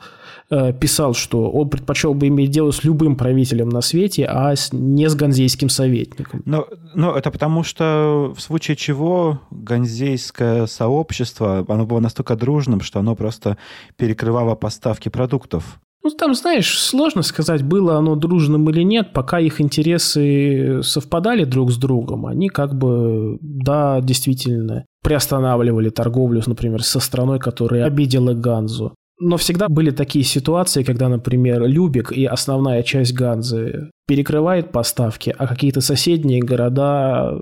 писал, 0.50 1.14
что 1.14 1.50
он 1.50 1.70
предпочел 1.70 2.14
бы 2.14 2.28
иметь 2.28 2.52
дело 2.52 2.72
с 2.72 2.84
любым 2.84 3.16
правителем 3.16 3.70
на 3.70 3.82
свете, 3.82 4.26
а 4.26 4.54
не 4.72 5.10
с 5.10 5.16
ганзейским 5.16 5.70
советником. 5.70 6.42
Но, 6.46 6.68
но 6.94 7.16
это 7.16 7.32
потому, 7.32 7.64
что 7.64 8.34
в 8.36 8.42
случае 8.42 8.78
чего 8.78 9.42
ганзейское 9.52 10.68
сообщество, 10.68 11.66
оно 11.68 11.86
было 11.86 12.00
настолько 12.00 12.36
дружным, 12.36 12.82
что 12.82 13.00
оно 13.00 13.16
просто 13.16 13.58
перекрывало 13.98 14.56
поставки 14.56 15.10
продуктов 15.10 15.80
ну, 16.04 16.10
там, 16.10 16.36
знаешь, 16.36 16.78
сложно 16.78 17.22
сказать, 17.22 17.64
было 17.64 17.98
оно 17.98 18.16
дружным 18.16 18.70
или 18.70 18.84
нет, 18.84 19.14
пока 19.14 19.40
их 19.40 19.62
интересы 19.62 20.82
совпадали 20.84 21.46
друг 21.46 21.72
с 21.72 21.78
другом, 21.78 22.26
они 22.26 22.50
как 22.50 22.76
бы, 22.76 23.38
да, 23.40 24.02
действительно, 24.02 24.86
приостанавливали 25.02 25.90
торговлю, 25.90 26.42
например, 26.46 26.84
со 26.84 27.00
страной, 27.00 27.40
которая 27.40 27.86
обидела 27.86 28.34
Ганзу. 28.34 28.94
Но 29.20 29.38
всегда 29.38 29.70
были 29.70 29.92
такие 29.92 30.26
ситуации, 30.26 30.84
когда, 30.84 31.08
например, 31.08 31.66
Любик 31.66 32.12
и 32.12 32.26
основная 32.26 32.84
часть 32.84 33.14
Ганзы 33.14 33.92
перекрывает 34.08 34.72
поставки, 34.72 35.34
а 35.38 35.48
какие-то 35.48 35.82
соседние 35.82 36.42
города 36.42 37.42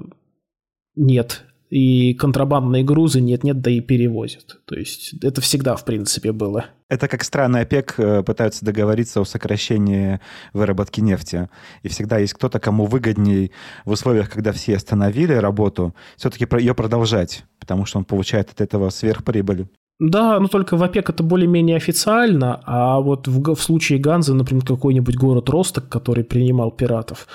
нет 0.96 1.46
и 1.72 2.14
контрабандные 2.16 2.84
грузы 2.84 3.22
нет-нет, 3.22 3.62
да 3.62 3.72
и 3.72 3.80
перевозят. 3.80 4.60
То 4.66 4.76
есть 4.76 5.14
это 5.24 5.40
всегда, 5.40 5.78
в 5.78 5.86
принципе, 5.86 6.34
было. 6.34 6.66
Это 6.90 7.08
как 7.08 7.24
страны 7.24 7.60
ОПЕК 7.60 7.94
э, 7.98 8.24
пытаются 8.24 8.66
договориться 8.66 9.22
о 9.22 9.26
сокращении 9.26 10.20
выработки 10.52 11.00
нефти. 11.00 11.50
И 11.82 11.88
всегда 11.88 12.18
есть 12.18 12.34
кто-то, 12.34 12.60
кому 12.60 12.86
выгодней 12.86 13.54
в 13.86 13.92
условиях, 13.92 14.30
когда 14.30 14.52
все 14.52 14.76
остановили 14.76 15.34
работу, 15.34 15.96
все-таки 16.18 16.46
ее 16.60 16.76
продолжать, 16.76 17.46
потому 17.58 17.86
что 17.86 18.00
он 18.00 18.04
получает 18.04 18.52
от 18.52 18.60
этого 18.60 18.90
сверхприбыль. 18.90 19.68
Да, 20.02 20.40
но 20.40 20.48
только 20.48 20.78
в 20.78 20.84
ОПЕК 20.84 21.12
это 21.12 21.22
более-менее 21.22 21.78
официально, 21.78 22.60
а 22.66 23.00
вот 23.00 23.28
в, 23.28 23.54
в 23.54 23.62
случае 23.62 24.00
Ганзы, 24.00 24.34
например, 24.34 24.66
какой-нибудь 24.66 25.16
город 25.16 25.48
Росток, 25.50 25.90
который 25.90 26.24
принимал 26.24 26.72
пиратов, 26.72 27.28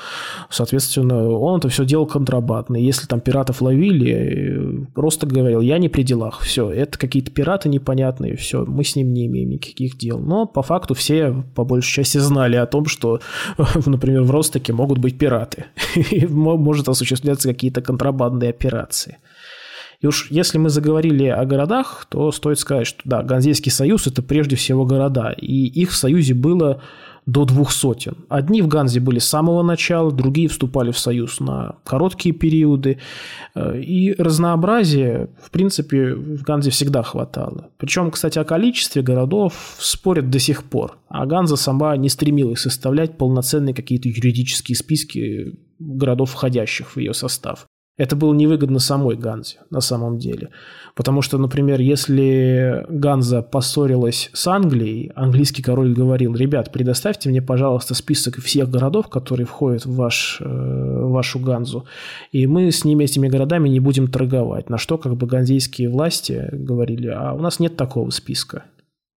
соответственно, 0.51 1.29
он 1.31 1.61
это 1.61 1.69
все 1.69 1.85
делал 1.85 2.07
контрабандно. 2.07 2.77
Если 2.77 3.07
там 3.07 3.21
пиратов 3.21 3.63
ловили, 3.63 4.85
Росток 4.97 5.31
говорил, 5.31 5.61
я 5.61 5.79
не 5.79 5.89
при 5.89 6.03
делах, 6.03 6.41
все, 6.41 6.69
это 6.69 6.99
какие-то 6.99 7.31
пираты 7.31 7.69
непонятные, 7.69 8.35
все, 8.35 8.65
мы 8.67 8.83
с 8.83 8.97
ним 8.97 9.13
не 9.13 9.27
имеем 9.27 9.51
никаких 9.51 9.97
дел. 9.97 10.19
Но 10.19 10.45
по 10.45 10.63
факту 10.63 10.95
все, 10.95 11.45
по 11.55 11.65
большей 11.65 12.03
части, 12.03 12.19
знали 12.19 12.57
о 12.57 12.67
том, 12.67 12.87
что, 12.87 13.21
например, 13.87 14.25
в 14.25 14.33
Ростоке 14.33 14.73
могут 14.73 14.99
быть 14.99 15.19
пираты, 15.19 15.67
и 16.11 16.27
может 16.27 16.89
осуществляться 16.89 17.49
какие-то 17.49 17.81
контрабандные 17.81 18.51
операции. 18.51 19.19
И 20.01 20.07
уж 20.07 20.31
если 20.31 20.59
мы 20.59 20.69
заговорили 20.69 21.27
о 21.27 21.45
городах, 21.45 22.07
то 22.09 22.31
стоит 22.33 22.59
сказать, 22.59 22.87
что 22.87 23.01
да, 23.05 23.23
Ганзейский 23.23 23.73
союз– 23.73 24.07
это 24.09 24.23
прежде 24.23 24.57
всего 24.57 24.85
города, 24.85 25.31
и 25.31 25.67
их 25.67 25.91
в 25.91 25.97
союзе 25.97 26.35
было 26.35 26.83
до 27.27 27.45
двух 27.45 27.73
сотен. 27.73 28.25
Одни 28.29 28.63
в 28.63 28.69
Ганзе 28.69 29.01
были 29.01 29.19
с 29.19 29.27
самого 29.27 29.63
начала, 29.63 30.13
другие 30.13 30.49
вступали 30.49 30.93
в 30.93 30.99
союз 30.99 31.41
на 31.41 31.75
короткие 31.85 32.33
периоды. 32.33 32.99
Э, 33.55 33.81
и 33.81 34.15
разнообразия, 34.17 35.29
в 35.43 35.51
принципе, 35.51 36.15
в 36.15 36.43
Ганзе 36.43 36.71
всегда 36.71 37.03
хватало. 37.03 37.71
Причем, 37.79 38.13
кстати, 38.13 38.39
о 38.39 38.45
количестве 38.45 39.03
городов 39.03 39.55
спорят 39.79 40.31
до 40.31 40.39
сих 40.39 40.63
пор. 40.63 40.99
А 41.09 41.27
Ганза 41.27 41.57
сама 41.57 41.97
не 41.97 42.09
стремилась 42.09 42.61
составлять 42.61 43.19
полноценные 43.19 43.75
какие-то 43.75 44.09
юридические 44.09 44.77
списки 44.77 45.59
городов, 45.81 46.31
входящих 46.31 46.95
в 46.95 46.99
ее 46.99 47.13
состав. 47.13 47.67
Это 47.97 48.15
было 48.15 48.35
невыгодно 48.35 48.79
самой 48.79 49.17
Ганзе 49.17 49.61
на 49.71 49.81
самом 49.81 50.19
деле. 50.19 50.51
Потому 50.95 51.23
что, 51.23 51.39
например, 51.39 51.81
если 51.81 52.85
Ганза 52.91 53.41
поссорилась 53.41 54.29
с 54.35 54.47
Англией, 54.47 55.13
английский 55.15 55.63
король 55.63 55.95
говорил, 55.95 56.35
ребят, 56.35 56.73
предоставьте 56.73 57.31
мне, 57.31 57.41
пожалуйста, 57.41 57.95
список 57.95 58.37
всех 58.37 58.71
городов, 58.71 59.09
которые 59.09 59.47
входят 59.47 59.87
в, 59.87 59.95
ваш, 59.95 60.39
э, 60.41 60.45
вашу 60.45 61.39
Ганзу, 61.39 61.87
и 62.33 62.47
мы 62.47 62.71
с 62.71 62.85
ними, 62.85 63.05
этими 63.05 63.29
городами, 63.29 63.71
не 63.71 63.81
будем 63.81 64.09
торговать. 64.09 64.69
На 64.69 64.77
что 64.77 64.99
как 64.99 65.17
бы 65.17 65.27
ганзейские 65.27 65.89
власти 65.89 66.49
говорили, 66.53 67.09
а 67.09 67.33
у 67.33 67.39
нас 67.39 67.61
нет 67.61 67.77
такого 67.77 68.11
списка. 68.11 68.65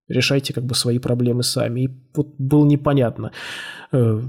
Решайте 0.08 0.54
как 0.54 0.64
бы 0.64 0.74
свои 0.74 1.00
проблемы 1.00 1.44
сами. 1.44 1.82
И 1.82 1.90
вот 2.16 2.30
было 2.38 2.66
непонятно, 2.66 3.32
э, 3.92 4.22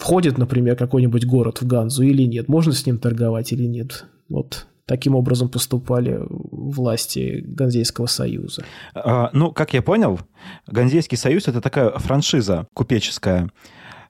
входит, 0.00 0.38
например, 0.38 0.76
какой-нибудь 0.76 1.26
город 1.26 1.60
в 1.60 1.66
Ганзу 1.66 2.02
или 2.02 2.22
нет, 2.22 2.48
можно 2.48 2.72
с 2.72 2.84
ним 2.86 2.98
торговать 2.98 3.52
или 3.52 3.64
нет. 3.64 4.06
Вот 4.28 4.66
таким 4.86 5.14
образом 5.14 5.48
поступали 5.48 6.18
власти 6.28 7.44
Ганзейского 7.46 8.06
союза. 8.06 8.64
А, 8.94 9.30
ну, 9.32 9.52
как 9.52 9.72
я 9.72 9.82
понял, 9.82 10.18
Ганзейский 10.66 11.16
союз– 11.16 11.44
это 11.46 11.60
такая 11.60 11.90
франшиза 11.90 12.66
купеческая. 12.74 13.50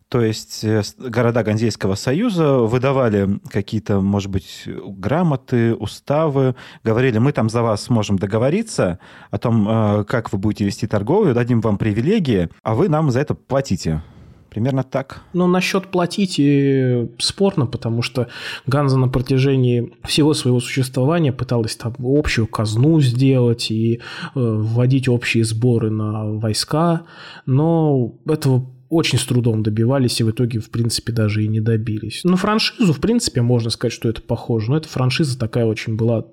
То 0.09 0.22
есть 0.22 0.64
э, 0.64 0.83
города 0.98 1.44
Ганзейского 1.44 1.94
союза 1.94 2.55
выдавали 2.55 3.38
какие-то, 3.48 4.00
может 4.00 4.31
быть, 4.31 4.64
грамоты, 4.66 5.74
уставы, 5.74 6.57
говорили, 6.83 7.18
мы 7.18 7.33
там 7.33 7.48
за 7.48 7.62
вас 7.62 7.83
сможем 7.83 8.18
договориться 8.18 8.98
о 9.31 9.38
том, 9.38 9.68
э, 9.68 10.05
как 10.05 10.33
вы 10.33 10.38
будете 10.38 10.64
вести 10.64 10.87
торговлю, 10.88 11.35
дадим 11.35 11.61
вам 11.61 11.79
привилегии, 11.79 12.48
а 12.62 12.74
вы 12.74 12.88
нам 12.88 13.11
за 13.11 13.20
это 13.20 13.35
платите. 13.35 14.03
Примерно 14.50 14.82
так. 14.82 15.22
Ну, 15.32 15.46
насчет 15.46 15.86
платить 15.86 16.36
и 16.38 17.08
спорно, 17.18 17.66
потому 17.66 18.02
что 18.02 18.28
Ганза 18.66 18.98
на 18.98 19.08
протяжении 19.08 19.92
всего 20.04 20.34
своего 20.34 20.60
существования 20.60 21.32
пыталась 21.32 21.76
там 21.76 21.94
общую 22.00 22.48
казну 22.48 23.00
сделать 23.00 23.70
и 23.70 23.94
э, 23.96 24.00
вводить 24.34 25.08
общие 25.08 25.44
сборы 25.44 25.90
на 25.90 26.24
войска, 26.32 27.02
но 27.46 28.14
этого 28.26 28.66
очень 28.88 29.18
с 29.18 29.24
трудом 29.24 29.62
добивались 29.62 30.20
и 30.20 30.24
в 30.24 30.30
итоге, 30.32 30.58
в 30.58 30.70
принципе, 30.70 31.12
даже 31.12 31.44
и 31.44 31.48
не 31.48 31.60
добились. 31.60 32.24
На 32.24 32.36
франшизу, 32.36 32.92
в 32.92 33.00
принципе, 33.00 33.40
можно 33.40 33.70
сказать, 33.70 33.92
что 33.92 34.08
это 34.08 34.20
похоже, 34.20 34.72
но 34.72 34.76
эта 34.78 34.88
франшиза 34.88 35.38
такая 35.38 35.64
очень 35.64 35.96
была 35.96 36.26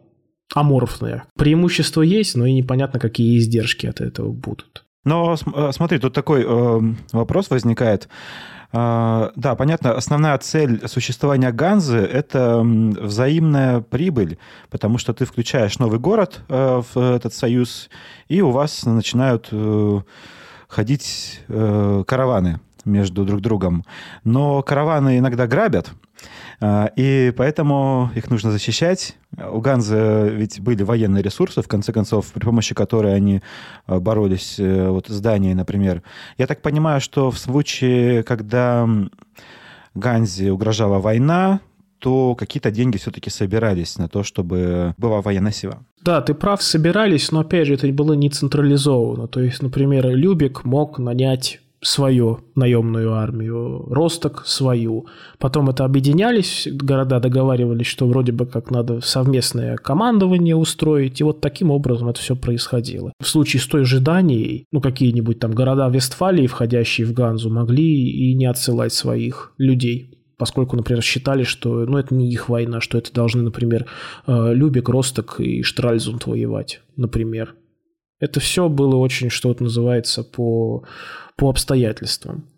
аморфная. 0.56 1.26
Преимущества 1.38 2.02
есть, 2.02 2.36
но 2.36 2.48
и 2.48 2.54
непонятно, 2.54 3.00
какие 3.00 3.38
издержки 3.38 3.86
от 3.86 4.02
этого 4.02 4.32
будут. 4.32 4.87
Но 5.08 5.36
э, 5.36 5.72
смотри, 5.72 6.00
тут 6.00 6.14
такой 6.14 6.44
э, 6.46 6.82
вопрос 7.14 7.50
возникает. 7.50 8.10
Э, 8.74 9.30
да, 9.38 9.56
понятно, 9.56 9.94
основная 9.94 10.38
цель 10.38 10.86
существования 10.86 11.54
Ганзы– 11.54 11.98
это 12.20 12.60
взаимная 12.62 13.80
прибыль, 13.80 14.38
потому 14.70 14.98
что 14.98 15.14
ты 15.14 15.24
включаешь 15.24 15.80
новый 15.80 16.00
город 16.00 16.42
э, 16.50 16.82
в 16.94 16.98
этот 17.16 17.34
союз, 17.34 17.90
и 18.28 18.42
у 18.42 18.52
вас 18.52 18.86
начинают 18.86 19.48
э, 19.52 20.02
ходить 20.68 21.40
э, 21.48 22.04
караваны 22.06 22.60
между 22.84 23.24
друг 23.24 23.40
другом. 23.40 23.86
Но 24.26 24.62
караваны 24.62 25.20
иногда 25.20 25.48
грабят, 25.48 25.92
и 26.62 27.34
поэтому 27.38 28.10
их 28.16 28.30
нужно 28.30 28.52
защищать. 28.52 29.16
У 29.52 29.60
Ганзы 29.60 30.30
ведь 30.34 30.60
были 30.60 30.84
военные 30.84 31.22
ресурсы, 31.22 31.62
в 31.62 31.68
конце 31.68 31.94
концов, 31.94 32.32
при 32.34 32.44
помощи 32.44 32.74
которой 32.74 33.14
они 33.14 33.42
а, 33.86 34.00
боролись 34.00 34.56
э, 34.58 34.90
вот 34.90 35.08
с 35.08 35.20
Данией, 35.20 35.54
например. 35.54 36.02
Я 36.38 36.48
так 36.48 36.62
понимаю, 36.62 37.00
что 37.02 37.30
в 37.30 37.38
случае, 37.38 38.24
когда 38.24 38.90
Ганзе 39.94 40.52
угрожала 40.52 40.98
война, 40.98 41.60
то 42.00 42.36
какие-то 42.36 42.72
деньги 42.72 42.98
все-таки 42.98 43.30
собирались 43.30 43.98
на 43.98 44.08
то, 44.08 44.24
чтобы 44.24 44.94
была 44.98 45.22
военная 45.22 45.52
сила. 45.52 45.84
Да, 46.02 46.22
ты 46.22 46.34
прав, 46.34 46.62
собирались, 46.62 47.32
но 47.32 47.42
опять 47.42 47.68
же 47.68 47.74
это 47.74 47.88
было 47.88 48.14
не 48.14 48.30
централизовано. 48.30 49.28
То 49.28 49.42
есть, 49.42 49.62
например, 49.62 50.08
Любик 50.10 50.64
мог 50.64 51.00
нанять 51.00 51.60
свою 51.88 52.40
наемную 52.56 53.14
армию, 53.14 53.86
Росток 53.90 54.44
свою. 54.46 55.06
Потом 55.40 55.70
это 55.70 55.86
объединялись, 55.86 56.68
города 56.70 57.22
договаривались, 57.22 57.88
что 57.88 58.08
вроде 58.08 58.34
бы 58.34 58.46
как 58.46 58.72
надо 58.72 59.00
совместное 59.00 59.78
командование 59.78 60.56
устроить, 60.56 61.22
и 61.22 61.24
вот 61.24 61.40
таким 61.40 61.72
образом 61.72 62.10
это 62.10 62.20
все 62.20 62.36
происходило. 62.36 63.14
В 63.22 63.28
случае 63.28 63.62
с 63.62 63.68
той 63.68 63.86
же 63.86 64.02
Данией, 64.02 64.66
ну 64.74 64.82
какие-нибудь 64.82 65.40
там 65.40 65.54
города 65.54 65.88
Вестфалии, 65.88 66.48
входящие 66.48 67.08
в 67.08 67.14
Ганзу, 67.14 67.50
могли 67.50 68.10
и 68.10 68.34
не 68.36 68.46
отсылать 68.46 68.94
своих 68.94 69.54
людей 69.58 70.14
поскольку, 70.40 70.76
например, 70.76 71.02
считали, 71.02 71.42
что 71.42 71.88
ну, 71.88 71.98
это 71.98 72.14
не 72.14 72.30
их 72.30 72.48
война, 72.48 72.80
что 72.80 73.00
это 73.00 73.12
должны, 73.12 73.42
например, 73.42 73.88
э, 74.28 74.54
Любек, 74.54 74.88
Росток 74.88 75.40
и 75.40 75.64
Штральзунд 75.64 76.28
воевать, 76.28 76.82
например. 76.96 77.56
Это 78.20 78.40
все 78.40 78.70
было 78.70 78.96
очень, 78.96 79.30
что 79.30 79.50
вот 79.50 79.62
называется, 79.62 80.24
по 80.24 80.84
по 81.36 81.50
обстоятельствам. 81.50 82.50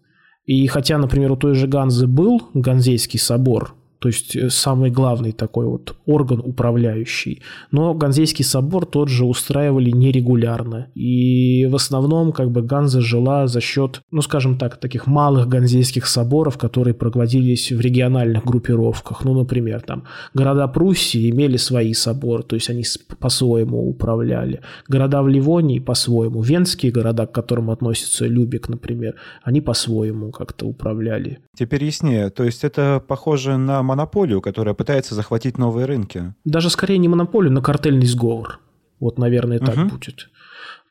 И 0.46 0.66
хотя, 0.68 0.98
например, 0.98 1.32
у 1.34 1.36
той 1.36 1.54
же 1.54 1.68
Ганзы 1.68 2.08
был 2.08 2.50
Ганзейский 2.54 3.20
собор, 3.20 3.76
то 4.00 4.08
есть 4.08 4.36
э, 4.36 4.50
самый 4.50 4.90
главный 4.90 5.34
такой 5.34 5.66
вот 5.66 5.96
орган 6.06 6.40
управляющий. 6.40 7.42
Но 7.72 7.94
Ганзейский 7.94 8.46
собор 8.46 8.86
тот 8.86 9.10
же 9.10 9.26
устраивали 9.26 9.92
нерегулярно. 9.92 10.88
И 10.96 11.68
в 11.70 11.76
основном 11.76 12.32
как 12.32 12.50
бы 12.52 12.62
Ганза 12.62 13.02
жила 13.02 13.48
за 13.48 13.62
счет, 13.62 14.02
ну 14.12 14.22
скажем 14.22 14.58
так, 14.58 14.78
таких 14.78 15.06
малых 15.06 15.48
ганзейских 15.48 16.08
соборов, 16.08 16.58
которые 16.58 16.94
проводились 16.94 17.72
в 17.72 17.80
региональных 17.82 18.46
группировках. 18.46 19.26
Ну, 19.26 19.34
например, 19.34 19.82
там 19.82 20.06
города 20.34 20.68
Пруссии 20.68 21.30
имели 21.30 21.58
свои 21.58 21.94
соборы, 21.94 22.44
то 22.44 22.56
есть 22.56 22.70
они 22.70 22.84
по-своему 23.20 23.90
управляли. 23.90 24.62
Города 24.88 25.22
в 25.22 25.28
Ливонии 25.28 25.80
по-своему. 25.80 26.42
Венские 26.42 26.92
города, 26.92 27.28
к 27.28 27.34
которым 27.34 27.70
относится 27.70 28.26
Любек, 28.26 28.70
например, 28.70 29.16
они 29.44 29.60
по-своему 29.62 30.32
как-то 30.32 30.66
управляли. 30.66 31.40
Теперь 31.58 31.84
яснее. 31.84 32.30
То 32.30 32.46
есть 32.46 32.64
это 32.64 33.04
похоже 33.06 33.58
на 33.58 33.84
монополию, 33.90 34.42
которая 34.42 34.74
пытается 34.74 35.16
захватить 35.16 35.58
новые 35.58 35.86
рынки. 35.86 36.34
Даже 36.46 36.70
скорее 36.70 36.98
не 37.00 37.08
монополию, 37.08 37.52
но 37.52 37.62
картельный 37.62 38.06
сговор. 38.06 38.60
Вот, 39.00 39.18
наверное, 39.18 39.60
так 39.60 39.78
угу. 39.78 39.90
будет 39.90 40.30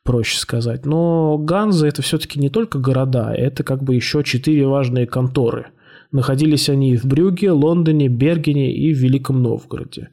проще 0.03 0.37
сказать. 0.37 0.85
Но 0.85 1.37
Ганза 1.37 1.87
это 1.87 2.01
все-таки 2.01 2.39
не 2.39 2.49
только 2.49 2.79
города, 2.79 3.33
это 3.33 3.63
как 3.63 3.83
бы 3.83 3.95
еще 3.95 4.23
четыре 4.23 4.67
важные 4.67 5.05
конторы. 5.05 5.67
Находились 6.11 6.69
они 6.69 6.97
в 6.97 7.05
Брюге, 7.05 7.51
Лондоне, 7.51 8.07
Бергене 8.07 8.73
и 8.73 8.93
в 8.93 8.97
Великом 8.97 9.43
Новгороде. 9.43 10.09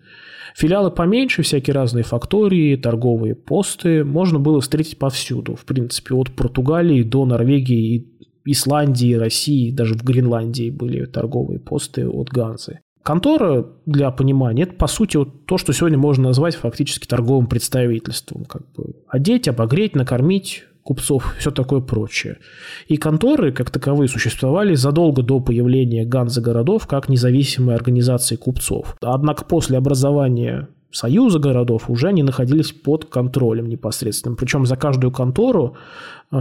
Филиалы 0.54 0.90
поменьше, 0.90 1.42
всякие 1.42 1.74
разные 1.74 2.04
фактории, 2.04 2.76
торговые 2.76 3.34
посты 3.34 4.04
можно 4.04 4.38
было 4.38 4.60
встретить 4.60 4.98
повсюду. 4.98 5.54
В 5.54 5.64
принципе, 5.64 6.14
от 6.14 6.30
Португалии 6.30 7.02
до 7.02 7.26
Норвегии 7.26 7.96
и 7.96 8.15
Исландии, 8.46 9.14
России, 9.14 9.70
даже 9.70 9.94
в 9.94 10.02
Гренландии 10.02 10.70
были 10.70 11.04
торговые 11.04 11.60
посты 11.60 12.08
от 12.08 12.28
Ганзы. 12.28 12.80
Контора, 13.02 13.66
для 13.86 14.10
понимания, 14.10 14.64
это, 14.64 14.74
по 14.74 14.88
сути, 14.88 15.16
вот 15.16 15.46
то, 15.46 15.58
что 15.58 15.72
сегодня 15.72 15.96
можно 15.96 16.24
назвать 16.24 16.56
фактически 16.56 17.06
торговым 17.06 17.46
представительством. 17.46 18.44
Как 18.44 18.62
бы 18.72 18.94
одеть, 19.08 19.46
обогреть, 19.46 19.94
накормить 19.94 20.64
купцов, 20.82 21.34
все 21.38 21.50
такое 21.50 21.80
прочее. 21.80 22.38
И 22.88 22.96
конторы, 22.96 23.52
как 23.52 23.70
таковые, 23.70 24.08
существовали 24.08 24.74
задолго 24.74 25.22
до 25.22 25.40
появления 25.40 26.04
Ганзы 26.04 26.40
городов 26.40 26.86
как 26.86 27.08
независимые 27.08 27.76
организации 27.76 28.36
купцов. 28.36 28.96
Однако 29.00 29.44
после 29.44 29.78
образования 29.78 30.68
союза 30.96 31.38
городов 31.38 31.90
уже 31.90 32.08
они 32.08 32.22
находились 32.22 32.72
под 32.72 33.04
контролем 33.04 33.68
непосредственным. 33.68 34.36
Причем 34.36 34.66
за 34.66 34.76
каждую 34.76 35.10
контору 35.12 35.76
э, 36.32 36.36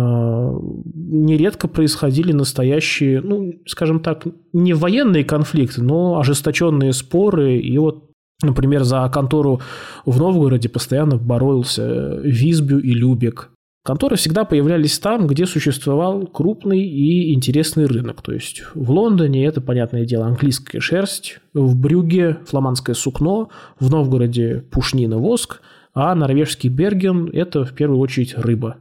нередко 0.94 1.68
происходили 1.68 2.32
настоящие, 2.32 3.22
ну, 3.22 3.54
скажем 3.66 4.00
так, 4.00 4.26
не 4.54 4.74
военные 4.74 5.24
конфликты, 5.24 5.84
но 5.84 6.20
ожесточенные 6.20 6.94
споры. 6.94 7.58
И 7.58 7.78
вот, 7.78 8.10
например, 8.44 8.84
за 8.84 9.10
контору 9.14 9.60
в 10.06 10.18
Новгороде 10.18 10.70
постоянно 10.70 11.18
боролся 11.18 12.20
Визбю 12.24 12.80
и 12.80 12.94
Любек. 12.94 13.52
Конторы 13.86 14.16
всегда 14.16 14.46
появлялись 14.46 14.98
там, 14.98 15.28
где 15.28 15.46
существовал 15.46 16.26
крупный 16.26 16.82
и 16.82 17.36
интересный 17.36 17.86
рынок. 17.86 18.24
То 18.24 18.32
есть 18.32 18.64
в 18.74 18.90
Лондоне 18.90 19.46
это, 19.46 19.62
понятное 19.62 20.06
дело, 20.06 20.26
английская 20.26 20.80
шерсть, 20.80 21.38
в 21.54 21.80
Брюге 21.80 22.40
фламандское 22.48 22.96
сукно, 22.96 23.50
в 23.80 23.92
Новгороде 23.92 24.64
пушнина 24.72 25.20
воск, 25.20 25.62
а 25.94 26.16
норвежский 26.16 26.68
Берген– 26.68 27.30
это 27.34 27.64
в 27.64 27.74
первую 27.74 28.00
очередь 28.00 28.36
рыба. 28.36 28.78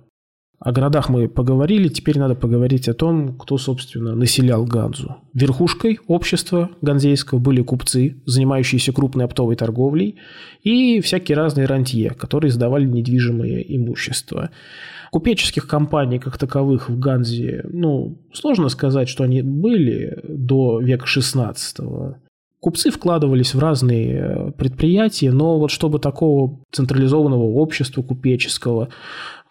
О 0.65 0.73
городах 0.73 1.11
мы 1.11 1.29
поговорили, 1.29 1.89
теперь 1.89 2.19
надо 2.19 2.35
поговорить 2.35 2.89
о 2.89 2.95
том, 2.95 3.37
кто, 3.37 3.59
собственно, 3.59 4.15
населял 4.15 4.65
Ганзу. 4.65 5.17
Верхушкой 5.35 6.01
общества 6.07 6.71
ганзейского 6.81 7.39
были 7.39 7.61
купцы, 7.61 8.23
занимающиеся 8.25 8.95
крупной 8.95 9.27
оптовой 9.27 9.57
торговлей, 9.57 10.17
и 10.63 11.03
всякие 11.03 11.37
разные 11.37 11.67
рантье, 11.67 12.13
которые 12.13 12.51
сдавали 12.51 12.87
недвижимое 12.87 13.61
имущество. 13.61 14.49
Купеческих 15.13 15.69
компаний 15.69 16.19
как 16.19 16.39
таковых 16.39 16.89
в 16.89 16.99
Ганзе, 16.99 17.67
ну, 17.69 18.17
сложно 18.33 18.71
сказать, 18.71 19.11
что 19.11 19.25
они 19.25 19.43
были 19.43 20.19
до 20.27 20.81
века 20.81 21.05
XVI. 21.05 22.15
Купцы 22.61 22.91
вкладывались 22.91 23.53
в 23.53 23.59
разные 23.59 24.55
предприятия, 24.57 25.31
но 25.31 25.59
вот 25.59 25.71
чтобы 25.71 25.99
такого 25.99 26.59
централизованного 26.73 27.43
общества 27.43 28.03
купеческого, 28.03 28.89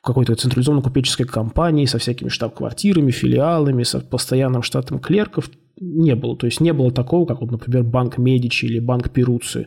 какой-то 0.03 0.35
централизованной 0.35 0.83
купеческой 0.83 1.25
компании 1.25 1.85
со 1.85 1.97
всякими 1.97 2.27
штаб-квартирами, 2.27 3.11
филиалами, 3.11 3.83
со 3.83 4.01
постоянным 4.01 4.61
штатом 4.61 4.99
клерков 4.99 5.49
не 5.79 6.15
было. 6.15 6.35
То 6.35 6.45
есть 6.45 6.59
не 6.59 6.73
было 6.73 6.91
такого, 6.91 7.25
как, 7.25 7.41
вот, 7.41 7.51
например, 7.51 7.83
банк 7.83 8.17
Медичи 8.17 8.65
или 8.65 8.79
банк 8.79 9.09
Перуци 9.09 9.61
э, 9.61 9.65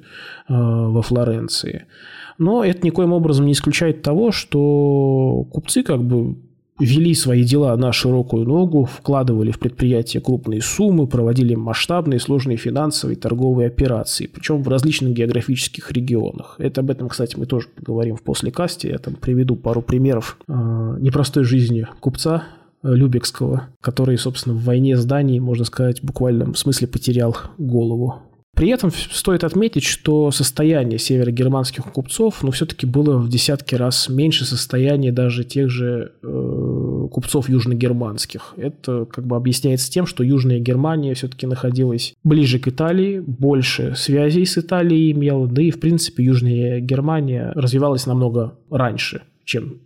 во 0.49 1.01
Флоренции. 1.03 1.87
Но 2.39 2.63
это 2.63 2.87
никоим 2.87 3.13
образом 3.13 3.47
не 3.47 3.53
исключает 3.53 4.03
того, 4.03 4.31
что 4.31 5.47
купцы 5.51 5.83
как 5.83 6.03
бы 6.05 6.37
вели 6.79 7.15
свои 7.15 7.45
дела 7.45 7.77
на 7.77 7.93
широкую 7.93 8.47
ногу, 8.47 8.85
вкладывали 8.85 9.51
в 9.51 9.59
предприятия 9.59 10.21
крупные 10.21 10.61
суммы, 10.61 11.07
проводили 11.07 11.55
масштабные 11.55 12.21
сложные 12.21 12.57
финансовые 12.57 13.17
и 13.17 13.21
торговые 13.21 13.69
операции, 13.69 14.27
причем 14.27 14.63
в 14.63 14.69
различных 14.69 15.13
географических 15.15 15.91
регионах. 15.93 16.57
Это 16.59 16.81
об 16.81 16.91
этом, 16.91 17.09
кстати, 17.09 17.37
мы 17.37 17.47
тоже 17.47 17.69
поговорим 17.69 18.17
в 18.17 18.23
послекасте. 18.23 18.91
Я 18.91 18.99
там 18.99 19.15
приведу 19.15 19.57
пару 19.57 19.83
примеров 19.83 20.39
э, 20.49 20.53
непростой 21.01 21.45
жизни 21.45 21.87
купца 22.01 22.45
э, 22.83 22.95
Любекского, 22.95 23.69
который, 23.81 24.19
собственно, 24.19 24.55
в 24.55 24.65
войне 24.65 24.97
зданий, 24.97 25.41
можно 25.41 25.65
сказать, 25.65 26.01
в 26.01 26.05
буквальном 26.05 26.55
смысле 26.55 26.89
потерял 26.89 27.37
голову. 27.59 28.23
При 28.57 28.69
этом 28.71 28.91
стоит 28.91 29.45
отметить, 29.45 29.85
что 29.85 30.31
состояние 30.31 30.99
северогерманских 30.99 31.85
купцов, 31.85 32.43
ну, 32.43 32.51
все-таки 32.53 32.87
было 32.87 33.19
в 33.19 33.29
десятки 33.29 33.75
раз 33.75 34.09
меньше 34.09 34.47
состояния 34.47 35.13
даже 35.13 35.45
тех 35.45 35.69
же 35.69 36.13
э, 36.23 37.09
купцов 37.13 37.51
южногерманских. 37.51 38.55
Это 38.57 39.05
как 39.05 39.27
бы 39.27 39.37
объясняется 39.37 39.93
тем, 39.93 40.07
что 40.07 40.25
Южная 40.25 40.59
Германия 40.59 41.13
все-таки 41.13 41.47
находилась 41.47 42.15
ближе 42.25 42.59
к 42.59 42.69
Италии, 42.69 43.21
больше 43.21 43.95
связей 43.95 44.47
с 44.47 44.57
Италией 44.57 45.13
имела, 45.13 45.47
да 45.47 45.61
и, 45.61 45.71
в 45.71 45.79
принципе, 45.79 46.25
Южная 46.25 46.81
Германия 46.81 47.53
развивалась 47.55 48.07
намного 48.07 48.59
раньше, 48.71 49.21
чем 49.45 49.81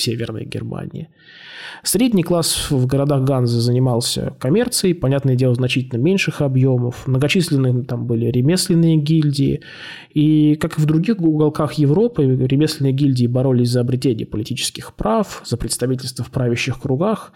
в 0.00 0.02
Северной 0.02 0.46
Германии. 0.46 1.08
Средний 1.82 2.22
класс 2.22 2.70
в 2.70 2.86
городах 2.86 3.24
Ганзы 3.24 3.60
занимался 3.60 4.34
коммерцией, 4.38 4.94
понятное 4.94 5.34
дело, 5.34 5.54
значительно 5.54 5.98
меньших 5.98 6.40
объемов. 6.40 7.06
Многочисленные 7.06 7.84
там 7.84 8.06
были 8.06 8.26
ремесленные 8.26 8.96
гильдии. 8.96 9.60
И, 10.12 10.56
как 10.56 10.78
и 10.78 10.80
в 10.80 10.86
других 10.86 11.20
уголках 11.20 11.74
Европы, 11.74 12.24
ремесленные 12.24 12.92
гильдии 12.92 13.26
боролись 13.26 13.70
за 13.70 13.80
обретение 13.80 14.26
политических 14.26 14.94
прав, 14.94 15.42
за 15.44 15.56
представительство 15.56 16.24
в 16.24 16.30
правящих 16.30 16.80
кругах. 16.80 17.32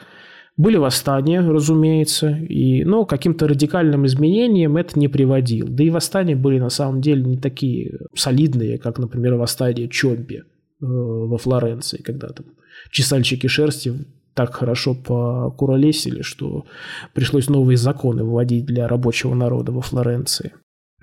Были 0.57 0.77
восстания, 0.77 1.41
разумеется, 1.41 2.31
и, 2.31 2.85
но 2.85 3.05
каким-то 3.05 3.49
радикальным 3.49 4.07
изменениям 4.07 4.77
это 4.77 4.99
не 4.99 5.09
приводило. 5.09 5.69
Да 5.69 5.83
и 5.83 5.91
восстания 5.91 6.37
были 6.37 6.61
на 6.61 6.71
самом 6.71 7.01
деле 7.01 7.25
не 7.25 7.37
такие 7.37 7.99
солидные, 8.15 8.79
как, 8.79 8.99
например, 8.99 9.35
восстание 9.35 9.89
Чомпи 9.89 10.43
э, 10.43 10.54
во 10.85 11.39
Флоренции, 11.39 12.03
когда 12.03 12.29
там 12.29 12.47
чесальщики 12.91 13.47
шерсти 13.47 13.95
так 14.35 14.55
хорошо 14.55 14.95
покуролесили, 14.95 16.23
что 16.23 16.67
пришлось 17.13 17.49
новые 17.49 17.77
законы 17.77 18.25
вводить 18.25 18.67
для 18.67 18.89
рабочего 18.89 19.35
народа 19.35 19.73
во 19.73 19.81
Флоренции. 19.81 20.53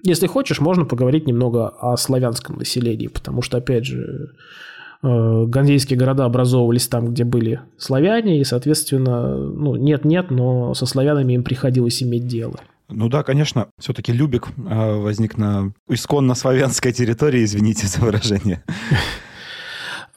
Если 0.04 0.28
хочешь, 0.28 0.60
можно 0.60 0.86
поговорить 0.86 1.28
немного 1.28 1.67
о 1.67 1.96
славянском 1.96 2.58
населении, 2.58 3.08
потому 3.08 3.41
что, 3.41 3.58
опять 3.58 3.86
же, 3.86 4.32
э, 5.04 5.46
ганзейские 5.46 5.98
города 5.98 6.26
образовывались 6.26 6.88
там, 6.88 7.13
где 7.13 7.24
были 7.24 7.62
славяне, 7.78 8.39
и, 8.39 8.44
соответственно, 8.44 9.38
ну, 9.38 9.76
нет-нет, 9.76 10.32
но 10.32 10.74
со 10.74 10.86
славянами 10.86 11.34
им 11.34 11.44
приходилось 11.44 12.02
иметь 12.02 12.28
дело. 12.28 12.60
Ну 12.89 13.08
да, 13.10 13.24
конечно, 13.24 13.67
все-таки 13.80 14.12
Любик 14.12 14.48
э, 14.58 14.96
возник 14.96 15.38
на 15.38 15.72
исконно 15.88 16.36
славянской 16.36 16.91
территории, 16.91 17.44
извините 17.44 17.88
за 17.88 18.02
выражение. 18.02 18.63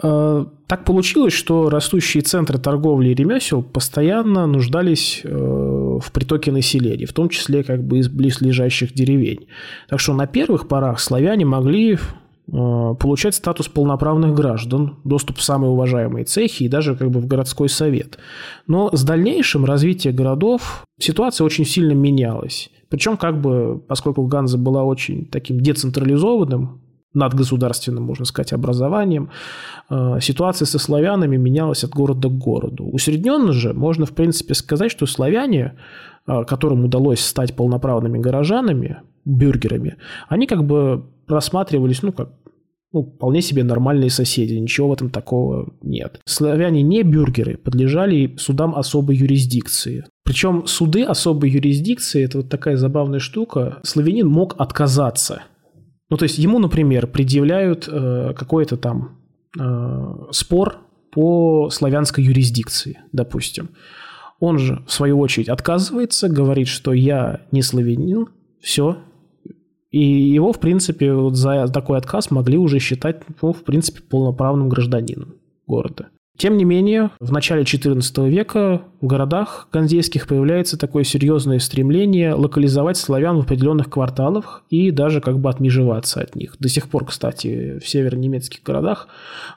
Э, 0.02 0.44
так 0.66 0.85
получилось, 0.85 1.33
что 1.33 1.68
растущие 1.70 2.22
центры 2.22 2.59
торговли 2.59 3.11
и 3.11 3.14
ремесел 3.14 3.62
постоянно 3.62 4.46
нуждались 4.46 5.20
э, 5.22 5.28
в 5.28 6.12
притоке 6.12 6.50
населения, 6.52 7.07
в 7.07 7.12
том 7.12 7.28
числе 7.28 7.62
как 7.62 7.83
бы 7.83 7.98
из 7.98 8.09
близлежащих 8.09 8.92
деревень. 8.92 9.46
Так 9.88 10.00
что 10.00 10.14
на 10.14 10.26
первых 10.26 10.66
порах 10.66 10.98
славяне 10.98 11.44
могли 11.44 11.94
э, 11.94 11.98
получать 12.48 13.37
статус 13.37 13.68
полноправных 13.68 14.35
граждан, 14.35 14.96
доступ 15.04 15.38
в 15.38 15.42
самые 15.42 15.70
уважаемые 15.70 16.24
цехи 16.24 16.64
и 16.64 16.68
даже 16.68 16.96
как 16.96 17.11
бы 17.11 17.20
в 17.20 17.26
городской 17.26 17.68
совет. 17.68 18.18
Но 18.66 18.90
с 18.92 19.04
дальнейшим 19.04 19.64
развитием 19.64 20.16
городов 20.16 20.85
ситуация 20.98 21.44
очень 21.44 21.64
сильно 21.64 21.92
менялась. 21.92 22.70
Причем 22.88 23.16
как 23.16 23.40
бы, 23.40 23.80
поскольку 23.88 24.26
Ганза 24.26 24.59
была 24.59 24.85
очень 24.85 25.26
таким 25.26 25.61
децентрализованным 25.61 26.84
над 27.14 27.35
государственным, 27.35 28.05
можно 28.05 28.24
сказать, 28.24 28.53
образованием, 28.53 29.31
э, 29.90 30.18
ситуация 30.20 30.66
со 30.66 30.79
славянами 30.79 31.37
менялась 31.37 31.85
от 31.85 31.90
города 31.90 32.29
к 32.29 32.38
городу. 32.38 32.85
Усредненно 32.85 33.53
же 33.53 33.72
можно, 33.72 34.05
в 34.05 34.12
принципе, 34.12 34.55
сказать, 34.55 34.90
что 34.90 35.07
славяне, 35.07 35.74
э, 36.27 36.44
которым 36.44 36.85
удалось 36.85 37.20
стать 37.20 37.55
полноправными 37.55 38.18
горожанами, 38.18 38.98
бюргерами, 39.24 39.96
они 40.29 40.46
как 40.46 40.64
бы 40.64 41.05
рассматривались, 41.29 42.03
ну, 42.03 42.12
как 42.12 42.31
ну, 42.94 43.03
вполне 43.03 43.42
себе 43.42 43.64
нормальные 43.64 44.09
соседи, 44.09 44.55
ничего 44.55 44.88
в 44.88 44.92
этом 44.92 45.11
такого 45.11 45.74
нет. 45.83 46.20
Славяне 46.27 46.83
не 46.83 47.03
бюргеры 47.03 47.57
подлежали 47.57 48.37
судам 48.38 48.74
особой 48.77 49.16
юрисдикции. 49.16 50.05
Причем 50.22 50.66
суды 50.66 51.03
особой 51.03 51.50
юрисдикции– 51.50 52.22
это 52.24 52.38
вот 52.38 52.48
такая 52.48 52.77
забавная 52.77 53.18
штука. 53.18 53.79
Славянин 53.83 54.29
мог 54.29 54.55
отказаться. 54.59 55.42
Ну, 56.14 56.18
то 56.18 56.27
есть 56.27 56.38
ему, 56.38 56.61
например, 56.61 57.09
предъявляют 57.09 57.88
э, 57.90 58.35
какой-то 58.37 58.77
там 58.77 59.18
э, 59.59 60.14
спор 60.31 60.77
по 61.11 61.70
славянской 61.70 62.22
юрисдикции, 62.22 63.00
допустим. 63.11 63.70
Он 64.38 64.61
же, 64.61 64.85
в 64.87 64.92
свою 64.92 65.18
очередь, 65.18 65.48
отказывается, 65.48 66.29
говорит, 66.29 66.68
что 66.68 66.92
я 66.92 67.40
не 67.50 67.62
славянин, 67.62 68.29
все, 68.61 68.98
и 69.90 70.05
его, 70.05 70.53
в 70.53 70.61
принципе, 70.61 71.12
вот 71.12 71.35
за 71.35 71.66
такой 71.66 71.98
отказ 71.98 72.31
могли 72.31 72.59
уже 72.59 72.79
считать, 72.79 73.20
ну, 73.42 73.53
в 73.53 73.64
принципе, 73.64 74.00
полноправным 74.00 74.68
гражданином 74.68 75.35
города. 75.66 76.11
Тем 76.37 76.57
не 76.57 76.64
менее, 76.64 77.11
в 77.20 77.31
начале 77.31 77.62
XIV 77.62 78.29
века 78.29 78.83
в 79.01 79.07
городах 79.07 79.68
ганзейских 79.73 80.27
появляется 80.27 80.77
такое 80.77 81.05
серьезное 81.05 81.61
стремление 81.61 82.35
локализовать 82.35 82.97
славян 82.97 83.37
в 83.37 83.42
определенных 83.42 83.88
кварталах 83.88 84.64
и 84.68 84.90
даже 84.90 85.20
как 85.20 85.38
бы 85.38 85.49
отмежеваться 85.49 86.20
от 86.20 86.35
них. 86.35 86.57
До 86.59 86.68
сих 86.68 86.88
пор, 86.88 87.05
кстати, 87.05 87.79
в 87.79 87.88
северонемецких 87.88 88.64
городах 88.64 89.09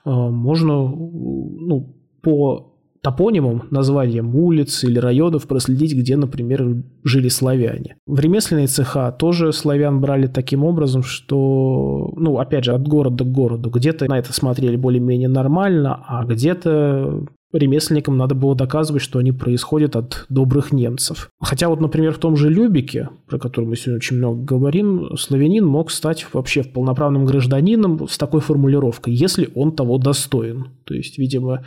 э, 0.06 0.10
можно 0.12 0.74
ну, 0.74 1.96
по 2.22 2.77
топонимом, 3.08 3.64
названием 3.72 4.36
улиц 4.36 4.84
или 4.84 5.00
районов 5.00 5.48
проследить, 5.48 5.96
где, 5.96 6.18
например, 6.18 6.84
жили 7.06 7.30
славяне. 7.30 7.96
В 8.06 8.20
ремесленные 8.20 8.68
цеха 8.68 9.16
тоже 9.18 9.54
славян 9.54 10.02
брали 10.02 10.28
таким 10.28 10.66
образом, 10.66 11.04
что, 11.04 12.12
ну, 12.18 12.38
опять 12.38 12.66
же, 12.66 12.74
от 12.74 12.86
города 12.86 13.24
к 13.24 13.32
городу. 13.32 13.70
Где-то 13.70 14.10
на 14.10 14.20
это 14.20 14.34
смотрели 14.34 14.76
более-менее 14.76 15.30
нормально, 15.30 16.04
а 16.06 16.26
где-то 16.26 17.24
ремесленникам 17.54 18.18
надо 18.18 18.36
было 18.36 18.56
доказывать, 18.56 19.02
что 19.02 19.20
они 19.20 19.32
происходят 19.32 19.96
от 19.96 20.26
добрых 20.28 20.74
немцев. 20.74 21.30
Хотя 21.40 21.70
вот, 21.70 21.80
например, 21.80 22.12
в 22.12 22.18
том 22.18 22.36
же 22.36 22.50
Любике, 22.50 23.10
про 23.30 23.40
который 23.40 23.66
мы 23.66 23.78
сегодня 23.78 23.98
очень 24.00 24.18
много 24.18 24.44
говорим, 24.44 25.16
славянин 25.16 25.66
мог 25.66 25.92
стать 25.92 26.26
вообще 26.34 26.66
полноправным 26.66 27.24
гражданином 27.24 28.06
с 28.10 28.18
такой 28.18 28.42
формулировкой, 28.42 29.14
если 29.14 29.50
он 29.56 29.72
того 29.72 29.98
достоин. 29.98 30.68
То 30.88 30.94
есть, 30.94 31.18
видимо, 31.18 31.66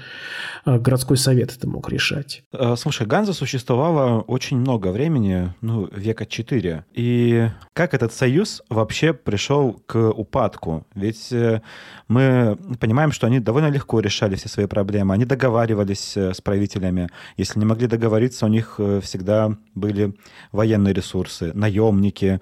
э, 0.64 0.78
городской 0.78 1.18
совет 1.18 1.54
это 1.54 1.68
мог 1.68 1.90
решать. 1.90 2.42
Э, 2.52 2.74
слушай, 2.76 3.06
Ганза 3.06 3.34
существовала 3.34 4.22
очень 4.22 4.56
много 4.56 4.88
времени, 4.88 5.52
ну, 5.60 5.86
века 5.94 6.24
четыре. 6.24 6.86
И 6.94 7.48
как 7.74 7.92
этот 7.92 8.14
союз 8.14 8.62
вообще 8.70 9.12
пришел 9.12 9.74
к 9.86 10.10
упадку? 10.10 10.86
Ведь 10.94 11.30
э, 11.32 11.60
мы 12.08 12.56
понимаем, 12.80 13.12
что 13.12 13.26
они 13.26 13.40
довольно 13.40 13.68
легко 13.68 14.00
решали 14.00 14.36
все 14.36 14.48
свои 14.48 14.66
проблемы. 14.66 15.12
Они 15.12 15.26
договаривались 15.26 16.16
с 16.16 16.40
правителями. 16.40 17.08
Если 17.36 17.58
не 17.58 17.66
могли 17.66 17.88
договориться, 17.88 18.46
у 18.46 18.48
них 18.48 18.80
всегда 19.02 19.54
были 19.74 20.14
военные 20.50 20.94
ресурсы, 20.94 21.52
наемники. 21.54 22.40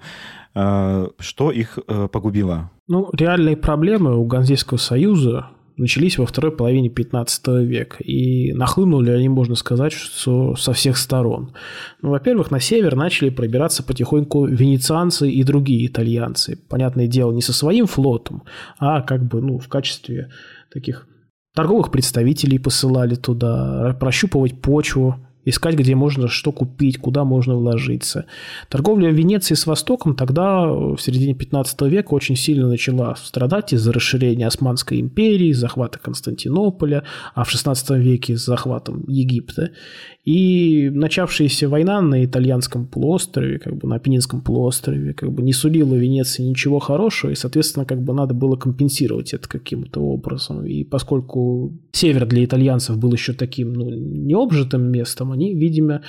Что 0.53 1.51
их 1.51 1.77
погубило? 2.11 2.71
Ну, 2.87 3.09
реальные 3.13 3.57
проблемы 3.57 4.17
у 4.17 4.25
Ганзейского 4.25 4.77
союза 4.77 5.49
начались 5.79 6.17
во 6.17 6.25
второй 6.25 6.51
половине 6.51 6.89
15 6.89 7.47
века, 7.63 8.03
и 8.03 8.53
нахлынули 8.53 9.11
они, 9.11 9.29
можно 9.29 9.55
сказать, 9.55 9.93
что 9.93 10.55
со 10.55 10.73
всех 10.73 10.97
сторон. 10.97 11.53
Ну, 12.01 12.09
во-первых, 12.09 12.51
на 12.51 12.59
север 12.59 12.95
начали 12.95 13.29
пробираться 13.29 13.83
потихоньку 13.83 14.45
венецианцы 14.45 15.29
и 15.29 15.43
другие 15.43 15.87
итальянцы. 15.87 16.59
Понятное 16.69 17.07
дело, 17.07 17.31
не 17.31 17.41
со 17.41 17.53
своим 17.53 17.87
флотом, 17.87 18.43
а 18.77 19.01
как 19.01 19.25
бы 19.25 19.41
ну, 19.41 19.57
в 19.57 19.67
качестве 19.67 20.29
таких 20.71 21.07
торговых 21.55 21.91
представителей 21.91 22.59
посылали 22.59 23.15
туда, 23.15 23.95
прощупывать 23.99 24.61
почву, 24.61 25.15
искать, 25.45 25.75
где 25.75 25.95
можно 25.95 26.27
что 26.27 26.51
купить, 26.51 26.97
куда 26.97 27.23
можно 27.23 27.55
вложиться. 27.55 28.25
Торговля 28.69 29.09
Венеции 29.09 29.55
с 29.55 29.65
Востоком 29.65 30.15
тогда, 30.15 30.67
в 30.67 30.97
середине 30.97 31.33
15 31.33 31.81
века, 31.83 32.13
очень 32.13 32.35
сильно 32.35 32.67
начала 32.67 33.15
страдать 33.15 33.73
из-за 33.73 33.91
расширения 33.91 34.47
Османской 34.47 34.99
империи, 34.99 35.51
захвата 35.51 35.99
Константинополя, 35.99 37.03
а 37.35 37.43
в 37.43 37.49
16 37.49 37.91
веке 37.91 38.37
с 38.37 38.45
захватом 38.45 39.03
Египта. 39.07 39.71
И 40.29 40.91
начавшаяся 40.93 41.67
война 41.67 42.01
на 42.01 42.23
итальянском 42.23 42.85
полуострове, 42.85 43.57
как 43.57 43.75
бы 43.75 43.87
на 43.87 43.95
Апеннинском 43.95 44.41
полуострове, 44.41 45.15
как 45.15 45.31
бы 45.31 45.41
не 45.41 45.53
сулила 45.53 45.95
Венеции 45.95 46.43
ничего 46.43 46.77
хорошего, 46.77 47.31
и, 47.31 47.35
соответственно, 47.35 47.83
как 47.83 48.03
бы 48.03 48.13
надо 48.13 48.35
было 48.35 48.55
компенсировать 48.55 49.33
это 49.33 49.49
каким-то 49.49 50.01
образом. 50.01 50.63
И 50.67 50.83
поскольку 50.83 51.73
север 51.93 52.27
для 52.27 52.45
итальянцев 52.45 52.99
был 52.99 53.11
еще 53.11 53.33
таким, 53.33 53.73
ну, 53.73 53.89
необжитым 53.89 54.91
местом, 54.91 55.31
они, 55.31 55.55
видимо, 55.55 56.03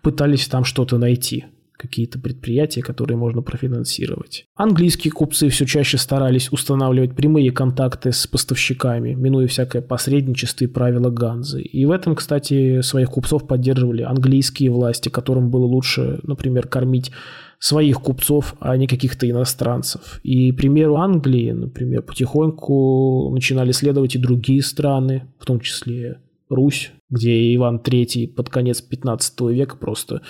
пытались 0.00 0.46
там 0.46 0.64
что-то 0.64 0.96
найти 0.96 1.44
какие-то 1.78 2.18
предприятия, 2.18 2.82
которые 2.82 3.16
можно 3.16 3.40
профинансировать. 3.40 4.44
Английские 4.56 5.12
купцы 5.12 5.48
все 5.48 5.64
чаще 5.64 5.96
старались 5.96 6.52
устанавливать 6.52 7.14
прямые 7.14 7.52
контакты 7.52 8.12
с 8.12 8.26
поставщиками, 8.26 9.14
минуя 9.14 9.46
всякое 9.46 9.80
посредничество 9.80 10.64
и 10.64 10.68
правила 10.68 11.08
Ганзы. 11.08 11.62
И 11.62 11.86
в 11.86 11.90
этом, 11.90 12.16
кстати, 12.16 12.80
своих 12.82 13.10
купцов 13.10 13.46
поддерживали 13.46 14.02
английские 14.02 14.70
власти, 14.70 15.08
которым 15.08 15.50
было 15.50 15.64
лучше, 15.64 16.18
например, 16.24 16.66
кормить 16.66 17.12
своих 17.60 18.00
купцов, 18.00 18.54
а 18.60 18.76
не 18.76 18.86
каких-то 18.86 19.28
иностранцев. 19.28 20.20
И 20.22 20.52
примеру 20.52 20.96
Англии, 20.96 21.52
например, 21.52 22.02
потихоньку 22.02 23.30
начинали 23.32 23.72
следовать 23.72 24.14
и 24.14 24.18
другие 24.18 24.62
страны, 24.62 25.28
в 25.38 25.46
том 25.46 25.60
числе 25.60 26.18
Русь, 26.48 26.92
где 27.10 27.54
Иван 27.54 27.78
III 27.78 28.28
под 28.28 28.48
конец 28.50 28.80
15 28.80 29.40
века 29.52 29.76
просто 29.76 30.22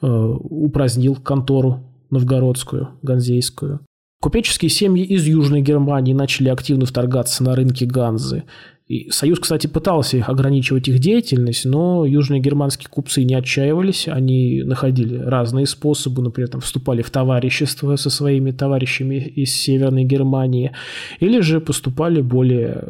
э, 0.00 0.06
упразднил 0.06 1.16
контору 1.16 1.90
новгородскую, 2.10 2.90
ганзейскую. 3.02 3.80
Купеческие 4.20 4.70
семьи 4.70 5.04
из 5.04 5.26
Южной 5.26 5.60
Германии 5.60 6.14
начали 6.14 6.48
активно 6.48 6.86
вторгаться 6.86 7.44
на 7.44 7.54
рынки 7.54 7.84
Ганзы. 7.84 8.44
И 8.86 9.10
Союз, 9.10 9.38
кстати, 9.38 9.66
пытался 9.66 10.22
ограничивать 10.26 10.88
их 10.88 10.98
деятельность, 10.98 11.64
но 11.64 12.04
южные 12.04 12.40
германские 12.40 12.88
купцы 12.90 13.24
не 13.24 13.34
отчаивались, 13.34 14.08
они 14.08 14.62
находили 14.62 15.16
разные 15.16 15.66
способы, 15.66 16.22
например, 16.22 16.48
там, 16.48 16.60
вступали 16.60 17.00
в 17.00 17.10
товарищество 17.10 17.96
со 17.96 18.10
своими 18.10 18.50
товарищами 18.50 19.16
из 19.16 19.54
Северной 19.54 20.04
Германии, 20.04 20.72
или 21.20 21.40
же 21.40 21.60
поступали 21.60 22.20
более 22.20 22.86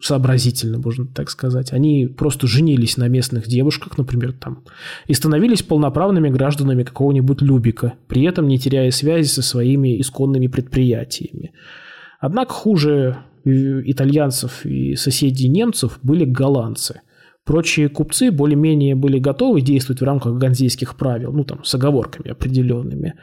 сообразительно, 0.00 0.78
можно 0.78 1.06
так 1.06 1.30
сказать. 1.30 1.72
Они 1.72 2.06
просто 2.06 2.46
женились 2.46 2.96
на 2.96 3.08
местных 3.08 3.46
девушках, 3.46 3.98
например, 3.98 4.32
там, 4.32 4.64
и 5.06 5.14
становились 5.14 5.62
полноправными 5.62 6.30
гражданами 6.30 6.82
какого-нибудь 6.82 7.42
Любика, 7.42 7.94
при 8.08 8.22
этом 8.24 8.48
не 8.48 8.58
теряя 8.58 8.90
связи 8.90 9.28
со 9.28 9.42
своими 9.42 10.00
исконными 10.00 10.46
предприятиями. 10.46 11.52
Однако 12.18 12.52
хуже 12.52 13.18
итальянцев 13.44 14.64
и 14.66 14.96
соседей 14.96 15.48
немцев 15.48 15.98
были 16.02 16.24
голландцы. 16.24 17.00
Прочие 17.44 17.88
купцы 17.88 18.30
более-менее 18.30 18.94
были 18.94 19.18
готовы 19.18 19.62
действовать 19.62 20.00
в 20.00 20.04
рамках 20.04 20.34
ганзейских 20.34 20.96
правил, 20.96 21.32
ну 21.32 21.44
там 21.44 21.64
с 21.64 21.74
оговорками 21.74 22.30
определенными. 22.30 23.14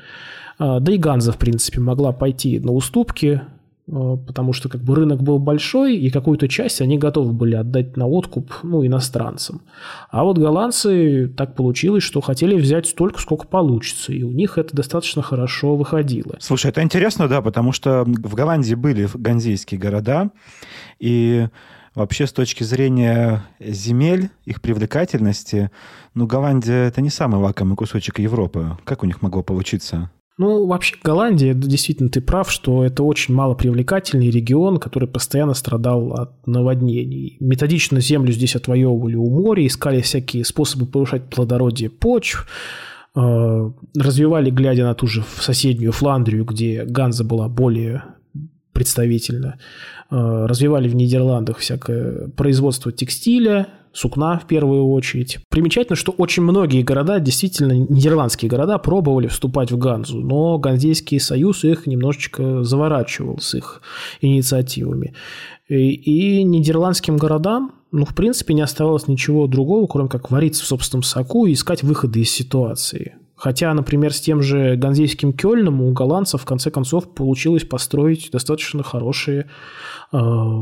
А, 0.58 0.80
да 0.80 0.92
и 0.92 0.98
Ганза, 0.98 1.32
в 1.32 1.38
принципе, 1.38 1.80
могла 1.80 2.12
пойти 2.14 2.60
на 2.60 2.72
уступки, 2.72 3.42
Э, 3.42 3.57
потому 3.88 4.52
что 4.52 4.68
как 4.68 4.82
бы 4.82 4.96
рынок 4.96 5.24
был 5.24 5.40
большой, 5.40 5.96
и 5.96 6.10
какую-то 6.10 6.48
часть 6.48 6.82
они 6.82 6.98
готовы 6.98 7.32
были 7.32 7.56
отдать 7.56 7.96
на 7.96 8.06
откуп 8.06 8.52
ну, 8.64 8.86
иностранцам. 8.86 9.62
А 10.10 10.24
вот 10.24 10.38
голландцы 10.38 11.28
так 11.36 11.56
получилось, 11.56 12.04
что 12.04 12.20
хотели 12.20 12.56
взять 12.56 12.88
столько, 12.88 13.22
сколько 13.22 13.48
получится, 13.48 14.12
и 14.12 14.24
у 14.24 14.32
них 14.32 14.58
это 14.58 14.76
достаточно 14.76 15.22
хорошо 15.22 15.76
выходило. 15.76 16.36
Слушай, 16.40 16.72
это 16.72 16.84
интересно, 16.84 17.28
да, 17.30 17.42
потому 17.42 17.72
что 17.72 18.04
в 18.06 18.36
Голландии 18.36 18.76
были 18.76 19.08
ганзейские 19.14 19.80
города, 19.80 20.32
и 21.00 21.48
вообще 21.96 22.28
с 22.28 22.34
точки 22.34 22.64
зрения 22.64 23.46
земель, 23.60 24.30
их 24.46 24.62
привлекательности, 24.62 25.72
ну, 26.14 26.28
Голландия– 26.28 26.88
это 26.88 27.00
не 27.00 27.10
самый 27.10 27.40
лакомый 27.40 27.78
кусочек 27.78 28.20
Европы. 28.20 28.78
Как 28.84 29.04
у 29.04 29.06
них 29.06 29.22
могло 29.22 29.44
получиться? 29.44 30.12
Ну, 30.38 30.68
вообще 30.68 30.96
Голландия, 31.04 31.56
действительно, 31.56 32.10
ты 32.10 32.22
прав, 32.22 32.52
что 32.52 32.84
это 32.84 33.02
очень 33.04 33.34
малопривлекательный 33.34 34.30
регион, 34.30 34.78
который 34.78 35.08
постоянно 35.08 35.56
страдал 35.56 36.14
от 36.14 36.46
наводнений. 36.46 37.38
Методично 37.40 38.02
землю 38.02 38.32
здесь 38.32 38.56
отвоевывали 38.56 39.16
у 39.16 39.30
моря, 39.30 39.66
искали 39.66 40.02
всякие 40.02 40.46
способы 40.46 40.86
повышать 40.86 41.28
плодородие 41.30 41.90
почв, 41.90 42.48
э, 43.16 43.72
развивали, 43.96 44.52
глядя 44.52 44.84
на 44.84 44.94
ту 44.94 45.08
же 45.08 45.24
соседнюю 45.40 45.92
Фландрию, 45.92 46.46
где 46.46 46.86
Ганза 46.86 47.24
была 47.24 47.50
более 47.50 48.04
представительна, 48.74 49.58
э, 50.12 50.46
развивали 50.46 50.88
в 50.88 50.96
Нидерландах 50.96 51.58
всякое 51.58 52.28
производство 52.28 52.92
текстиля, 52.92 53.70
сукна 53.98 54.38
в 54.38 54.46
первую 54.46 54.88
очередь. 54.92 55.40
Примечательно, 55.50 55.96
что 55.96 56.12
очень 56.12 56.44
многие 56.44 56.84
города, 56.84 57.20
действительно 57.20 57.74
нидерландские 57.74 58.50
города, 58.50 58.78
пробовали 58.78 59.28
вступать 59.28 59.72
в 59.72 59.78
Ганзу, 59.78 60.20
но 60.20 60.60
Ганзейский 60.60 61.20
союз 61.20 61.64
их 61.64 61.88
немножечко 61.88 62.64
заворачивал 62.64 63.40
с 63.40 63.56
их 63.56 63.82
инициативами. 64.22 65.16
И, 65.68 65.92
и 65.92 66.44
нидерландским 66.44 67.18
городам, 67.18 67.74
ну, 67.92 68.06
в 68.06 68.14
принципе, 68.14 68.54
не 68.54 68.62
оставалось 68.62 69.08
ничего 69.08 69.48
другого, 69.48 69.88
кроме 69.88 70.10
как 70.10 70.30
вариться 70.30 70.64
в 70.64 70.68
собственном 70.68 71.04
соку 71.04 71.48
и 71.48 71.54
искать 71.54 71.82
выходы 71.82 72.22
из 72.22 72.30
ситуации. 72.30 73.16
Хотя, 73.38 73.72
например, 73.76 74.14
с 74.14 74.20
тем 74.20 74.42
же 74.42 74.76
ганзейским 74.76 75.32
Кёльном 75.32 75.82
у 75.82 75.94
голландцев 75.94 76.42
в 76.42 76.46
конце 76.46 76.72
концов 76.72 77.14
получилось 77.14 77.64
построить 77.64 78.30
достаточно 78.32 78.82
хорошие 78.82 79.46
э, 80.12 80.18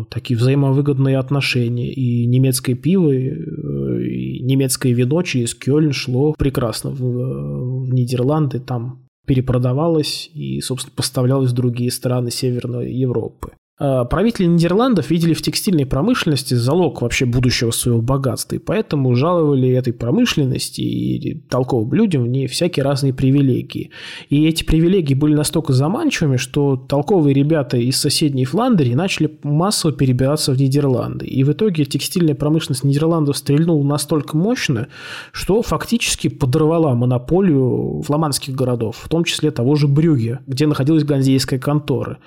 такие 0.09 0.38
взаимовыгодные 0.38 1.17
отношения. 1.17 1.89
И 1.93 2.26
немецкое 2.26 2.76
пиво, 2.76 3.11
э, 3.11 4.03
и 4.03 4.43
немецкое 4.43 4.93
вино 4.93 5.21
через 5.21 5.55
Кёльн 5.55 5.93
шло 5.93 6.34
прекрасно 6.38 6.89
в, 6.89 7.86
в 7.86 7.93
Нидерланды, 7.93 8.59
там 8.59 9.07
перепродавалось 9.26 10.30
и, 10.34 10.59
собственно, 10.59 10.93
поставлялось 10.97 11.51
в 11.51 11.55
другие 11.55 11.91
страны 11.91 12.30
Северной 12.30 12.93
Европы. 12.93 13.53
А, 13.78 14.05
правители 14.05 14.45
Нидерландов 14.45 15.09
видели 15.09 15.34
в 15.34 15.41
текстильной 15.41 15.86
промышленности 15.86 16.53
залог 16.53 17.01
вообще 17.01 17.26
будущего 17.26 17.71
своего 17.71 18.01
богатства, 18.01 18.55
и 18.55 18.59
поэтому 18.59 19.13
жаловали 19.15 19.69
этой 19.69 19.91
промышленности 19.91 20.80
и 20.80 21.41
толковым 21.49 21.93
людям 21.93 22.23
в 22.23 22.28
ней 22.28 22.47
всякие 22.47 22.84
разные 22.84 23.13
привилегии. 23.13 23.91
И 24.30 24.45
эти 24.47 24.63
привилегии 24.63 25.13
были 25.13 25.34
настолько 25.34 25.73
заманчивыми, 25.73 26.38
что 26.38 26.78
толковые 26.78 27.34
ребята 27.34 27.76
из 27.76 27.97
соседней 27.97 28.45
Фландрии 28.45 28.93
начали 28.93 29.38
массово 29.43 29.93
перебираться 29.93 30.53
в 30.53 30.57
Нидерланды. 30.57 31.26
И 31.26 31.43
в 31.43 31.51
итоге 31.51 31.84
текстильная 31.84 32.36
промышленность 32.36 32.86
Нидерландов 32.86 33.36
стрельнула 33.36 33.84
настолько 33.86 34.38
мощно, 34.38 34.88
что 35.34 35.61
фактически 35.61 36.30
подорвала 36.30 36.95
монополию 36.95 38.01
фламандских 38.05 38.55
городов, 38.55 38.97
в 39.03 39.09
том 39.09 39.26
числе 39.26 39.51
того 39.51 39.76
же 39.76 39.89
Брюге, 39.89 40.39
где 40.47 40.65
находилась 40.65 41.03
ганзейская 41.03 41.59
контора. 41.59 42.19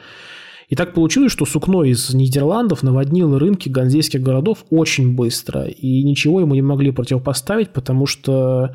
И 0.69 0.77
так 0.77 0.93
получилось, 0.93 1.33
что 1.33 1.47
сукно 1.47 1.83
из 1.83 2.13
Нидерландов 2.13 2.83
наводнило 2.83 3.39
рынки 3.39 3.71
ганзейских 3.71 4.21
городов 4.21 4.67
очень 4.69 5.15
быстро, 5.17 5.65
и 5.65 6.03
ничего 6.05 6.41
ему 6.41 6.55
не 6.55 6.61
могли 6.61 6.91
противопоставить, 6.91 7.71
потому 7.71 8.05
что 8.05 8.75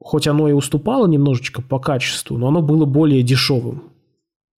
хоть 0.00 0.26
оно 0.26 0.48
и 0.48 0.52
уступало 0.52 1.06
немножечко 1.06 1.62
по 1.62 1.78
качеству, 1.78 2.38
но 2.38 2.48
оно 2.48 2.60
было 2.60 2.86
более 2.86 3.22
дешевым. 3.22 3.84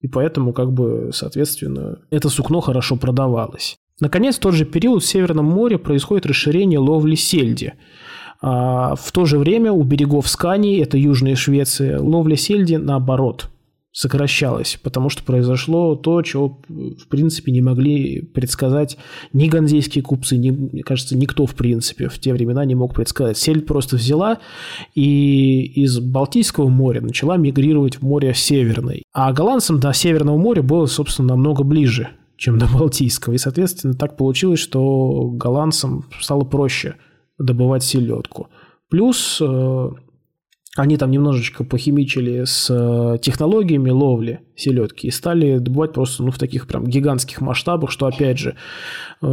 И 0.00 0.08
поэтому, 0.08 0.54
как 0.54 0.72
бы, 0.72 1.10
соответственно, 1.12 1.98
это 2.08 2.30
сукно 2.30 2.60
хорошо 2.60 2.96
продавалось. 2.96 3.76
Наконец, 4.00 4.36
в 4.36 4.40
тот 4.40 4.54
же 4.54 4.64
период 4.64 5.02
в 5.02 5.06
Северном 5.06 5.44
море 5.44 5.76
происходит 5.76 6.24
расширение 6.24 6.78
ловли 6.78 7.16
сельди. 7.16 7.74
А 8.40 8.94
в 8.94 9.12
то 9.12 9.26
же 9.26 9.38
время 9.38 9.70
у 9.70 9.82
берегов 9.82 10.26
Скании, 10.26 10.80
это 10.80 10.96
Южная 10.96 11.36
Швеция, 11.36 12.00
ловля 12.00 12.36
сельди 12.36 12.76
наоборот– 12.76 13.50
сокращалось, 13.92 14.78
потому 14.82 15.08
что 15.08 15.24
произошло 15.24 15.96
то, 15.96 16.22
чего, 16.22 16.60
в 16.68 17.08
принципе, 17.08 17.50
не 17.50 17.60
могли 17.60 18.22
предсказать 18.22 18.96
ни 19.32 19.48
ганзейские 19.48 20.02
купцы, 20.02 20.36
ни, 20.36 20.50
мне 20.50 20.82
кажется, 20.82 21.16
никто, 21.16 21.46
в 21.46 21.54
принципе, 21.54 22.08
в 22.08 22.18
те 22.18 22.32
времена 22.32 22.64
не 22.64 22.74
мог 22.74 22.94
предсказать. 22.94 23.36
Сель 23.36 23.62
просто 23.62 23.96
взяла 23.96 24.38
и 24.94 25.62
из 25.82 25.98
Балтийского 25.98 26.68
моря 26.68 27.00
начала 27.00 27.36
мигрировать 27.36 27.96
в 27.96 28.02
море 28.02 28.32
Северное. 28.32 29.02
А 29.12 29.32
голландцам 29.32 29.80
до 29.80 29.92
Северного 29.92 30.36
моря 30.36 30.62
было, 30.62 30.86
собственно, 30.86 31.28
намного 31.28 31.64
ближе, 31.64 32.10
чем 32.36 32.58
до 32.58 32.66
Балтийского. 32.66 33.34
И, 33.34 33.38
соответственно, 33.38 33.94
так 33.94 34.16
получилось, 34.16 34.60
что 34.60 35.30
голландцам 35.30 36.04
стало 36.20 36.44
проще 36.44 36.94
добывать 37.38 37.82
селедку. 37.82 38.48
Плюс 38.88 39.38
э, 39.40 39.88
они 40.76 40.96
там 40.96 41.10
немножечко 41.10 41.64
похимичили 41.64 42.44
с 42.44 42.68
э, 42.70 43.18
технологиями 43.18 43.90
ловли 43.90 44.40
селедки 44.54 45.08
и 45.08 45.10
стали 45.10 45.58
добывать 45.58 45.92
просто 45.92 46.22
ну, 46.22 46.30
в 46.30 46.38
таких 46.38 46.68
прям 46.68 46.86
гигантских 46.86 47.40
масштабах, 47.40 47.90
что, 47.90 48.06
опять 48.06 48.38
же, 48.38 48.54
э, 49.20 49.26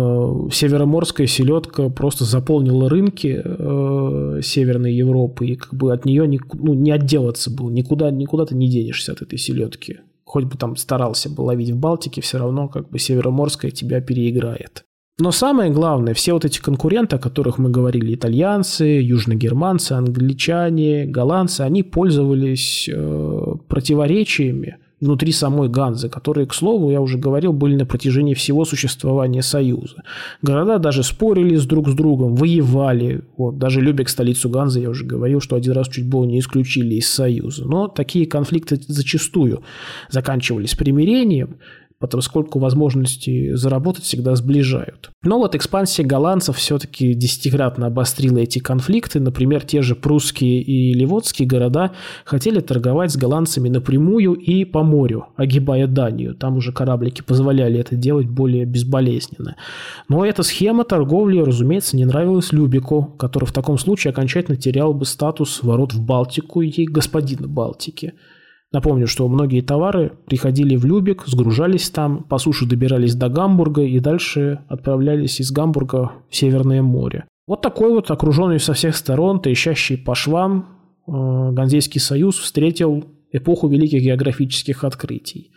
североморская 0.52 1.28
селедка 1.28 1.90
просто 1.90 2.26
заполнила 2.26 2.90
рынки 2.90 3.40
э, 3.44 4.42
Северной 4.42 4.94
Европы, 4.94 5.46
и 5.46 5.56
как 5.56 5.76
бы 5.76 5.94
от 5.94 6.06
нее 6.06 6.28
не, 6.28 6.40
ну, 6.54 6.74
не 6.74 6.90
отделаться 6.90 7.52
было, 7.52 7.70
никуда, 7.70 8.10
никуда 8.10 8.46
ты 8.48 8.56
не 8.56 8.68
денешься 8.68 9.12
от 9.12 9.22
этой 9.22 9.38
селедки. 9.38 10.00
Хоть 10.24 10.46
бы 10.46 10.58
там 10.58 10.76
старался 10.76 11.30
бы 11.30 11.42
ловить 11.42 11.70
в 11.70 11.78
Балтике, 11.78 12.22
все 12.22 12.40
равно 12.40 12.68
как 12.68 12.90
бы 12.90 12.98
североморская 12.98 13.70
тебя 13.70 14.02
переиграет. 14.02 14.87
Но 15.20 15.32
самое 15.32 15.72
главное, 15.72 16.14
все 16.14 16.34
вот 16.34 16.46
эти 16.46 16.60
конкуренты, 16.60 17.16
о 17.16 17.20
которых 17.20 17.58
мы 17.58 17.72
говорили, 17.72 18.14
итальянцы, 18.14 18.84
южногерманцы, 18.84 19.94
англичане, 19.94 21.06
голландцы, 21.06 21.62
они 21.62 21.82
пользовались 21.82 22.88
э, 22.88 23.54
противоречиями 23.68 24.78
внутри 25.02 25.32
самой 25.32 25.70
Ганзы, 25.70 26.10
которые, 26.10 26.46
к 26.46 26.54
слову, 26.54 26.92
я 26.92 27.02
уже 27.02 27.18
говорил, 27.18 27.52
были 27.52 27.76
на 27.76 27.86
протяжении 27.86 28.36
всего 28.36 28.64
существования 28.66 29.42
Союза. 29.42 30.04
Города 30.44 30.78
даже 30.78 31.04
спорили 31.04 31.56
с 31.56 31.66
друг 31.66 31.90
с 31.90 31.94
другом, 31.94 32.36
воевали. 32.36 33.22
Вот, 33.38 33.58
даже 33.58 33.82
Любек, 33.82 34.10
столицу 34.10 34.50
Ганзы, 34.50 34.82
я 34.82 34.90
уже 34.90 35.06
говорил, 35.06 35.42
что 35.42 35.56
один 35.56 35.74
раз 35.74 35.88
чуть 35.90 36.08
было 36.08 36.26
не 36.26 36.40
исключили 36.40 36.96
из 36.96 37.10
Союза. 37.10 37.66
Но 37.66 37.88
такие 37.88 38.26
конфликты 38.26 38.80
зачастую 38.88 39.64
заканчивались 40.10 40.76
примирением, 40.76 41.58
поскольку 42.00 42.60
возможности 42.60 43.56
заработать 43.56 44.04
всегда 44.04 44.36
сближают. 44.36 45.10
Но 45.24 45.40
вот 45.40 45.56
экспансия 45.56 46.04
голландцев 46.04 46.58
все-таки 46.58 47.14
десятикратно 47.14 47.88
обострила 47.88 48.38
эти 48.38 48.60
конфликты. 48.60 49.20
Например, 49.20 49.64
те 49.64 49.82
же 49.82 49.96
прусские 49.96 50.62
и 50.62 50.94
ливотские 50.94 51.48
города 51.48 51.92
хотели 52.26 52.60
торговать 52.60 53.12
с 53.12 53.18
голландцами 53.18 53.70
напрямую 53.70 54.34
и 54.34 54.64
по 54.66 54.84
морю, 54.84 55.28
огибая 55.36 55.88
Данию. 55.88 56.36
Там 56.36 56.58
уже 56.58 56.72
кораблики 56.72 57.22
позволяли 57.22 57.80
это 57.80 57.96
делать 57.96 58.28
более 58.28 58.66
безболезненно. 58.66 59.56
Но 60.08 60.26
эта 60.26 60.44
схема 60.44 60.84
торговли, 60.84 61.40
разумеется, 61.40 61.98
не 61.98 62.06
нравилась 62.06 62.52
Любику, 62.52 63.16
который 63.18 63.46
в 63.46 63.54
таком 63.54 63.78
случае 63.78 64.12
окончательно 64.12 64.58
терял 64.58 64.94
бы 64.94 65.06
статус 65.06 65.64
ворот 65.64 65.94
в 65.94 66.02
Балтику 66.02 66.62
и 66.62 66.86
господина 66.86 67.48
Балтики. 67.48 68.14
Напомню, 68.78 69.08
что 69.08 69.28
многие 69.28 69.62
товары 69.62 70.12
приходили 70.28 70.76
в 70.76 70.86
Любек, 70.86 71.24
сгружались 71.26 71.90
там, 71.90 72.22
по 72.22 72.38
суше 72.38 72.68
добирались 72.68 73.16
до 73.16 73.28
Гамбурга 73.28 73.82
и 73.82 74.00
дальше 74.00 74.60
отправлялись 74.68 75.40
из 75.40 75.52
Гамбурга 75.52 76.12
в 76.30 76.36
Северное 76.36 76.84
море. 76.84 77.26
Вот 77.48 77.64
такой 77.64 77.92
вот 77.92 78.12
окруженный 78.12 78.60
со 78.60 78.74
всех 78.74 78.96
сторон, 78.96 79.42
трещащий 79.42 79.98
по 79.98 80.14
швам, 80.14 80.78
э, 81.08 81.12
Ганзейский 81.54 82.00
союз 82.00 82.38
встретил 82.38 83.06
эпоху 83.32 83.68
великих 83.68 84.04
географических 84.04 84.84
открытий. 84.84 85.50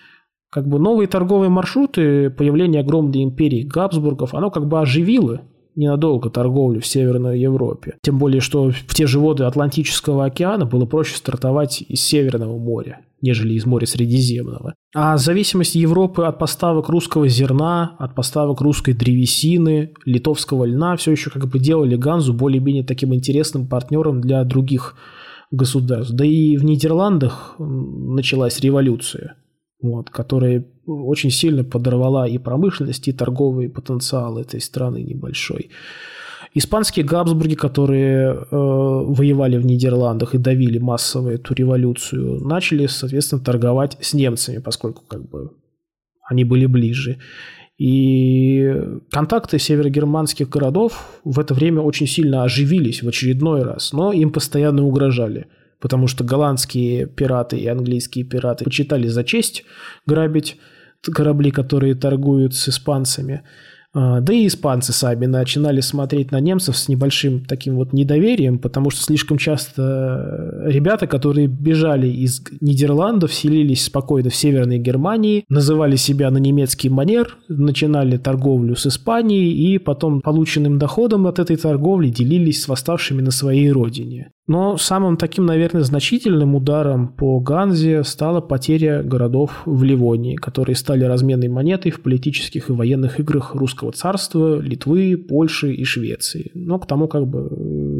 Как 0.51 0.67
бы 0.67 0.79
новые 0.79 1.07
торговые 1.07 1.51
маршруты, 1.51 2.31
появление 2.31 2.81
огромной 2.81 3.23
империи 3.23 3.65
Габсбургов, 3.65 4.33
оно 4.33 4.51
как 4.51 4.67
бы 4.67 4.81
оживило 4.81 5.43
ненадолго 5.77 6.31
торговлю 6.31 6.81
в 6.81 6.87
Северной 6.87 7.39
Европе. 7.39 7.97
Тем 8.03 8.19
более, 8.19 8.41
что 8.41 8.71
в 8.71 8.95
те 8.95 9.07
же 9.07 9.21
воды 9.21 9.45
Атлантического 9.45 10.25
океана 10.25 10.65
было 10.65 10.87
проще 10.87 11.17
стартовать 11.17 11.83
из 11.83 12.01
Северного 12.01 12.59
моря, 12.59 13.01
нежели 13.23 13.55
из 13.55 13.67
моря 13.67 13.87
Средиземного. 13.87 14.75
А 14.95 15.17
зависимость 15.17 15.75
Европы 15.75 16.25
от 16.25 16.39
поставок 16.39 16.89
русского 16.89 17.29
зерна, 17.29 17.97
от 17.99 18.15
поставок 18.15 18.61
русской 18.61 18.93
древесины, 18.93 19.93
литовского 20.05 20.65
льна 20.65 20.97
все 20.97 21.13
еще 21.13 21.31
как 21.31 21.49
бы 21.49 21.59
делали 21.59 21.97
Ганзу 21.97 22.33
более-менее 22.33 22.85
таким 22.85 23.15
интересным 23.15 23.69
партнером 23.69 24.21
для 24.21 24.43
других 24.45 24.97
государств. 25.51 26.15
Да 26.15 26.25
и 26.25 26.57
в 26.57 26.65
Нидерландах 26.65 27.57
началась 27.59 28.61
революция 28.61 29.37
вот, 29.83 30.11
которая 30.11 30.67
очень 30.87 31.31
сильно 31.31 31.65
подорвала 31.65 32.27
и 32.29 32.39
промышленность, 32.39 33.09
и 33.09 33.13
торговый 33.13 33.69
потенциал 33.69 34.39
этой 34.39 34.61
страны 34.61 35.03
небольшой. 35.03 35.71
Испанские 36.53 37.05
Габсбурги, 37.05 37.55
которые 37.55 38.33
э, 38.33 38.47
воевали 38.51 39.57
в 39.57 39.65
Нидерландах 39.65 40.35
и 40.35 40.39
давили 40.39 40.79
массово 40.79 41.31
эту 41.31 41.55
революцию, 41.55 42.41
начали, 42.45 42.87
соответственно, 42.87 43.43
торговать 43.43 43.97
с 44.01 44.15
немцами, 44.15 44.59
поскольку 44.59 45.05
как 45.07 45.29
бы 45.29 45.53
они 46.29 46.45
были 46.45 46.67
ближе. 46.67 47.19
И 47.79 48.75
контакты 49.11 49.59
северогерманских 49.59 50.49
городов 50.49 51.21
в 51.25 51.39
это 51.39 51.55
время 51.55 51.81
очень 51.81 52.07
сильно 52.07 52.43
оживились 52.43 53.03
в 53.03 53.09
очередной 53.09 53.63
раз, 53.63 53.93
но 53.93 54.13
им 54.13 54.31
постоянно 54.33 54.85
угрожали– 54.85 55.47
потому 55.81 56.07
что 56.07 56.23
голландские 56.23 57.07
пираты 57.07 57.59
и 57.59 57.67
английские 57.67 58.25
пираты 58.25 58.65
почитали 58.65 59.09
за 59.09 59.25
честь 59.25 59.65
грабить 60.07 60.59
корабли, 61.03 61.51
которые 61.51 61.95
торгуют 61.95 62.55
с 62.55 62.69
испанцами. 62.69 63.43
А, 63.93 64.21
да 64.21 64.33
и 64.33 64.47
испанцы 64.47 64.93
сами 64.93 65.27
начинали 65.27 65.81
смотреть 65.81 66.31
на 66.31 66.39
немцев 66.39 66.77
с 66.77 66.89
небольшим 66.89 67.45
таким 67.45 67.77
вот 67.77 67.93
недоверием, 67.93 68.59
потому 68.59 68.91
что 68.91 69.03
слишком 69.03 69.37
часто 69.37 70.63
ребята, 70.65 71.07
которые 71.07 71.49
бежали 71.49 72.07
из 72.07 72.43
Нидерландов, 72.61 73.35
селились 73.35 73.85
спокойно 73.85 74.31
в 74.31 74.37
Северной 74.37 74.79
Германии, 74.79 75.45
называли 75.49 75.97
себя 75.97 76.31
на 76.31 76.39
немецкий 76.39 76.89
манер, 76.89 77.37
начинали 77.49 78.17
торговлю 78.17 78.77
с 78.77 78.87
Испанией 78.87 79.53
и 79.53 79.79
потом 79.79 80.21
полученным 80.21 80.79
доходом 80.79 81.27
от 81.27 81.39
этой 81.41 81.57
торговли 81.57 82.09
делились 82.09 82.63
с 82.63 82.69
восставшими 82.69 83.23
на 83.23 83.33
своей 83.33 83.73
родине. 83.73 84.31
Но 84.51 84.77
самым 84.79 85.17
таким, 85.17 85.47
наверное, 85.47 85.85
значительным 85.85 86.57
ударом 86.57 87.07
по 87.07 87.39
Ганзе 87.39 88.03
стала 88.03 88.41
потеря 88.41 89.01
городов 89.05 89.63
в 89.65 89.85
Ливонии, 89.85 90.35
которые 90.35 90.75
стали 90.75 91.05
разменной 91.05 91.47
монетой 91.47 91.93
в 91.93 92.01
политических 92.01 92.69
и 92.69 92.73
военных 92.73 93.21
играх 93.21 93.55
русского 93.55 93.93
царства, 93.93 94.59
Литвы, 94.59 95.17
Польши 95.17 95.73
и 95.73 95.85
Швеции. 95.85 96.51
Но 96.55 96.81
к 96.81 96.89
тому 96.89 97.07
как 97.07 97.29
бы 97.29 97.47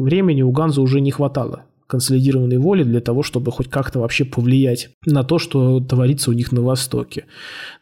времени 0.03 0.41
у 0.41 0.51
Ганза 0.51 0.81
уже 0.81 0.99
не 0.99 1.11
хватало 1.11 1.63
консолидированной 1.87 2.57
воли 2.57 2.83
для 2.83 2.99
того, 2.99 3.23
чтобы 3.23 3.49
хоть 3.53 3.69
как-то 3.69 3.99
вообще 3.99 4.25
повлиять 4.25 4.89
на 5.05 5.23
то, 5.23 5.39
что 5.39 5.79
творится 5.79 6.31
у 6.31 6.33
них 6.33 6.51
на 6.51 6.61
Востоке. 6.61 7.27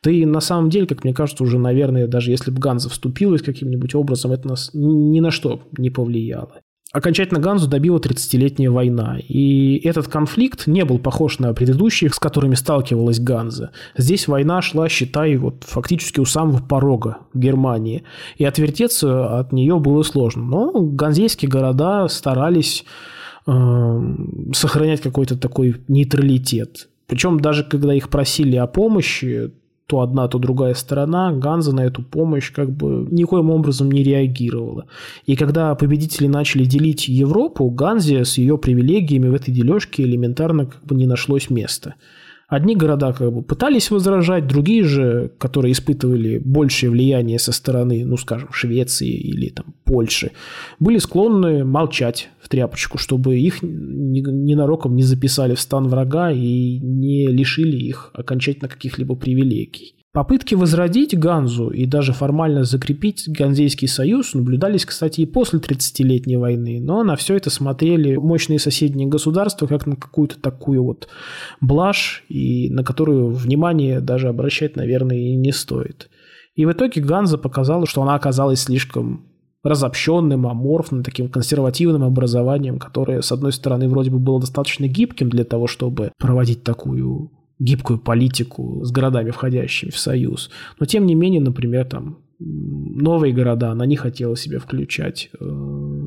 Да 0.03 0.11
и 0.11 0.26
на 0.26 0.41
самом 0.41 0.70
деле, 0.70 0.86
как 0.86 1.03
мне 1.03 1.15
кажется, 1.15 1.43
уже, 1.43 1.57
наверное, 1.57 2.05
даже 2.05 2.30
если 2.30 2.51
бы 2.51 2.59
Ганза 2.59 2.89
вступилась 2.89 3.41
каким-нибудь 3.41 3.95
образом, 3.95 4.32
это 4.32 4.47
нас 4.47 4.70
ни 4.76 5.20
на 5.22 5.32
что 5.32 5.63
не 5.76 5.89
повлияло. 5.89 6.61
Окончательно 6.91 7.39
Ганзу 7.39 7.67
добила 7.67 7.99
30-летняя 7.99 8.71
война, 8.71 9.19
и 9.19 9.79
этот 9.83 10.07
конфликт 10.07 10.65
не 10.65 10.83
был 10.85 10.97
похож 10.97 11.37
на 11.37 11.53
предыдущих, 11.53 12.15
с 12.15 12.19
которыми 12.19 12.55
сталкивалась 12.55 13.19
Ганза. 13.19 13.71
Здесь 13.95 14.27
война 14.27 14.63
шла, 14.63 14.89
считай, 14.89 15.37
вот 15.37 15.65
фактически 15.67 16.19
у 16.19 16.25
самого 16.25 16.63
порога 16.63 17.19
Германии, 17.35 18.05
и 18.37 18.45
отвертеться 18.45 19.37
от 19.37 19.53
нее 19.53 19.77
было 19.77 20.01
сложно. 20.01 20.43
Но 20.43 20.71
ганзейские 20.81 21.49
города 21.49 22.07
старались 22.07 22.85
э, 23.45 24.01
сохранять 24.53 25.01
какой-то 25.01 25.37
такой 25.37 25.75
нейтралитет. 25.87 26.89
Причем 27.05 27.39
даже 27.39 27.63
когда 27.63 27.93
их 27.93 28.09
просили 28.09 28.55
о 28.55 28.65
помощи, 28.65 29.51
то 29.89 30.01
одна, 30.01 30.27
то 30.27 30.37
другая 30.37 30.75
сторона, 30.75 31.31
Ганза 31.31 31.73
на 31.73 31.81
эту 31.81 32.03
помощь 32.03 32.51
как 32.51 32.69
бы 32.69 33.07
никоим 33.09 33.49
образом 33.49 33.91
не 33.91 34.03
реагировала. 34.03 34.85
И 35.25 35.35
когда 35.35 35.73
победители 35.73 36.27
начали 36.27 36.63
делить 36.63 37.07
Европу, 37.07 37.67
Ганзе 37.71 38.23
с 38.23 38.37
ее 38.37 38.59
привилегиями 38.59 39.29
в 39.29 39.33
этой 39.33 39.51
дележке 39.51 40.03
элементарно 40.03 40.67
как 40.67 40.83
бы 40.83 40.95
не 40.95 41.07
нашлось 41.07 41.49
места. 41.49 41.95
Одни 42.50 42.76
города 42.76 43.14
как 43.14 43.32
бы 43.32 43.43
пытались 43.43 43.91
возражать, 43.91 44.47
другие 44.47 44.84
же, 44.84 45.32
которые 45.38 45.72
испытывали 45.72 46.39
большее 46.39 46.89
влияние 46.89 47.38
со 47.38 47.52
стороны, 47.52 48.04
ну, 48.04 48.18
скажем, 48.18 48.52
Швеции 48.52 49.08
или 49.08 49.50
там 49.50 49.68
Польши, 49.84 50.32
были 50.80 50.97
склонны 50.97 51.64
молчать 51.64 52.30
в 52.41 52.50
тряпочку, 52.50 52.97
чтобы 52.97 53.38
их 53.38 53.62
ненароком 53.62 54.95
не 54.95 55.04
записали 55.04 55.54
в 55.54 55.60
стан 55.60 55.88
врага 55.89 56.32
и 56.32 56.80
не 56.80 57.28
лишили 57.28 57.78
их 57.78 58.10
окончательно 58.16 58.68
каких-либо 58.68 59.16
привилегий. 59.16 59.99
Попытки 60.12 60.55
возродить 60.55 61.18
Ганзу 61.18 61.70
и 61.70 61.86
даже 61.86 62.14
формально 62.14 62.64
закрепить 62.64 63.26
Ганзейский 63.28 63.88
союз 63.88 64.34
наблюдались, 64.34 64.84
кстати, 64.84 65.22
и 65.22 65.28
после 65.28 65.60
30-летней 65.60 66.36
войны, 66.38 66.80
но 66.82 67.03
на 67.03 67.16
все 67.16 67.36
это 67.36 67.51
смотрели 67.51 68.16
мощные 68.16 68.57
соседние 68.57 69.07
государства 69.07 69.68
как 69.68 69.86
на 69.86 69.95
какую-то 69.95 70.41
такую 70.41 70.84
вот 70.84 71.10
блажь, 71.62 72.24
и 72.28 72.72
на 72.72 72.84
которую 72.84 73.30
внимание 73.30 74.01
даже 74.01 74.30
обращать, 74.30 74.76
наверное, 74.76 75.18
и 75.18 75.36
не 75.36 75.51
стоит. 75.51 76.10
И 76.55 76.66
в 76.66 76.72
итоге 76.72 77.01
Ганза 77.01 77.38
показала, 77.38 77.86
что 77.86 78.01
она 78.01 78.16
оказалась 78.16 78.62
слишком 78.62 79.28
разобщенным, 79.62 80.47
аморфным, 80.47 81.03
таким 81.03 81.30
консервативным 81.30 82.03
образованием, 82.03 82.80
которое, 82.80 83.22
с 83.22 83.32
одной 83.32 83.53
стороны, 83.53 83.88
вроде 83.88 84.10
бы 84.10 84.18
было 84.18 84.39
достаточно 84.39 84.88
гибким 84.88 85.30
для 85.30 85.43
того, 85.43 85.68
чтобы 85.68 86.12
проводить 86.18 86.64
такую 86.64 87.32
гибкую 87.60 87.99
политику 87.99 88.82
с 88.84 88.91
городами, 88.91 89.32
входящими 89.32 89.91
в 89.91 89.97
союз. 89.97 90.49
Но 90.80 90.86
тем 90.86 91.05
не 91.05 91.16
менее, 91.16 91.41
например, 91.41 91.86
там 91.86 92.20
новые 92.39 93.34
города 93.34 93.72
она 93.72 93.86
не 93.86 93.97
хотела 93.97 94.36
себе 94.38 94.60
включать. 94.60 95.30
Э, 95.39 96.05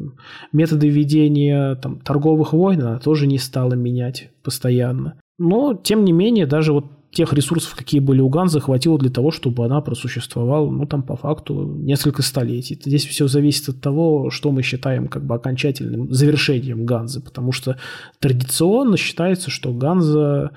методы 0.52 0.88
ведения 0.88 1.74
там, 1.76 2.00
торговых 2.00 2.54
войн 2.54 2.80
она 2.80 2.98
тоже 2.98 3.26
не 3.26 3.38
стала 3.38 3.74
менять 3.74 4.30
постоянно. 4.42 5.14
Но, 5.38 5.74
тем 5.74 6.04
не 6.04 6.12
менее, 6.12 6.46
даже 6.46 6.72
вот 6.72 6.86
тех 7.12 7.32
ресурсов, 7.34 7.74
какие 7.74 8.00
были 8.00 8.20
у 8.20 8.28
Ганзы, 8.28 8.60
хватило 8.60 8.98
для 8.98 9.10
того, 9.10 9.30
чтобы 9.30 9.66
она 9.66 9.80
просуществовала, 9.82 10.70
ну, 10.70 10.86
там, 10.86 11.02
по 11.02 11.16
факту, 11.16 11.64
несколько 11.64 12.22
столетий. 12.22 12.80
Здесь 12.82 13.06
все 13.06 13.28
зависит 13.28 13.68
от 13.68 13.80
того, 13.80 14.30
что 14.30 14.50
мы 14.50 14.62
считаем 14.62 15.08
как 15.08 15.24
бы 15.24 15.34
окончательным 15.34 16.12
завершением 16.12 16.86
Ганзы, 16.86 17.20
потому 17.20 17.52
что 17.52 17.76
традиционно 18.18 18.96
считается, 18.96 19.50
что 19.50 19.74
Ганза 19.74 20.52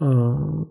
э, 0.00 0.64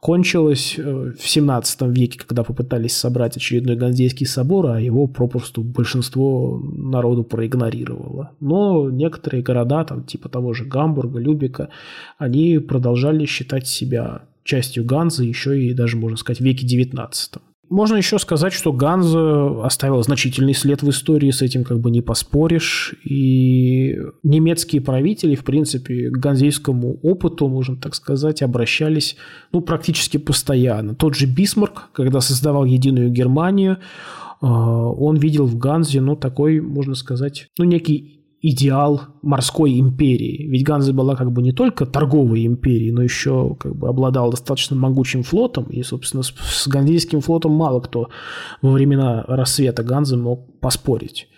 кончилась 0.00 0.74
э, 0.78 1.12
в 1.18 1.26
17 1.26 1.82
веке, 1.82 2.18
когда 2.18 2.44
попытались 2.44 2.94
собрать 2.94 3.36
очередной 3.36 3.76
Ганзейский 3.76 4.26
собор, 4.26 4.66
а 4.66 4.80
его 4.80 5.06
попросту 5.06 5.62
большинство 5.62 6.60
народу 6.62 7.24
проигнорировало. 7.24 8.32
Но 8.40 8.90
некоторые 8.90 9.42
города, 9.42 9.84
там, 9.84 10.04
типа 10.04 10.28
того 10.28 10.52
же 10.52 10.64
Гамбурга, 10.64 11.18
Любика, 11.18 11.70
они 12.18 12.58
продолжали 12.58 13.24
считать 13.24 13.66
себя 13.66 14.27
частью 14.48 14.84
Ганзы 14.84 15.24
еще 15.24 15.62
и 15.62 15.74
даже, 15.74 15.96
можно 15.96 16.16
сказать, 16.16 16.40
веке 16.40 16.66
19. 16.66 17.34
Можно 17.70 17.96
еще 17.96 18.18
сказать, 18.18 18.54
что 18.54 18.72
Ганза 18.72 19.62
оставила 19.62 20.02
значительный 20.02 20.54
след 20.54 20.82
в 20.82 20.88
истории, 20.88 21.30
с 21.30 21.42
этим 21.42 21.64
как 21.64 21.80
бы 21.80 21.90
не 21.90 22.00
поспоришь. 22.00 22.94
И 23.04 23.94
немецкие 24.22 24.80
правители, 24.80 25.34
в 25.34 25.44
принципе, 25.44 26.08
к 26.08 26.16
ганзейскому 26.16 26.98
опыту, 27.02 27.46
можно 27.46 27.76
так 27.76 27.94
сказать, 27.94 28.40
обращались 28.40 29.16
ну, 29.52 29.60
практически 29.60 30.16
постоянно. 30.16 30.94
Тот 30.94 31.14
же 31.14 31.26
Бисмарк, 31.26 31.90
когда 31.92 32.22
создавал 32.22 32.64
единую 32.64 33.10
Германию, 33.10 33.76
а, 34.40 34.86
он 34.86 35.16
видел 35.18 35.44
в 35.44 35.58
Ганзе, 35.58 36.00
ну, 36.00 36.16
такой, 36.16 36.60
можно 36.60 36.94
сказать, 36.94 37.48
ну, 37.58 37.66
некий 37.66 38.17
идеал 38.40 39.00
морской 39.22 39.78
империи. 39.78 40.46
Ведь 40.46 40.64
Ганза 40.64 40.92
была 40.92 41.16
как 41.16 41.32
бы 41.32 41.42
не 41.42 41.52
только 41.52 41.86
торговой 41.86 42.46
империей, 42.46 42.92
но 42.92 43.02
еще 43.02 43.56
как 43.58 43.74
бы 43.74 43.88
обладала 43.88 44.30
достаточно 44.30 44.76
могучим 44.76 45.22
флотом, 45.22 45.64
и, 45.64 45.82
собственно, 45.82 46.22
с, 46.22 46.32
с 46.36 46.68
ганзейским 46.68 47.20
флотом 47.20 47.52
мало 47.52 47.80
кто 47.80 48.10
во 48.62 48.70
времена 48.70 49.24
рассвета 49.26 49.82
Ганзы 49.82 50.16
мог 50.16 50.60
поспорить. 50.60 51.28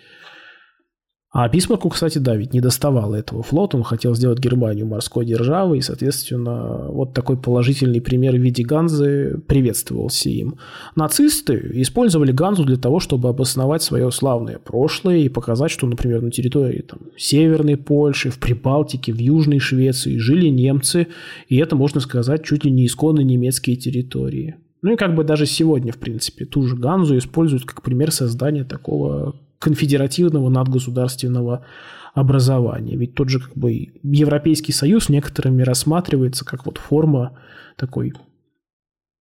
А 1.33 1.47
Бисмарку, 1.47 1.87
кстати, 1.87 2.17
да, 2.17 2.35
ведь 2.35 2.53
не 2.53 2.59
доставало 2.59 3.15
этого 3.15 3.41
флота, 3.41 3.77
он 3.77 3.83
хотел 3.83 4.13
сделать 4.15 4.39
Германию 4.39 4.85
морской 4.85 5.25
державой, 5.25 5.77
и, 5.77 5.81
соответственно, 5.81 6.87
вот 6.89 7.13
такой 7.13 7.37
положительный 7.37 8.01
пример 8.01 8.33
в 8.33 8.41
виде 8.41 8.63
Ганзы 8.63 9.41
приветствовался 9.47 10.29
им. 10.29 10.55
Нацисты 10.97 11.71
использовали 11.75 12.33
Ганзу 12.33 12.65
для 12.65 12.75
того, 12.75 12.99
чтобы 12.99 13.29
обосновать 13.29 13.81
свое 13.81 14.11
славное 14.11 14.59
прошлое 14.59 15.19
и 15.19 15.29
показать, 15.29 15.71
что, 15.71 15.87
например, 15.87 16.21
на 16.21 16.31
территории 16.31 16.81
там, 16.81 16.99
Северной 17.15 17.77
Польши, 17.77 18.29
в 18.29 18.37
Прибалтике, 18.37 19.13
в 19.13 19.17
Южной 19.17 19.59
Швеции 19.59 20.17
жили 20.17 20.47
немцы, 20.47 21.07
и 21.47 21.55
это, 21.55 21.77
можно 21.77 22.01
сказать, 22.01 22.43
чуть 22.43 22.65
ли 22.65 22.71
не 22.71 22.85
исконно 22.85 23.21
немецкие 23.21 23.77
территории. 23.77 24.57
Ну 24.81 24.93
и 24.93 24.97
как 24.97 25.15
бы 25.15 25.23
даже 25.23 25.45
сегодня, 25.45 25.93
в 25.93 25.97
принципе, 25.97 26.43
ту 26.43 26.63
же 26.63 26.75
Ганзу 26.75 27.17
используют 27.17 27.63
как 27.63 27.83
пример 27.83 28.11
создания 28.11 28.65
такого 28.65 29.35
конфедеративного 29.61 30.49
надгосударственного 30.49 31.65
образования. 32.13 32.97
Ведь 32.97 33.13
тот 33.13 33.29
же 33.29 33.39
как 33.39 33.55
бы 33.55 33.93
Европейский 34.03 34.73
Союз 34.73 35.07
некоторыми 35.07 35.61
рассматривается 35.61 36.43
как 36.43 36.65
вот 36.65 36.77
форма 36.77 37.37
такой 37.77 38.13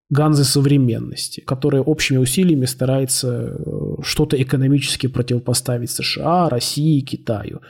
ганзы 0.08 0.44
современности, 0.44 1.40
которая 1.40 1.82
общими 1.82 2.16
усилиями 2.16 2.64
старается 2.64 3.54
э, 3.54 3.96
что-то 4.02 4.42
экономически 4.42 5.06
противопоставить 5.06 5.90
США, 5.90 6.48
России, 6.48 7.00
Китаю. 7.00 7.60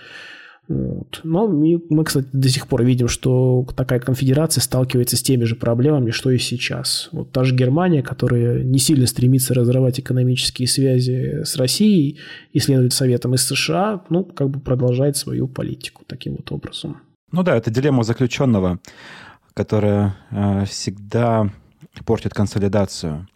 Вот. 0.69 1.21
Но 1.25 1.49
мы, 1.49 2.05
кстати, 2.05 2.29
до 2.33 2.49
сих 2.49 2.69
пор 2.69 2.85
видим, 2.85 3.09
что 3.09 3.67
такая 3.77 3.99
конфедерация 3.99 4.63
сталкивается 4.63 5.17
с 5.17 5.23
теми 5.23 5.45
же 5.45 5.57
проблемами, 5.57 6.11
что 6.11 6.31
и 6.31 6.39
сейчас. 6.39 7.09
Вот 7.11 7.33
та 7.33 7.43
же 7.43 7.57
Германия, 7.57 8.03
которая 8.03 8.63
не 8.63 8.79
сильно 8.79 9.07
стремится 9.07 9.53
разрывать 9.53 9.99
экономические 9.99 10.69
связи 10.69 11.43
с 11.45 11.57
Россией 11.57 12.19
и 12.53 12.61
следует 12.61 12.93
советам 12.93 13.35
из 13.35 13.43
США, 13.43 14.05
ну, 14.11 14.25
как 14.25 14.51
бы 14.51 14.61
продолжает 14.61 15.17
свою 15.17 15.49
политику 15.49 16.05
таким 16.07 16.37
вот 16.37 16.53
образом. 16.53 16.99
Ну 17.33 17.43
да, 17.43 17.57
это 17.57 17.71
дилемма 17.71 18.05
заключенного, 18.05 18.79
которая 19.55 20.17
э, 20.31 20.65
всегда 20.67 21.51
портит 22.05 22.33
консолидацию. 22.33 23.27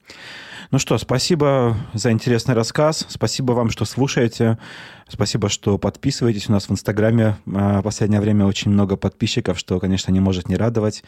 Ну 0.70 0.78
что, 0.78 0.96
спасибо 0.98 1.76
за 1.92 2.10
интересный 2.10 2.54
рассказ. 2.54 3.06
Спасибо 3.08 3.52
вам, 3.52 3.70
что 3.70 3.84
слушаете. 3.84 4.58
Спасибо, 5.06 5.48
что 5.48 5.76
подписываетесь. 5.76 6.48
У 6.48 6.52
нас 6.52 6.68
в 6.68 6.72
Инстаграме 6.72 7.36
а, 7.52 7.80
в 7.80 7.82
последнее 7.82 8.20
время 8.20 8.46
очень 8.46 8.70
много 8.70 8.96
подписчиков, 8.96 9.58
что, 9.58 9.78
конечно, 9.78 10.10
не 10.10 10.20
может 10.20 10.48
не 10.48 10.56
радовать. 10.56 11.04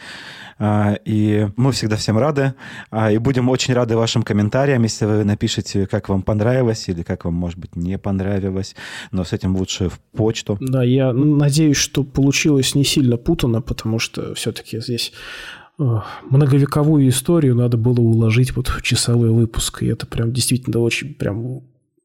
А, 0.59 0.99
и 1.05 1.49
мы 1.57 1.73
всегда 1.73 1.97
всем 1.97 2.19
рады. 2.19 2.55
А, 2.91 3.11
и 3.11 3.19
будем 3.19 3.49
очень 3.49 3.73
рады 3.73 3.97
вашим 3.97 4.23
комментариям, 4.23 4.83
если 4.83 5.07
вы 5.07 5.25
напишите, 5.25 5.87
как 5.87 6.09
вам 6.11 6.23
понравилось 6.23 6.89
или 6.89 7.03
как 7.03 7.25
вам, 7.25 7.35
может 7.35 7.59
быть, 7.59 7.75
не 7.75 7.99
понравилось. 7.99 8.77
Но 9.13 9.25
с 9.25 9.33
этим 9.33 9.57
лучше 9.57 9.89
в 9.89 9.99
почту. 10.15 10.59
Да, 10.61 10.85
я 10.85 11.13
надеюсь, 11.13 11.79
что 11.79 12.05
получилось 12.05 12.75
не 12.75 12.85
сильно 12.85 13.17
путано, 13.17 13.63
потому 13.63 13.99
что 13.99 14.35
все-таки 14.35 14.79
здесь 14.81 15.13
многовековую 15.79 17.09
историю 17.09 17.55
надо 17.55 17.77
было 17.77 18.01
уложить 18.01 18.57
вот 18.57 18.69
в 18.69 18.83
часовой 18.83 19.31
выпуск. 19.31 19.83
И 19.83 19.87
это 19.87 20.07
прям 20.07 20.33
действительно 20.33 20.81
очень 20.81 21.15
прям 21.15 21.63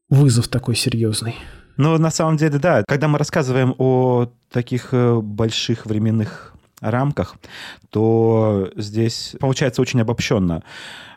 вызов 0.08 0.48
такой 0.48 0.76
серьезный. 0.76 1.34
Ну, 1.76 1.96
на 1.98 2.10
самом 2.10 2.36
деле, 2.36 2.58
да. 2.58 2.84
Когда 2.86 3.08
мы 3.08 3.18
рассказываем 3.18 3.74
о 3.78 4.28
таких 4.50 4.88
э, 4.92 5.20
больших 5.20 5.86
временных 5.86 6.52
рамках, 6.80 7.36
то 7.90 8.70
здесь 8.76 9.34
получается 9.40 9.80
очень 9.80 10.00
обобщенно. 10.00 10.62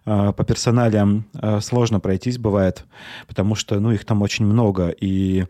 Э, 0.06 0.32
по 0.32 0.44
персоналиям 0.46 1.26
э, 1.34 1.60
сложно 1.62 2.00
пройтись 2.00 2.38
бывает, 2.38 2.86
потому 3.28 3.56
что, 3.56 3.80
ну, 3.80 3.92
их 3.92 4.06
там 4.06 4.22
очень 4.22 4.46
много, 4.46 4.90
и 4.90 5.46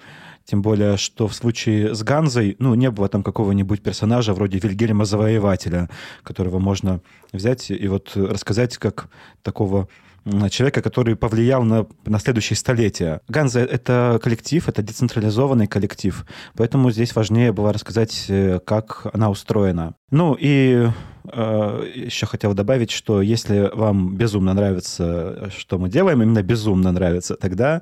тем 0.45 0.61
более, 0.61 0.97
что 0.97 1.27
в 1.27 1.35
случае 1.35 1.95
с 1.95 2.03
Ганзой, 2.03 2.55
ну, 2.59 2.75
не 2.75 2.89
было 2.91 3.09
там 3.09 3.23
какого-нибудь 3.23 3.81
персонажа 3.81 4.33
вроде 4.33 4.59
Вильгельма 4.59 5.05
Завоевателя, 5.05 5.89
которого 6.23 6.59
можно 6.59 7.01
взять 7.33 7.71
и 7.71 7.87
вот 7.87 8.11
рассказать 8.15 8.77
как 8.77 9.09
такого 9.41 9.89
человека, 10.49 10.81
который 10.81 11.15
повлиял 11.15 11.63
на, 11.63 11.85
на 12.05 12.19
следующие 12.19 12.57
столетия. 12.57 13.21
Ганза— 13.27 13.59
это 13.61 14.19
коллектив, 14.23 14.67
это 14.67 14.81
децентрализованный 14.81 15.67
коллектив, 15.67 16.25
поэтому 16.55 16.91
здесь 16.91 17.15
важнее 17.15 17.51
было 17.51 17.71
рассказать, 17.71 18.25
э, 18.29 18.59
как 18.65 19.05
она 19.13 19.29
устроена. 19.29 19.95
Ну 20.09 20.35
и 20.39 20.87
еще 21.33 22.25
хотел 22.25 22.53
добавить, 22.53 22.91
что 22.91 23.21
если 23.21 23.69
вам 23.73 24.15
безумно 24.15 24.53
нравится, 24.53 25.49
что 25.55 25.77
мы 25.77 25.89
делаем, 25.89 26.21
именно 26.21 26.43
безумно 26.43 26.91
нравится, 26.91 27.35
тогда 27.35 27.81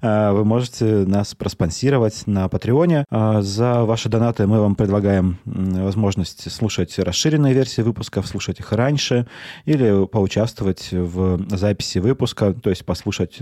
э, 0.00 0.30
вы 0.32 0.44
можете 0.44 0.84
нас 0.84 1.34
проспонсировать 1.34 2.26
на 2.26 2.48
Патреоне. 2.48 3.04
Э, 3.10 3.40
за 3.42 3.84
ваши 3.84 4.08
донаты 4.08 4.46
мы 4.46 4.60
вам 4.60 4.74
предлагаем 4.74 5.38
возможность 5.44 6.50
слушать 6.50 6.98
расширенные 6.98 7.54
версии 7.54 7.82
выпусков, 7.82 8.26
слушать 8.26 8.60
их 8.60 8.72
раньше 8.72 9.26
или 9.64 10.06
поучаствовать 10.06 10.88
в 10.92 11.56
записи 11.56 11.98
выпуска, 11.98 12.52
то 12.52 12.70
есть 12.70 12.84
послушать, 12.84 13.38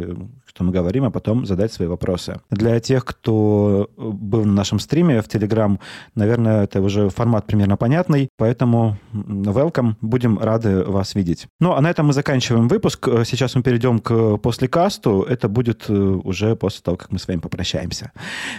что 0.51 0.65
мы 0.65 0.73
говорим, 0.73 1.05
а 1.05 1.11
потом 1.11 1.47
задать 1.47 1.73
свои 1.73 1.87
вопросы. 1.89 2.41
Для 2.51 2.81
тех, 2.81 3.05
кто 3.05 3.89
был 3.97 4.45
на 4.45 4.53
нашем 4.53 4.81
стриме 4.81 5.23
в 5.23 5.29
Telegram, 5.29 5.79
наверное, 6.17 6.65
это 6.65 6.81
уже 6.81 7.09
формат 7.09 7.47
примерно 7.47 7.77
понятный, 7.77 8.29
поэтому 8.37 8.99
welcome. 9.13 9.95
Будем 10.01 10.39
рады 10.39 10.83
вас 10.85 11.15
видеть. 11.15 11.47
Ну, 11.61 11.75
а 11.75 11.81
на 11.81 11.89
этом 11.89 12.07
мы 12.07 12.13
заканчиваем 12.13 12.67
выпуск. 12.67 13.07
Э, 13.07 13.25
сейчас 13.25 13.55
мы 13.55 13.63
перейдем 13.63 14.01
к 14.01 14.39
послекасту. 14.39 15.23
Это 15.23 15.49
будет 15.49 15.85
э, 15.89 15.95
уже 15.95 16.57
после 16.57 16.83
того, 16.83 16.97
как 16.97 17.13
мы 17.13 17.19
с 17.19 17.29
вами 17.29 17.39
попрощаемся. 17.39 18.11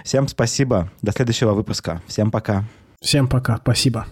Всем 0.05 0.27
спасибо. 0.27 0.89
До 1.01 1.11
следующего 1.11 1.53
выпуска. 1.53 2.01
Всем 2.07 2.31
пока. 2.31 2.63
Всем 3.01 3.27
пока. 3.27 3.57
Спасибо. 3.57 4.05